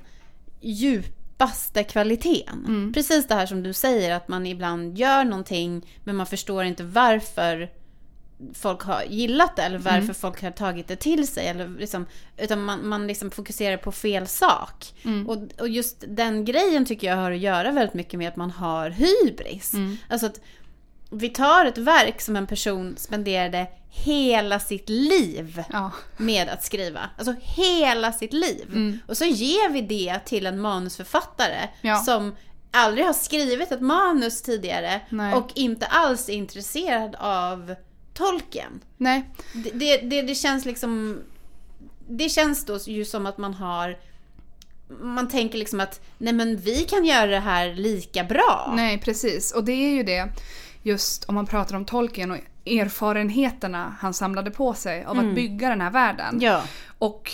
djupaste 1.36 1.84
kvaliteten. 1.84 2.92
Precis 2.94 3.28
det 3.28 3.36
här 3.36 3.46
som 3.46 3.64
du 3.64 3.74
säger 3.74 4.16
att 4.16 4.28
man 4.28 4.46
ibland 4.46 4.98
gör 4.98 5.24
någonting 5.24 5.86
men 6.04 6.16
man 6.16 6.26
förstår 6.26 6.64
inte 6.64 6.84
varför 6.84 7.70
folk 8.54 8.82
har 8.82 9.04
gillat 9.10 9.56
det 9.56 9.62
eller 9.62 9.78
varför 9.78 10.14
folk 10.14 10.42
har 10.42 10.52
tagit 10.52 10.88
det 10.88 10.96
till 10.96 11.28
sig. 11.28 11.48
Eller 11.48 11.68
liksom, 11.68 12.06
utan 12.38 12.64
man, 12.64 12.88
man 12.88 13.08
liksom 13.08 13.32
fokuserar 13.32 13.78
på 13.78 13.92
fel 13.92 14.28
sak. 14.28 14.94
Och, 15.28 15.62
och 15.62 15.70
just 15.70 16.04
den 16.08 16.46
grejen 16.46 16.86
tycker 16.86 17.08
jag 17.08 17.16
har 17.16 17.32
att 17.32 17.40
göra 17.40 17.72
väldigt 17.72 17.94
mycket 17.94 18.18
med 18.20 18.28
att 18.28 18.36
man 18.36 18.52
har 18.52 18.90
hybris. 18.90 19.74
Alltså 20.10 20.28
att 20.28 20.42
vi 21.12 21.30
tar 21.30 21.66
ett 21.66 21.78
verk 21.78 22.22
som 22.22 22.36
en 22.36 22.48
person 22.48 22.96
spenderade 22.98 23.68
hela 24.04 24.60
sitt 24.60 24.90
liv 24.90 25.64
Ja. 25.72 25.92
med 26.18 26.50
att 26.50 26.64
skriva. 26.64 27.10
Alltså 27.18 27.36
hela 27.42 28.12
sitt 28.12 28.34
liv. 28.34 28.66
Mm. 28.70 29.00
Och 29.08 29.18
så 29.18 29.26
ger 29.26 29.70
vi 29.70 29.82
det 29.82 30.20
till 30.26 30.46
en 30.46 30.62
manusförfattare 30.62 31.70
Ja. 31.82 31.96
som 31.98 32.36
aldrig 32.72 33.06
har 33.06 33.14
skrivit 33.14 33.72
ett 33.72 33.82
manus 33.82 34.42
tidigare 34.42 35.02
Nej. 35.10 35.34
och 35.34 35.50
inte 35.56 35.86
alls 35.86 36.30
är 36.30 36.34
intresserad 36.34 37.16
av 37.20 37.76
tolken. 38.14 38.80
Nej. 38.98 39.30
Det, 39.54 39.70
det, 39.72 39.98
det, 39.98 40.22
det 40.22 40.36
känns 40.36 40.66
liksom... 40.66 41.22
Det 42.10 42.30
känns 42.30 42.66
då 42.66 42.78
ju 42.78 43.06
som 43.06 43.26
att 43.26 43.38
man 43.38 43.54
har... 43.54 43.98
Man 45.02 45.28
tänker 45.30 45.58
liksom 45.58 45.80
att 45.80 46.02
nej 46.18 46.34
men 46.34 46.58
vi 46.58 46.76
kan 46.84 47.06
göra 47.06 47.26
det 47.28 47.40
här 47.40 47.74
lika 47.74 48.24
bra. 48.24 48.74
Nej, 48.76 48.98
precis. 49.00 49.52
Och 49.52 49.64
det 49.64 49.72
är 49.72 49.90
ju 49.92 50.04
det, 50.04 50.28
just 50.84 51.24
om 51.26 51.36
man 51.36 51.46
pratar 51.48 51.76
om 51.76 51.86
Tolkien 51.86 52.32
och 52.32 52.38
erfarenheterna 52.66 53.96
han 54.00 54.14
samlade 54.14 54.52
på 54.52 54.74
sig 54.74 55.06
av 55.06 55.20
att 55.20 55.36
bygga 55.36 55.70
den 55.70 55.82
här 55.82 55.92
världen. 55.92 56.30
Mm. 56.30 56.42
Ja. 56.42 56.62
Och 57.00 57.32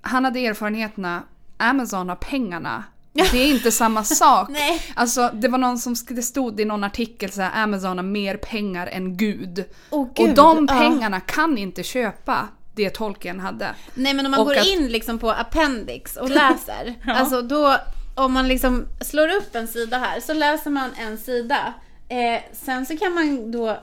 han 0.00 0.24
hade 0.24 0.40
erfarenheterna, 0.46 1.22
Amazon 1.56 2.08
har 2.08 2.16
pengarna. 2.16 2.84
Det 3.12 3.38
är 3.42 3.46
inte 3.54 3.72
samma 3.72 4.04
sak. 4.04 4.48
Nej. 4.48 4.82
Alltså 4.94 5.30
det 5.34 5.48
var 5.48 5.58
någon 5.58 5.78
som 5.78 5.94
det 6.08 6.22
stod 6.22 6.60
i 6.60 6.64
någon 6.64 6.84
artikel 6.84 7.30
så 7.32 7.42
här, 7.42 7.62
Amazon 7.62 7.98
har 7.98 8.04
mer 8.04 8.36
pengar 8.36 8.86
än 8.86 9.16
Gud. 9.16 9.64
Och 9.90 10.14
Gud, 10.14 10.34
de 10.34 10.66
ja. 10.70 10.74
pengarna 10.78 11.20
kan 11.20 11.58
inte 11.58 11.82
köpa 11.82 12.48
det 12.74 12.90
Tolkien 12.90 13.40
hade. 13.40 13.74
Nej 13.94 14.14
men 14.14 14.26
om 14.26 14.30
man 14.30 14.40
Och 14.40 14.46
går 14.46 14.56
att- 14.58 14.66
in 14.66 14.88
liksom 14.88 15.18
på 15.18 15.30
appendix 15.32 16.16
och 16.16 16.30
läser. 16.30 16.94
Alltså 17.06 17.42
då, 17.42 17.76
om 18.14 18.32
man 18.32 18.48
liksom 18.48 18.86
slår 19.00 19.28
upp 19.28 19.54
en 19.54 19.68
sida 19.68 19.98
här 19.98 20.20
så 20.20 20.32
läser 20.32 20.70
man 20.70 20.90
en 20.98 21.18
sida. 21.18 21.74
Eh, 22.08 22.40
sen 22.52 22.86
så 22.86 22.96
kan 22.96 23.14
man 23.14 23.50
då, 23.50 23.78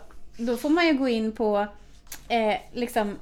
då 0.46 0.58
får 0.58 0.70
man 0.70 0.88
ju 0.88 0.94
gå 0.94 1.08
in 1.10 1.32
på 1.32 1.68
eh, 2.28 2.56
liksom 2.74 3.16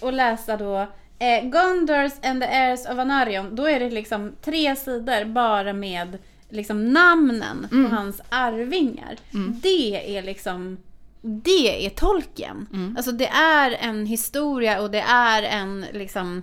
och 0.00 0.12
läsa 0.12 0.56
då 0.56 0.86
eh, 1.18 1.44
Gondors 1.44 2.12
and 2.22 2.40
the 2.42 2.46
heirs 2.46 2.80
of 2.86 2.98
Anarion. 2.98 3.56
Då 3.56 3.64
är 3.68 3.80
det 3.80 3.90
liksom 3.90 4.32
tre 4.44 4.76
sidor 4.76 5.24
bara 5.24 5.72
med 5.72 6.18
liksom 6.48 6.92
namnen 6.92 7.68
Mm. 7.72 7.90
på 7.90 7.96
hans 7.96 8.20
arvingar. 8.28 9.16
Det 9.62 10.16
är 10.18 10.22
liksom 10.22 10.76
det 11.22 11.86
är 11.86 11.90
tolken. 11.90 12.66
Mm. 12.72 12.96
Alltså 12.96 13.12
det 13.12 13.26
är 13.28 13.70
en 13.80 14.06
historia 14.06 14.80
och 14.82 14.90
det 14.90 15.00
är 15.08 15.42
en 15.42 15.86
liksom 15.92 16.42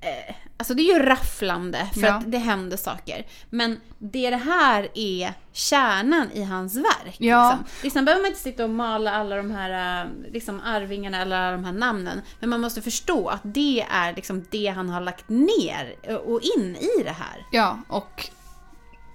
eh, 0.00 0.34
Alltså 0.56 0.74
det 0.74 0.82
är 0.82 0.98
ju 0.98 1.02
rafflande 1.02 1.88
för 1.94 2.00
Ja. 2.00 2.14
att 2.14 2.32
det 2.32 2.38
händer 2.38 2.76
saker. 2.76 3.26
Men 3.50 3.80
det, 3.98 4.30
det 4.30 4.36
här 4.36 4.88
är 4.94 5.32
kärnan 5.52 6.30
i 6.32 6.42
hans 6.42 6.76
verk. 6.76 7.16
Ja. 7.18 7.50
Liksom. 7.50 7.64
liksom 7.82 8.04
behöver 8.04 8.22
man 8.22 8.28
inte 8.28 8.40
sitta 8.40 8.64
och 8.64 8.70
mala 8.70 9.12
alla 9.12 9.36
de 9.36 9.50
här 9.50 10.00
eh, 10.04 10.10
liksom, 10.32 10.60
arvingarna 10.64 11.22
eller 11.22 11.36
alla 11.36 11.52
de 11.52 11.64
här 11.64 11.72
namnen. 11.72 12.20
Men 12.40 12.50
man 12.50 12.60
måste 12.60 12.82
förstå 12.82 13.28
att 13.28 13.40
det 13.42 13.86
är 13.90 14.14
liksom 14.16 14.44
det 14.50 14.66
han 14.66 14.88
har 14.88 15.00
lagt 15.00 15.28
ner 15.28 15.94
och 16.24 16.40
in 16.58 16.76
i 16.76 17.02
det 17.04 17.14
här. 17.18 17.46
Ja, 17.52 17.78
och 17.88 18.28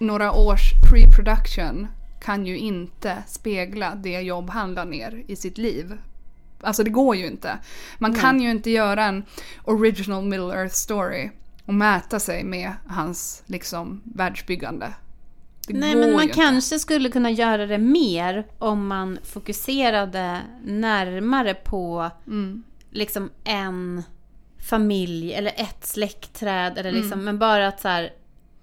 några 0.00 0.32
års 0.32 0.72
pre-production 0.90 1.86
kan 2.22 2.46
ju 2.46 2.58
inte 2.58 3.22
spegla 3.26 3.94
det 3.94 4.20
jobb 4.20 4.50
han 4.50 4.74
la 4.74 4.84
ner 4.84 5.24
i 5.28 5.36
sitt 5.36 5.58
liv. 5.58 5.98
Alltså 6.66 6.84
det 6.84 6.90
går 6.90 7.16
ju 7.16 7.26
inte. 7.26 7.58
Man 7.98 8.14
kan 8.14 8.40
ju 8.40 8.50
inte 8.50 8.70
göra 8.70 9.04
en 9.04 9.24
original 9.64 10.24
Middle 10.24 10.54
Earth 10.54 10.74
story 10.74 11.30
och 11.64 11.74
mäta 11.74 12.20
sig 12.20 12.44
med 12.44 12.72
hans 12.86 13.42
liksom 13.46 14.00
världsbyggande. 14.04 14.92
Det 15.68 15.74
Nej 15.78 15.94
men 15.96 16.12
man 16.12 16.20
ju 16.22 16.28
inte. 16.28 16.34
kanske 16.34 16.78
skulle 16.78 17.08
kunna 17.10 17.30
göra 17.30 17.66
det 17.66 17.78
mer 17.78 18.46
om 18.58 18.86
man 18.86 19.18
fokuserade 19.24 20.40
närmare 20.64 21.54
på 21.54 22.10
Mm. 22.26 22.62
liksom 22.90 23.30
en 23.44 24.02
familj 24.70 25.32
eller 25.34 25.52
ett 25.56 25.86
släktträd 25.86 26.78
eller 26.78 26.92
liksom, 26.92 27.12
Mm. 27.12 27.24
men 27.24 27.38
bara 27.38 27.68
att 27.68 27.80
så 27.80 27.88
här, 27.88 28.12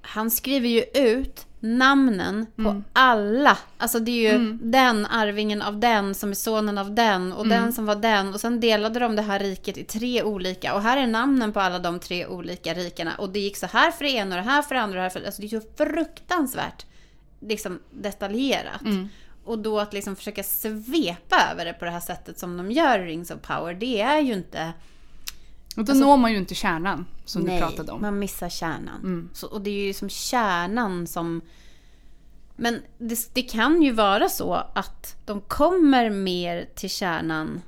han 0.02 0.32
skriver 0.32 0.70
ju 0.70 0.84
ut 0.94 1.48
namnen 1.64 2.46
på 2.56 2.62
Mm. 2.70 2.84
alla. 2.94 3.58
Alltså 3.78 4.00
det 4.00 4.12
är 4.12 4.34
ju 4.34 4.54
den 4.62 5.06
arvingen 5.06 5.62
av 5.62 5.80
den 5.80 6.16
som 6.16 6.30
är 6.30 6.34
sonen 6.36 6.78
av 6.78 6.96
den 6.96 7.34
och 7.34 7.46
Mm. 7.46 7.62
den 7.62 7.74
som 7.74 7.86
var 7.86 7.96
den 7.96 8.34
och 8.34 8.40
sen 8.40 8.60
delade 8.60 9.00
de 9.00 9.16
det 9.16 9.22
här 9.22 9.40
riket 9.40 9.78
i 9.78 9.84
tre 9.84 10.24
olika 10.24 10.74
och 10.76 10.82
här 10.82 10.98
är 10.98 11.08
namnen 11.08 11.54
på 11.54 11.60
alla 11.60 11.80
de 11.80 12.00
tre 12.00 12.26
olika 12.28 12.74
rikena 12.74 13.12
och 13.18 13.30
det 13.30 13.40
gick 13.40 13.58
så 13.58 13.66
här 13.66 13.92
för 13.92 14.06
det 14.06 14.12
ena 14.12 14.36
och 14.38 14.44
det 14.44 14.50
här 14.50 14.62
för 14.62 14.76
det 14.76 14.82
andra 14.82 14.98
och 14.98 15.00
det 15.00 15.02
här 15.02 15.10
för 15.10 15.26
Alltså 15.26 15.42
det 15.42 15.48
är 15.54 15.60
så 15.60 15.68
fruktansvärt 15.78 16.86
liksom 17.40 17.80
detaljerat. 17.92 18.82
Mm. 18.82 19.10
Och 19.46 19.60
då 19.60 19.80
att 19.80 19.94
liksom 19.94 20.16
försöka 20.16 20.44
svepa 20.44 21.36
över 21.52 21.66
det 21.66 21.74
på 21.74 21.86
det 21.86 21.92
här 21.92 22.00
sättet 22.00 22.40
som 22.40 22.58
de 22.58 22.72
gör 22.72 23.00
i 23.00 23.06
Rings 23.06 23.32
of 23.32 23.42
Power, 23.42 23.74
det 23.74 24.02
är 24.02 24.20
ju 24.20 24.34
inte... 24.34 24.74
Och 25.78 25.86
då 25.86 25.94
når 25.94 26.18
man 26.18 26.32
ju 26.32 26.38
inte 26.38 26.56
kärnan 26.56 27.06
som 27.26 27.46
du 27.46 27.60
pratade 27.60 27.92
om. 27.92 28.02
man 28.02 28.20
missar 28.20 28.50
kärnan. 28.50 29.00
Mm. 29.04 29.30
Så, 29.34 29.48
och 29.48 29.62
det 29.62 29.70
är 29.70 29.88
ju 29.88 29.94
som 29.94 30.10
kärnan 30.10 31.08
som... 31.08 31.42
Men 32.56 32.82
det, 32.98 33.30
det 33.34 33.42
kan 33.42 33.82
ju 33.82 33.92
vara 33.92 34.30
så 34.30 34.54
att 34.54 35.16
de 35.26 35.42
kommer 35.42 36.10
mer 36.10 36.70
till 36.76 36.90
kärnan 36.90 37.62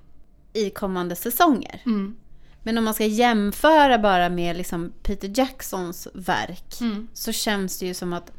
i 0.53 0.69
kommande 0.69 1.15
säsonger. 1.15 1.81
Mm. 1.85 2.15
Men 2.63 2.77
om 2.77 2.83
man 2.83 2.93
ska 2.93 3.05
jämföra 3.05 3.99
bara 3.99 4.29
med 4.29 4.57
liksom 4.57 4.93
Peter 5.03 5.31
Jacksons 5.39 6.07
verk 6.13 6.81
Mm. 6.81 7.07
så 7.13 7.31
känns 7.31 7.79
det 7.79 7.85
ju 7.85 7.93
som 7.93 8.13
att 8.13 8.31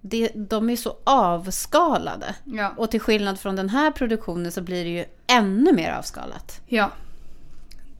det, 0.00 0.28
de 0.34 0.70
är 0.70 0.76
så 0.76 0.96
avskalade. 1.04 2.34
Ja. 2.44 2.74
Och 2.76 2.90
till 2.90 3.00
skillnad 3.00 3.40
från 3.40 3.56
den 3.56 3.68
här 3.68 3.90
produktionen 3.90 4.52
så 4.52 4.62
blir 4.62 4.84
det 4.84 4.90
ju 4.90 5.04
ännu 5.26 5.72
mer 5.72 5.92
avskalat. 5.92 6.60
Ja. 6.66 6.90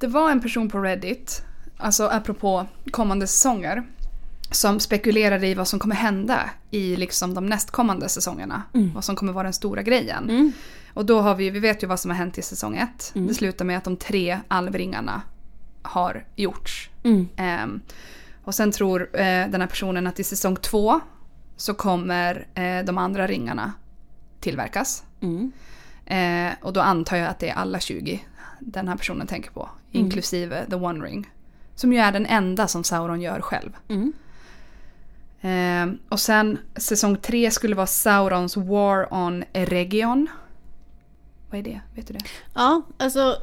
Det 0.01 0.07
var 0.07 0.31
en 0.31 0.41
person 0.41 0.69
på 0.69 0.79
Reddit, 0.79 1.43
alltså 1.77 2.07
apropå 2.07 2.67
kommande 2.91 3.27
säsonger, 3.27 3.83
som 4.51 4.81
spekulerade 4.81 5.47
i 5.47 5.55
vad 5.55 5.69
som 5.69 5.79
kommer 5.79 5.95
hända 5.95 6.51
i 6.71 6.97
liksom 6.97 7.35
de 7.35 7.47
nästkommande 7.47 8.09
säsongerna. 8.09 8.63
Vad 8.95 9.05
som 9.05 9.17
kommer 9.17 9.33
vara 9.33 9.45
den 9.45 9.53
stora 9.53 9.83
grejen. 9.83 10.27
Och 10.95 11.07
då 11.07 11.21
har 11.21 11.35
vi, 11.35 11.51
vi 11.51 11.61
vet 11.61 11.83
ju 11.83 11.87
vad 11.87 12.01
som 12.01 12.11
har 12.11 12.19
hänt 12.19 12.39
i 12.39 12.43
säsong 12.43 12.77
ett. 12.77 13.11
Det 13.29 13.35
slutar 13.35 13.65
med 13.65 13.79
att 13.79 13.85
de 13.85 13.97
tre 13.97 14.39
alvringarna 14.49 15.23
har 15.83 16.25
gjorts. 16.37 16.91
Ehm, 17.37 17.81
och 18.45 18.55
sen 18.55 18.73
tror 18.73 19.03
eh, 19.13 19.49
den 19.51 19.61
här 19.61 19.67
personen 19.69 20.07
att 20.07 20.21
i 20.21 20.25
säsong 20.25 20.57
två 20.57 21.01
så 21.57 21.75
kommer 21.75 22.47
eh, 22.55 22.85
de 22.85 22.99
andra 22.99 23.27
ringarna 23.27 23.73
tillverkas. 24.41 25.05
Eh, 26.07 26.53
och 26.63 26.73
då 26.73 26.81
antar 26.81 27.17
jag 27.17 27.29
att 27.29 27.39
det 27.39 27.49
är 27.49 27.55
alla 27.55 27.81
20 27.81 28.25
den 28.61 28.89
här 28.89 28.97
personen 28.97 29.27
tänker 29.27 29.51
på. 29.51 29.69
Inklusive 29.93 30.67
The 30.71 30.77
One 30.77 31.07
Ring. 31.07 31.31
Som 31.75 31.93
ju 31.93 31.99
är 31.99 32.13
den 32.13 32.27
enda 32.27 32.69
som 32.69 32.85
Sauron 32.85 33.21
gör 33.21 33.41
själv. 33.41 33.77
Eh, 35.41 35.93
och 36.09 36.21
sen 36.21 36.59
säsong 36.77 37.17
tre 37.17 37.51
skulle 37.51 37.75
vara 37.77 37.87
Saurons 37.87 38.57
War 38.57 39.15
on 39.15 39.45
Eregion. 39.53 40.29
Vad 41.51 41.59
är 41.59 41.63
det? 41.63 41.81
Vet 41.95 42.07
du 42.07 42.15
det? 42.15 42.25
Ja, 42.55 42.83
alltså 42.99 43.37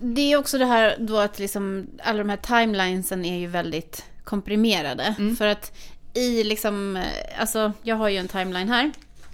det 0.00 0.32
är 0.32 0.36
också 0.36 0.58
det 0.58 0.66
här 0.66 0.96
då 0.98 1.18
att 1.18 1.38
liksom 1.38 1.86
alla 2.04 2.18
de 2.18 2.28
här 2.28 2.36
timelinesen 2.36 3.24
är 3.24 3.38
ju 3.38 3.46
väldigt 3.46 4.04
komprimerade. 4.24 5.34
För 5.38 5.46
att 5.46 5.72
i 6.14 6.44
liksom, 6.44 6.96
eh, 6.96 7.40
alltså 7.40 7.72
jag 7.82 7.96
har 7.96 8.08
ju 8.08 8.16
en 8.16 8.28
timeline 8.28 8.68
här. 8.68 8.92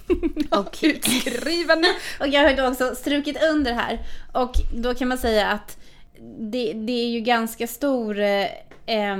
Och, 0.51 0.79
Utskriven! 0.83 1.85
och 2.21 2.29
jag 2.29 2.43
har 2.43 2.51
ju 2.51 2.57
då 2.57 2.69
också 2.69 2.95
strukit 2.95 3.43
under 3.43 3.73
här. 3.73 4.07
Och 4.33 4.53
då 4.75 4.95
kan 4.95 5.09
man 5.09 5.19
säga 5.19 5.49
att 5.49 5.79
det, 6.39 6.73
det 6.73 6.93
är 6.93 7.09
ju 7.09 7.21
ganska 7.21 7.67
stor 7.67 8.21
eh, 8.21 9.17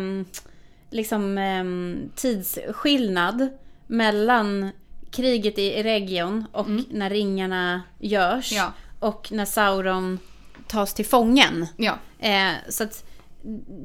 liksom 0.91 1.39
em, 1.39 2.11
tidsskillnad 2.15 3.49
mellan 3.87 4.71
kriget 5.11 5.59
i 5.59 5.83
Region 5.83 6.45
och 6.53 6.67
när 6.91 7.11
ringarna 7.11 7.83
görs. 7.99 8.53
Ja. 8.53 8.73
Och 9.01 9.33
när 9.33 9.45
Sauron 9.45 10.19
tas 10.67 10.95
till 10.95 11.07
fången. 11.07 11.67
Ja. 11.77 11.99
Eh, 12.19 12.53
så 12.69 12.85
att 12.85 13.05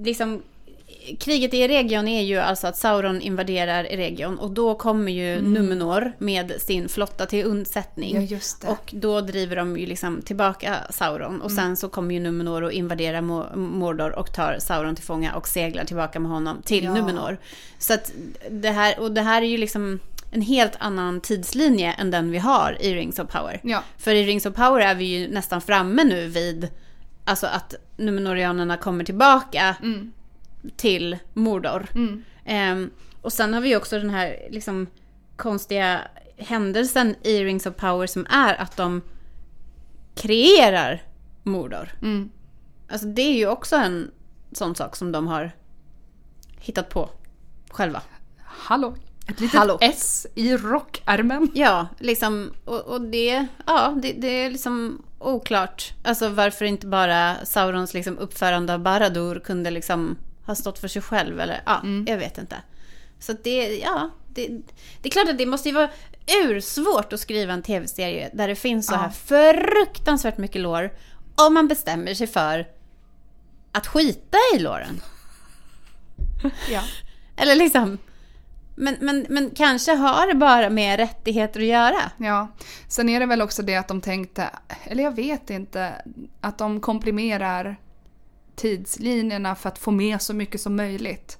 liksom 0.03 0.41
kriget 1.19 1.53
i 1.53 1.67
Region 1.67 2.07
är 2.07 2.21
ju 2.21 2.37
alltså 2.37 2.67
att 2.67 2.77
Sauron 2.77 3.21
invaderar 3.21 3.83
Region 3.83 4.39
och 4.39 4.51
då 4.51 4.75
kommer 4.75 5.11
ju 5.11 5.41
Numenor 5.41 6.13
med 6.17 6.53
sin 6.61 6.89
flotta 6.89 7.25
till 7.25 7.45
undsättning. 7.45 8.27
Ja. 8.63 8.69
Och 8.71 8.93
då 8.93 9.21
driver 9.21 9.55
de 9.55 9.77
ju 9.77 9.85
liksom 9.85 10.21
tillbaka 10.21 10.75
Sauron 10.89 11.41
och 11.41 11.51
sen 11.51 11.75
så 11.77 11.89
kommer 11.89 12.13
ju 12.15 12.19
Numenor 12.21 12.61
och 12.61 12.71
invaderar 12.71 13.21
Mo- 13.21 13.55
Mordor 13.55 14.11
och 14.19 14.33
tar 14.33 14.57
Sauron 14.59 14.95
till 14.95 15.05
fånga 15.05 15.35
och 15.35 15.47
seglar 15.47 15.83
tillbaka 15.85 16.19
med 16.19 16.31
honom 16.31 16.61
till 16.61 16.83
Ja. 16.83 16.93
Numenor. 16.93 17.37
Så 17.79 17.93
att 17.93 18.11
det 18.49 18.69
här, 18.69 18.99
och 18.99 19.11
det 19.11 19.21
här 19.21 19.41
är 19.41 19.45
ju 19.47 19.57
liksom 19.57 19.99
en 20.31 20.41
helt 20.41 20.73
annan 20.79 21.21
tidslinje 21.21 21.93
än 21.93 22.11
den 22.11 22.31
vi 22.31 22.37
har 22.37 22.77
i 22.79 22.95
Rings 22.95 23.19
of 23.19 23.29
Power. 23.31 23.59
Ja. 23.63 23.83
För 23.97 24.15
i 24.15 24.23
Rings 24.25 24.45
of 24.45 24.55
Power 24.55 24.79
är 24.79 24.95
vi 24.95 25.05
ju 25.05 25.27
nästan 25.27 25.61
framme 25.61 26.03
nu 26.03 26.27
vid 26.27 26.67
alltså 27.25 27.47
att 27.47 27.75
Numenorianerna 27.97 28.77
kommer 28.77 29.03
tillbaka 29.03 29.75
Mm. 29.81 30.11
Till 30.76 31.18
Mordor. 31.34 31.86
Mm. 31.95 32.24
Ehm, 32.45 32.91
och 33.22 33.34
sen 33.34 33.53
har 33.53 33.61
vi 33.61 33.76
också 33.76 33.99
den 33.99 34.09
här 34.09 34.47
liksom 34.49 34.88
konstiga 35.36 36.01
händelsen 36.38 37.16
i 37.24 37.43
Rings 37.43 37.66
of 37.66 37.76
Power 37.76 38.07
som 38.07 38.26
är 38.30 38.61
att 38.61 38.78
de 38.78 39.01
kreerar 40.16 41.03
Mordor. 41.43 41.89
Mm. 42.01 42.32
Alltså 42.89 43.07
det 43.07 43.22
är 43.22 43.34
ju 43.34 43.47
också 43.47 43.76
en 43.76 44.11
sån 44.51 44.76
sak 44.76 44.95
som 44.95 45.11
de 45.11 45.28
har 45.28 45.51
hittat 46.59 46.89
på 46.89 47.09
själva. 47.70 48.01
Hallå. 48.43 48.95
Ett 49.28 49.39
litet 49.39 49.59
Hallå. 49.59 49.78
S 49.82 50.28
i 50.36 50.57
rockärmen. 50.57 51.51
Ja, 51.53 51.88
liksom, 51.99 52.51
och, 52.66 52.82
och 52.82 53.01
det, 53.01 53.47
ja, 53.66 53.93
det, 54.01 54.14
det 54.14 54.28
är 54.28 54.51
liksom 54.51 55.01
oklart. 55.20 55.93
Alltså 56.03 56.30
varför 56.30 56.66
inte 56.66 56.88
bara 56.88 57.36
Saurons 57.45 57.93
liksom 57.93 58.18
uppförande 58.18 58.74
av 58.74 58.80
Baradur 58.80 59.39
kunde 59.39 59.72
liksom 59.72 60.18
ha 60.45 60.55
stått 60.55 60.79
för 60.79 60.87
sig 60.87 61.01
själv 61.01 61.39
eller 61.39 61.61
ja, 61.65 61.81
jag 62.05 62.17
vet 62.17 62.37
inte. 62.37 62.55
Så 63.19 63.33
det, 63.43 63.77
ja, 63.77 64.09
det, 64.29 64.47
det 65.01 65.09
är 65.09 65.11
klart 65.11 65.29
att 65.29 65.37
det 65.37 65.45
måste 65.45 65.69
ju 65.69 65.75
vara 65.75 65.89
ursvårt 66.43 67.13
att 67.13 67.19
skriva 67.19 67.53
en 67.53 67.63
tv-serie 67.63 68.29
där 68.33 68.47
det 68.47 68.55
finns 68.55 68.87
så 68.87 68.95
här 68.95 69.09
fruktansvärt 69.09 70.37
mycket 70.37 70.61
lår 70.61 70.93
om 71.35 71.53
man 71.53 71.67
bestämmer 71.67 72.13
sig 72.13 72.27
för 72.27 72.67
att 73.71 73.87
skita 73.87 74.37
i 74.55 74.59
låren. 74.59 75.01
Ja. 76.69 76.81
Eller 77.35 77.55
liksom, 77.55 77.97
men, 78.75 78.97
men, 79.01 79.25
men 79.29 79.49
kanske 79.49 79.91
har 79.91 80.27
det 80.27 80.35
bara 80.35 80.69
med 80.69 80.99
rättigheter 80.99 81.59
att 81.59 81.65
göra. 81.65 82.11
Ja, 82.17 82.47
sen 82.87 83.09
är 83.09 83.19
det 83.19 83.25
väl 83.25 83.41
också 83.41 83.61
det 83.61 83.75
att 83.75 83.87
de 83.87 84.01
tänkte, 84.01 84.49
eller 84.83 85.03
jag 85.03 85.15
vet 85.15 85.49
inte, 85.49 85.93
att 86.41 86.57
de 86.57 86.79
komprimerar 86.79 87.75
tidslinjerna 88.55 89.55
för 89.55 89.69
att 89.69 89.79
få 89.79 89.91
med 89.91 90.21
så 90.21 90.33
mycket 90.33 90.61
som 90.61 90.75
möjligt. 90.75 91.37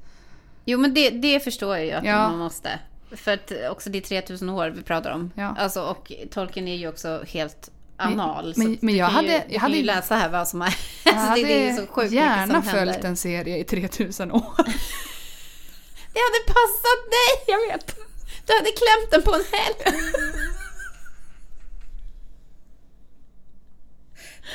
Jo 0.66 0.80
men 0.80 0.94
det, 0.94 1.10
det 1.10 1.40
förstår 1.40 1.78
jag 1.78 1.86
ju 1.86 1.92
att 1.92 2.06
Ja. 2.06 2.30
man 2.30 2.38
måste. 2.38 2.80
För 3.16 3.32
att 3.34 3.52
också 3.72 3.90
det 3.90 3.98
är 3.98 4.02
3000 4.02 4.50
år 4.50 4.70
vi 4.70 4.82
pratar 4.84 5.12
om. 5.12 5.32
Ja. 5.36 5.56
Alltså, 5.60 5.82
och 5.84 6.12
Tolkien 6.32 6.68
är 6.68 6.76
ju 6.76 6.88
också 6.88 7.24
helt 7.28 7.70
anal. 7.98 8.54
men- 8.58 8.78
men 8.82 8.94
du 8.94 9.00
jag 9.00 9.06
hade- 9.06 9.28
ju, 9.28 9.40
jag 9.50 9.60
hade 9.60 9.78
ju 9.78 9.84
läsa 9.84 10.16
här 10.16 10.30
vad 10.30 10.48
som 10.48 10.62
är... 10.62 10.76
Jag 11.06 11.14
alltså, 11.16 11.30
hade 11.30 11.42
det, 11.42 11.70
är 11.70 11.74
så 11.76 11.88
sjukt 11.88 12.12
gärna 12.14 12.54
som 12.54 12.64
följt 12.72 12.92
händer. 12.94 13.10
en 13.10 13.18
serie 13.18 13.58
i 13.58 13.64
3000 13.64 14.32
år. 14.32 14.54
Det 16.14 16.20
hade 16.20 16.44
passat 16.48 17.02
dig! 17.12 17.44
Jag 17.48 17.68
vet. 17.68 17.96
Du 18.48 18.54
hade 18.54 18.70
klämt 18.72 19.12
den 19.12 19.22
på 19.22 19.34
en 19.34 19.44
helg. 19.52 20.00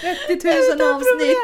30 0.01 0.47
000 0.49 0.55
Utan 0.74 0.95
avsnitt. 0.95 1.09
problem. 1.11 1.36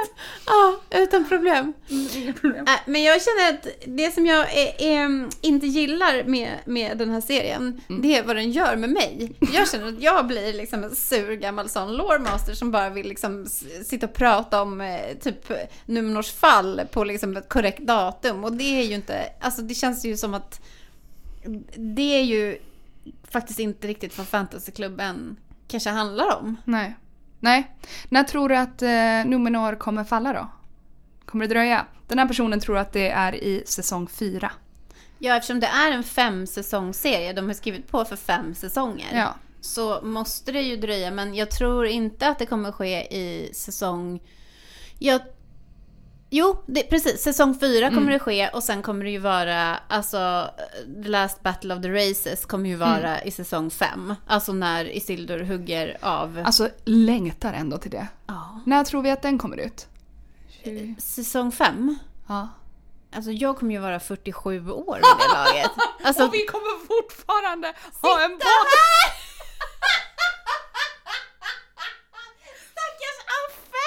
Ja, 0.46 0.80
utan 0.90 1.28
problem. 1.28 1.72
Inga 2.14 2.32
problem. 2.32 2.64
Äh, 2.68 2.74
Men 2.86 3.02
jag 3.02 3.22
känner 3.22 3.48
att 3.50 3.66
det 3.86 4.14
som 4.14 4.26
jag 4.26 4.56
är, 4.58 4.82
är, 4.82 5.28
inte 5.40 5.66
gillar 5.66 6.24
med, 6.24 6.58
med 6.64 6.98
den 6.98 7.10
här 7.10 7.20
serien, 7.20 7.80
Mm. 7.88 8.02
det 8.02 8.16
är 8.18 8.22
vad 8.22 8.36
den 8.36 8.50
gör 8.50 8.76
med 8.76 8.90
mig. 8.90 9.32
Jag 9.52 9.68
känner 9.70 9.88
att 9.88 10.02
jag 10.02 10.26
blir 10.26 10.52
liksom 10.52 10.84
en 10.84 10.94
sur 10.96 11.32
gammal 11.36 11.68
sån 11.68 11.96
loremaster 11.96 12.54
som 12.54 12.70
bara 12.70 12.90
vill 12.90 13.08
liksom 13.08 13.46
sitta 13.84 14.06
och 14.06 14.14
prata 14.14 14.62
om 14.62 14.80
eh, 14.80 15.00
typ 15.22 15.52
Numenors 15.86 16.32
fall 16.32 16.80
på 16.92 17.04
liksom 17.04 17.36
ett 17.36 17.48
korrekt 17.48 17.80
datum. 17.80 18.44
Och 18.44 18.52
det 18.52 18.80
är 18.80 18.82
ju 18.84 18.94
inte, 18.94 19.32
alltså 19.40 19.62
det 19.62 19.74
känns 19.74 20.04
ju 20.04 20.16
som 20.16 20.34
att 20.34 20.60
det 21.76 22.02
är 22.18 22.22
ju 22.22 22.58
faktiskt 23.30 23.58
inte 23.58 23.86
riktigt 23.88 24.18
vad 24.18 24.28
fantasyklubben 24.28 25.36
kanske 25.68 25.90
handlar 25.90 26.36
om. 26.36 26.56
Nej. 26.64 26.94
Nej. 27.44 27.76
När 28.08 28.22
tror 28.22 28.48
du 28.48 28.56
att 28.56 28.82
eh, 28.82 29.30
Numenor 29.30 29.74
kommer 29.74 30.04
falla 30.04 30.32
då? 30.32 30.50
Kommer 31.24 31.46
det 31.48 31.54
dröja? 31.54 31.86
Den 32.08 32.18
här 32.18 32.28
personen 32.28 32.60
tror 32.60 32.78
att 32.78 32.92
det 32.92 33.10
är 33.10 33.34
i 33.34 33.62
säsong 33.66 34.08
4. 34.08 34.52
Ja, 35.18 35.36
eftersom 35.36 35.60
det 35.60 35.66
är 35.66 35.92
en 35.92 36.02
fem 36.02 36.46
säsongsserie, 36.46 37.32
de 37.32 37.46
har 37.46 37.54
skrivit 37.54 37.88
på 37.88 38.04
för 38.04 38.16
fem 38.16 38.54
säsonger. 38.54 39.16
Ja. 39.18 39.34
Så 39.60 40.00
måste 40.02 40.52
det 40.52 40.60
ju 40.60 40.76
dröja, 40.76 41.10
men 41.10 41.34
jag 41.34 41.50
tror 41.50 41.86
inte 41.86 42.28
att 42.28 42.38
det 42.38 42.46
kommer 42.46 42.72
ske 42.72 43.16
i 43.16 43.54
säsong... 43.54 44.22
Jag... 44.98 45.20
Jo, 46.36 46.62
det, 46.66 46.82
precis. 46.82 47.22
Säsong 47.22 47.58
fyra 47.60 47.88
kommer 47.90 48.12
det 48.12 48.18
ske 48.18 48.48
och 48.48 48.62
sen 48.62 48.82
kommer 48.82 49.04
det 49.04 49.10
ju 49.10 49.18
vara, 49.18 49.76
alltså, 49.88 50.50
The 51.02 51.08
Last 51.08 51.42
Battle 51.42 51.74
of 51.74 51.82
the 51.82 51.88
Races 51.88 52.44
kommer 52.44 52.68
ju 52.68 52.76
vara 52.76 53.22
i 53.22 53.30
säsong 53.30 53.70
fem. 53.70 54.14
Alltså 54.26 54.52
när 54.52 54.84
Isildur 54.96 55.44
hugger 55.44 55.98
av... 56.00 56.42
Alltså 56.46 56.68
längtar 56.84 57.52
ändå 57.52 57.78
till 57.78 57.90
det. 57.90 58.08
ja. 58.26 58.60
När 58.66 58.84
tror 58.84 59.02
vi 59.02 59.10
att 59.10 59.22
den 59.22 59.38
kommer 59.38 59.56
ut? 59.56 59.86
20. 60.64 60.94
Säsong 60.98 61.52
fem? 61.52 61.98
Ja. 62.28 62.48
Alltså 63.14 63.30
jag 63.30 63.58
kommer 63.58 63.72
ju 63.74 63.80
vara 63.80 64.00
47 64.00 64.70
år 64.70 64.94
vid 64.94 65.02
det 65.18 65.34
laget. 65.34 65.70
Alltså, 66.04 66.24
Och 66.24 66.34
vi 66.34 66.46
kommer 66.46 66.86
fortfarande 66.86 67.72
ha 68.02 68.24
en 68.24 68.30
podd! 68.30 68.40
Stackars 72.70 73.20
Affe! 73.38 73.84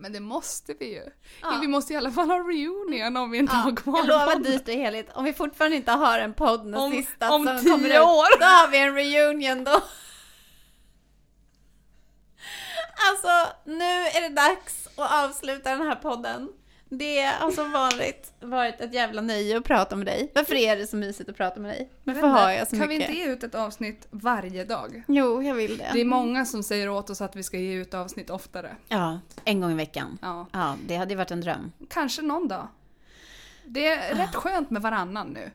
Men 0.00 0.12
det 0.12 0.20
måste 0.20 0.74
vi 0.80 0.94
ju. 0.94 1.02
Ja. 1.42 1.58
Vi 1.60 1.68
måste 1.68 1.92
i 1.92 1.96
alla 1.96 2.10
fall 2.10 2.30
ha 2.30 2.38
reunion 2.38 3.16
om 3.16 3.30
vi 3.30 3.38
inte 3.38 3.54
har 3.54 3.76
kvar 3.76 3.98
Jag 3.98 4.06
lovar 4.06 4.36
dyrt 4.36 4.68
och 4.68 4.74
heligt, 4.74 5.10
om 5.14 5.24
vi 5.24 5.32
fortfarande 5.32 5.76
inte 5.76 5.90
har 5.92 6.18
en 6.18 6.34
podd 6.34 6.64
den 6.64 6.74
Om- 6.74 6.92
sista 6.92 7.30
om 7.30 7.46
som 7.46 7.58
tio 7.60 7.70
kommer 7.70 7.88
ut, 7.88 8.00
år. 8.00 8.40
då 8.40 8.46
har 8.46 8.68
vi 8.68 8.78
en 8.78 8.94
reunion 8.94 9.64
då. 9.64 9.80
Alltså, 13.10 13.52
nu 13.64 13.84
är 13.84 14.20
det 14.20 14.28
dags 14.28 14.88
att 14.96 15.24
avsluta 15.24 15.70
den 15.70 15.82
här 15.86 15.94
podden. 15.96 16.48
Det 16.90 17.22
har 17.40 17.50
som 17.50 17.72
vanligt 17.72 18.32
varit 18.40 18.80
ett 18.80 18.94
jävla 18.94 19.22
nöje 19.22 19.58
att 19.58 19.64
prata 19.64 19.96
med 19.96 20.06
dig. 20.06 20.30
Varför 20.34 20.54
är 20.54 20.76
det 20.76 20.86
så 20.86 20.96
mysigt 20.96 21.30
att 21.30 21.36
prata 21.36 21.60
med 21.60 21.70
dig? 21.70 21.90
Varför 22.04 22.26
har 22.26 22.50
jag 22.50 22.68
så 22.68 22.76
kan 22.76 22.88
mycket? 22.88 23.08
vi 23.08 23.12
inte 23.12 23.12
ge 23.12 23.32
ut 23.32 23.42
ett 23.44 23.54
avsnitt 23.54 24.06
varje 24.10 24.64
dag? 24.64 25.02
Jo, 25.08 25.42
jag 25.42 25.54
vill 25.54 25.78
det. 25.78 25.90
Det 25.92 26.00
är 26.00 26.04
många 26.04 26.44
som 26.44 26.62
säger 26.62 26.88
åt 26.88 27.10
oss 27.10 27.20
att 27.20 27.36
vi 27.36 27.42
ska 27.42 27.58
ge 27.58 27.72
ut 27.74 27.94
avsnitt 27.94 28.30
oftare. 28.30 28.76
Ja, 28.88 29.20
en 29.44 29.60
gång 29.60 29.72
i 29.72 29.74
veckan. 29.74 30.18
Ja. 30.22 30.46
Ja, 30.52 30.76
det 30.86 30.96
hade 30.96 31.10
ju 31.10 31.16
varit 31.16 31.30
en 31.30 31.40
dröm. 31.40 31.72
Kanske 31.88 32.22
någon 32.22 32.48
dag. 32.48 32.68
Det 33.64 33.88
är 33.88 34.14
rätt 34.14 34.34
skönt 34.34 34.70
med 34.70 34.82
varannan 34.82 35.26
nu. 35.28 35.50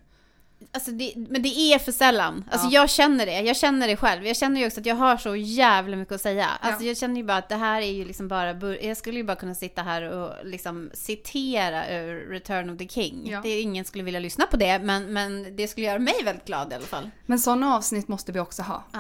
Alltså 0.72 0.92
det, 0.92 1.14
men 1.16 1.42
det 1.42 1.50
är 1.74 1.80
för 1.80 1.92
sällan. 1.92 2.46
Alltså 2.52 2.68
Ja. 2.68 2.82
jag 2.82 2.90
känner 2.90 3.26
det. 3.26 3.42
Jag 3.42 3.58
känner 3.58 3.88
det 3.88 3.98
själv. 3.98 4.26
Jag 4.26 4.36
känner 4.38 4.62
ju 4.62 4.68
också 4.68 4.80
att 4.80 4.86
jag 4.86 4.96
har 4.96 5.18
så 5.18 5.36
jävla 5.36 5.96
mycket 5.96 6.16
att 6.16 6.22
säga. 6.22 6.48
Alltså 6.62 6.84
Ja. 6.84 6.88
jag 6.88 6.98
känner 6.98 7.16
ju 7.18 7.24
bara 7.24 7.38
att 7.38 7.50
det 7.50 7.56
här 7.56 7.82
är 7.82 7.92
ju 7.92 8.06
liksom 8.06 8.28
bara... 8.28 8.76
Jag 8.82 8.98
skulle 8.98 9.18
ju 9.18 9.24
bara 9.24 9.36
kunna 9.36 9.56
sitta 9.56 9.82
här 9.82 10.02
och 10.02 10.46
liksom 10.46 10.92
citera 10.94 11.90
ur 11.90 12.30
Return 12.30 12.70
of 12.70 12.78
the 12.78 12.88
King. 12.88 13.30
Ja. 13.32 13.40
Det 13.44 13.60
ingen 13.62 13.86
skulle 13.86 14.04
vilja 14.04 14.20
lyssna 14.20 14.46
på 14.46 14.58
det, 14.58 14.80
men, 14.80 15.14
men 15.14 15.56
det 15.56 15.68
skulle 15.68 15.86
göra 15.88 16.00
mig 16.00 16.16
väldigt 16.26 16.46
glad 16.46 16.72
i 16.72 16.76
alla 16.76 16.86
fall. 16.86 17.10
Men 17.26 17.40
sådana 17.40 17.76
avsnitt 17.76 18.08
måste 18.08 18.32
vi 18.32 18.40
också 18.40 18.62
ha. 18.62 18.84
Ja. 18.94 19.00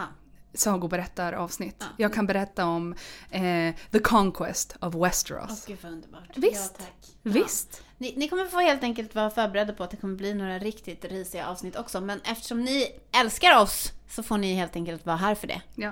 Sagoberättaravsnitt. 0.54 1.76
Ja. 1.80 1.86
Jag 1.98 2.14
kan 2.14 2.28
berätta 2.28 2.66
om 2.66 2.96
eh, 3.30 3.76
The 3.92 4.00
Conquest 4.00 4.76
of 4.80 4.96
Åh 4.96 5.02
Westeros. 5.04 5.66
gud 5.66 5.78
vad 5.84 5.92
underbart. 5.92 6.30
Visst. 6.38 6.76
Ja. 6.80 6.86
Visst. 7.32 7.84
Ni, 7.98 8.14
ni 8.18 8.30
kommer 8.30 8.46
få 8.46 8.60
helt 8.60 8.84
enkelt 8.84 9.16
vara 9.16 9.30
förberedda 9.30 9.74
på 9.74 9.84
att 9.84 9.92
det 9.92 9.98
kommer 9.98 10.16
bli 10.16 10.34
några 10.34 10.60
riktigt 10.60 11.06
risiga 11.06 11.48
avsnitt 11.48 11.76
också. 11.76 12.02
Men 12.02 12.22
eftersom 12.24 12.62
ni 12.62 12.88
älskar 13.12 13.62
oss 13.62 13.94
så 14.10 14.24
får 14.24 14.38
ni 14.38 14.54
helt 14.54 14.76
enkelt 14.76 15.06
vara 15.06 15.18
här 15.18 15.36
för 15.36 15.48
det. 15.48 15.62
Ja. 15.76 15.92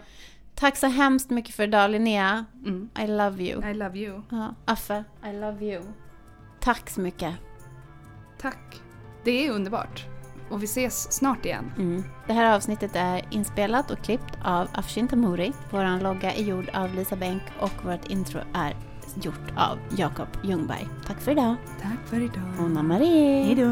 Tack 0.55 0.77
så 0.77 0.87
hemskt 0.87 1.29
mycket 1.29 1.55
för 1.55 1.63
idag 1.63 1.91
Linnea. 1.91 2.45
Mm. 2.65 2.89
I 2.99 3.07
love 3.07 3.43
you. 3.43 3.69
I 3.71 3.73
love 3.73 3.99
you. 3.99 4.21
Ja, 4.29 4.55
Affe, 4.65 5.03
I 5.25 5.33
love 5.33 5.65
you. 5.65 5.83
Tack 6.59 6.89
så 6.89 7.01
mycket. 7.01 7.33
Tack. 8.41 8.81
Det 9.23 9.45
är 9.47 9.51
underbart. 9.51 10.05
Och 10.51 10.61
vi 10.63 10.65
ses 10.65 11.11
snart 11.11 11.45
igen. 11.45 11.71
Mm. 11.77 12.03
Det 12.27 12.33
här 12.33 12.55
avsnittet 12.55 12.91
är 12.95 13.21
inspelat 13.29 13.91
och 13.91 13.99
klippt 13.99 14.37
av 14.43 14.67
Afshin 14.73 15.07
Tamuri. 15.07 15.53
Vår 15.69 16.03
logga 16.03 16.33
är 16.33 16.43
gjord 16.43 16.69
av 16.73 16.95
Lisa 16.95 17.15
Bänk 17.15 17.43
och 17.59 17.85
vårt 17.85 18.05
intro 18.05 18.39
är 18.53 18.75
gjort 19.15 19.51
av 19.57 19.77
Jakob 19.97 20.27
Ljungberg. 20.43 20.87
Tack 21.07 21.21
för 21.21 21.31
idag. 21.31 21.55
Tack 21.81 22.07
för 22.09 22.21
idag. 22.21 22.43
Ona 22.59 22.83
Marie. 22.83 23.43
Hejdå. 23.43 23.69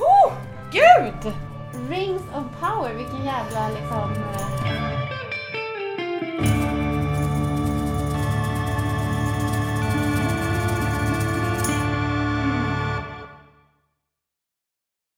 Oh, 0.00 0.32
gud! 0.72 1.32
Rings 1.88 2.22
of 2.22 2.60
power, 2.60 2.94
vilken 2.94 3.24
jävla 3.24 3.68
liksom... 3.68 4.12
eh, 4.12 5.09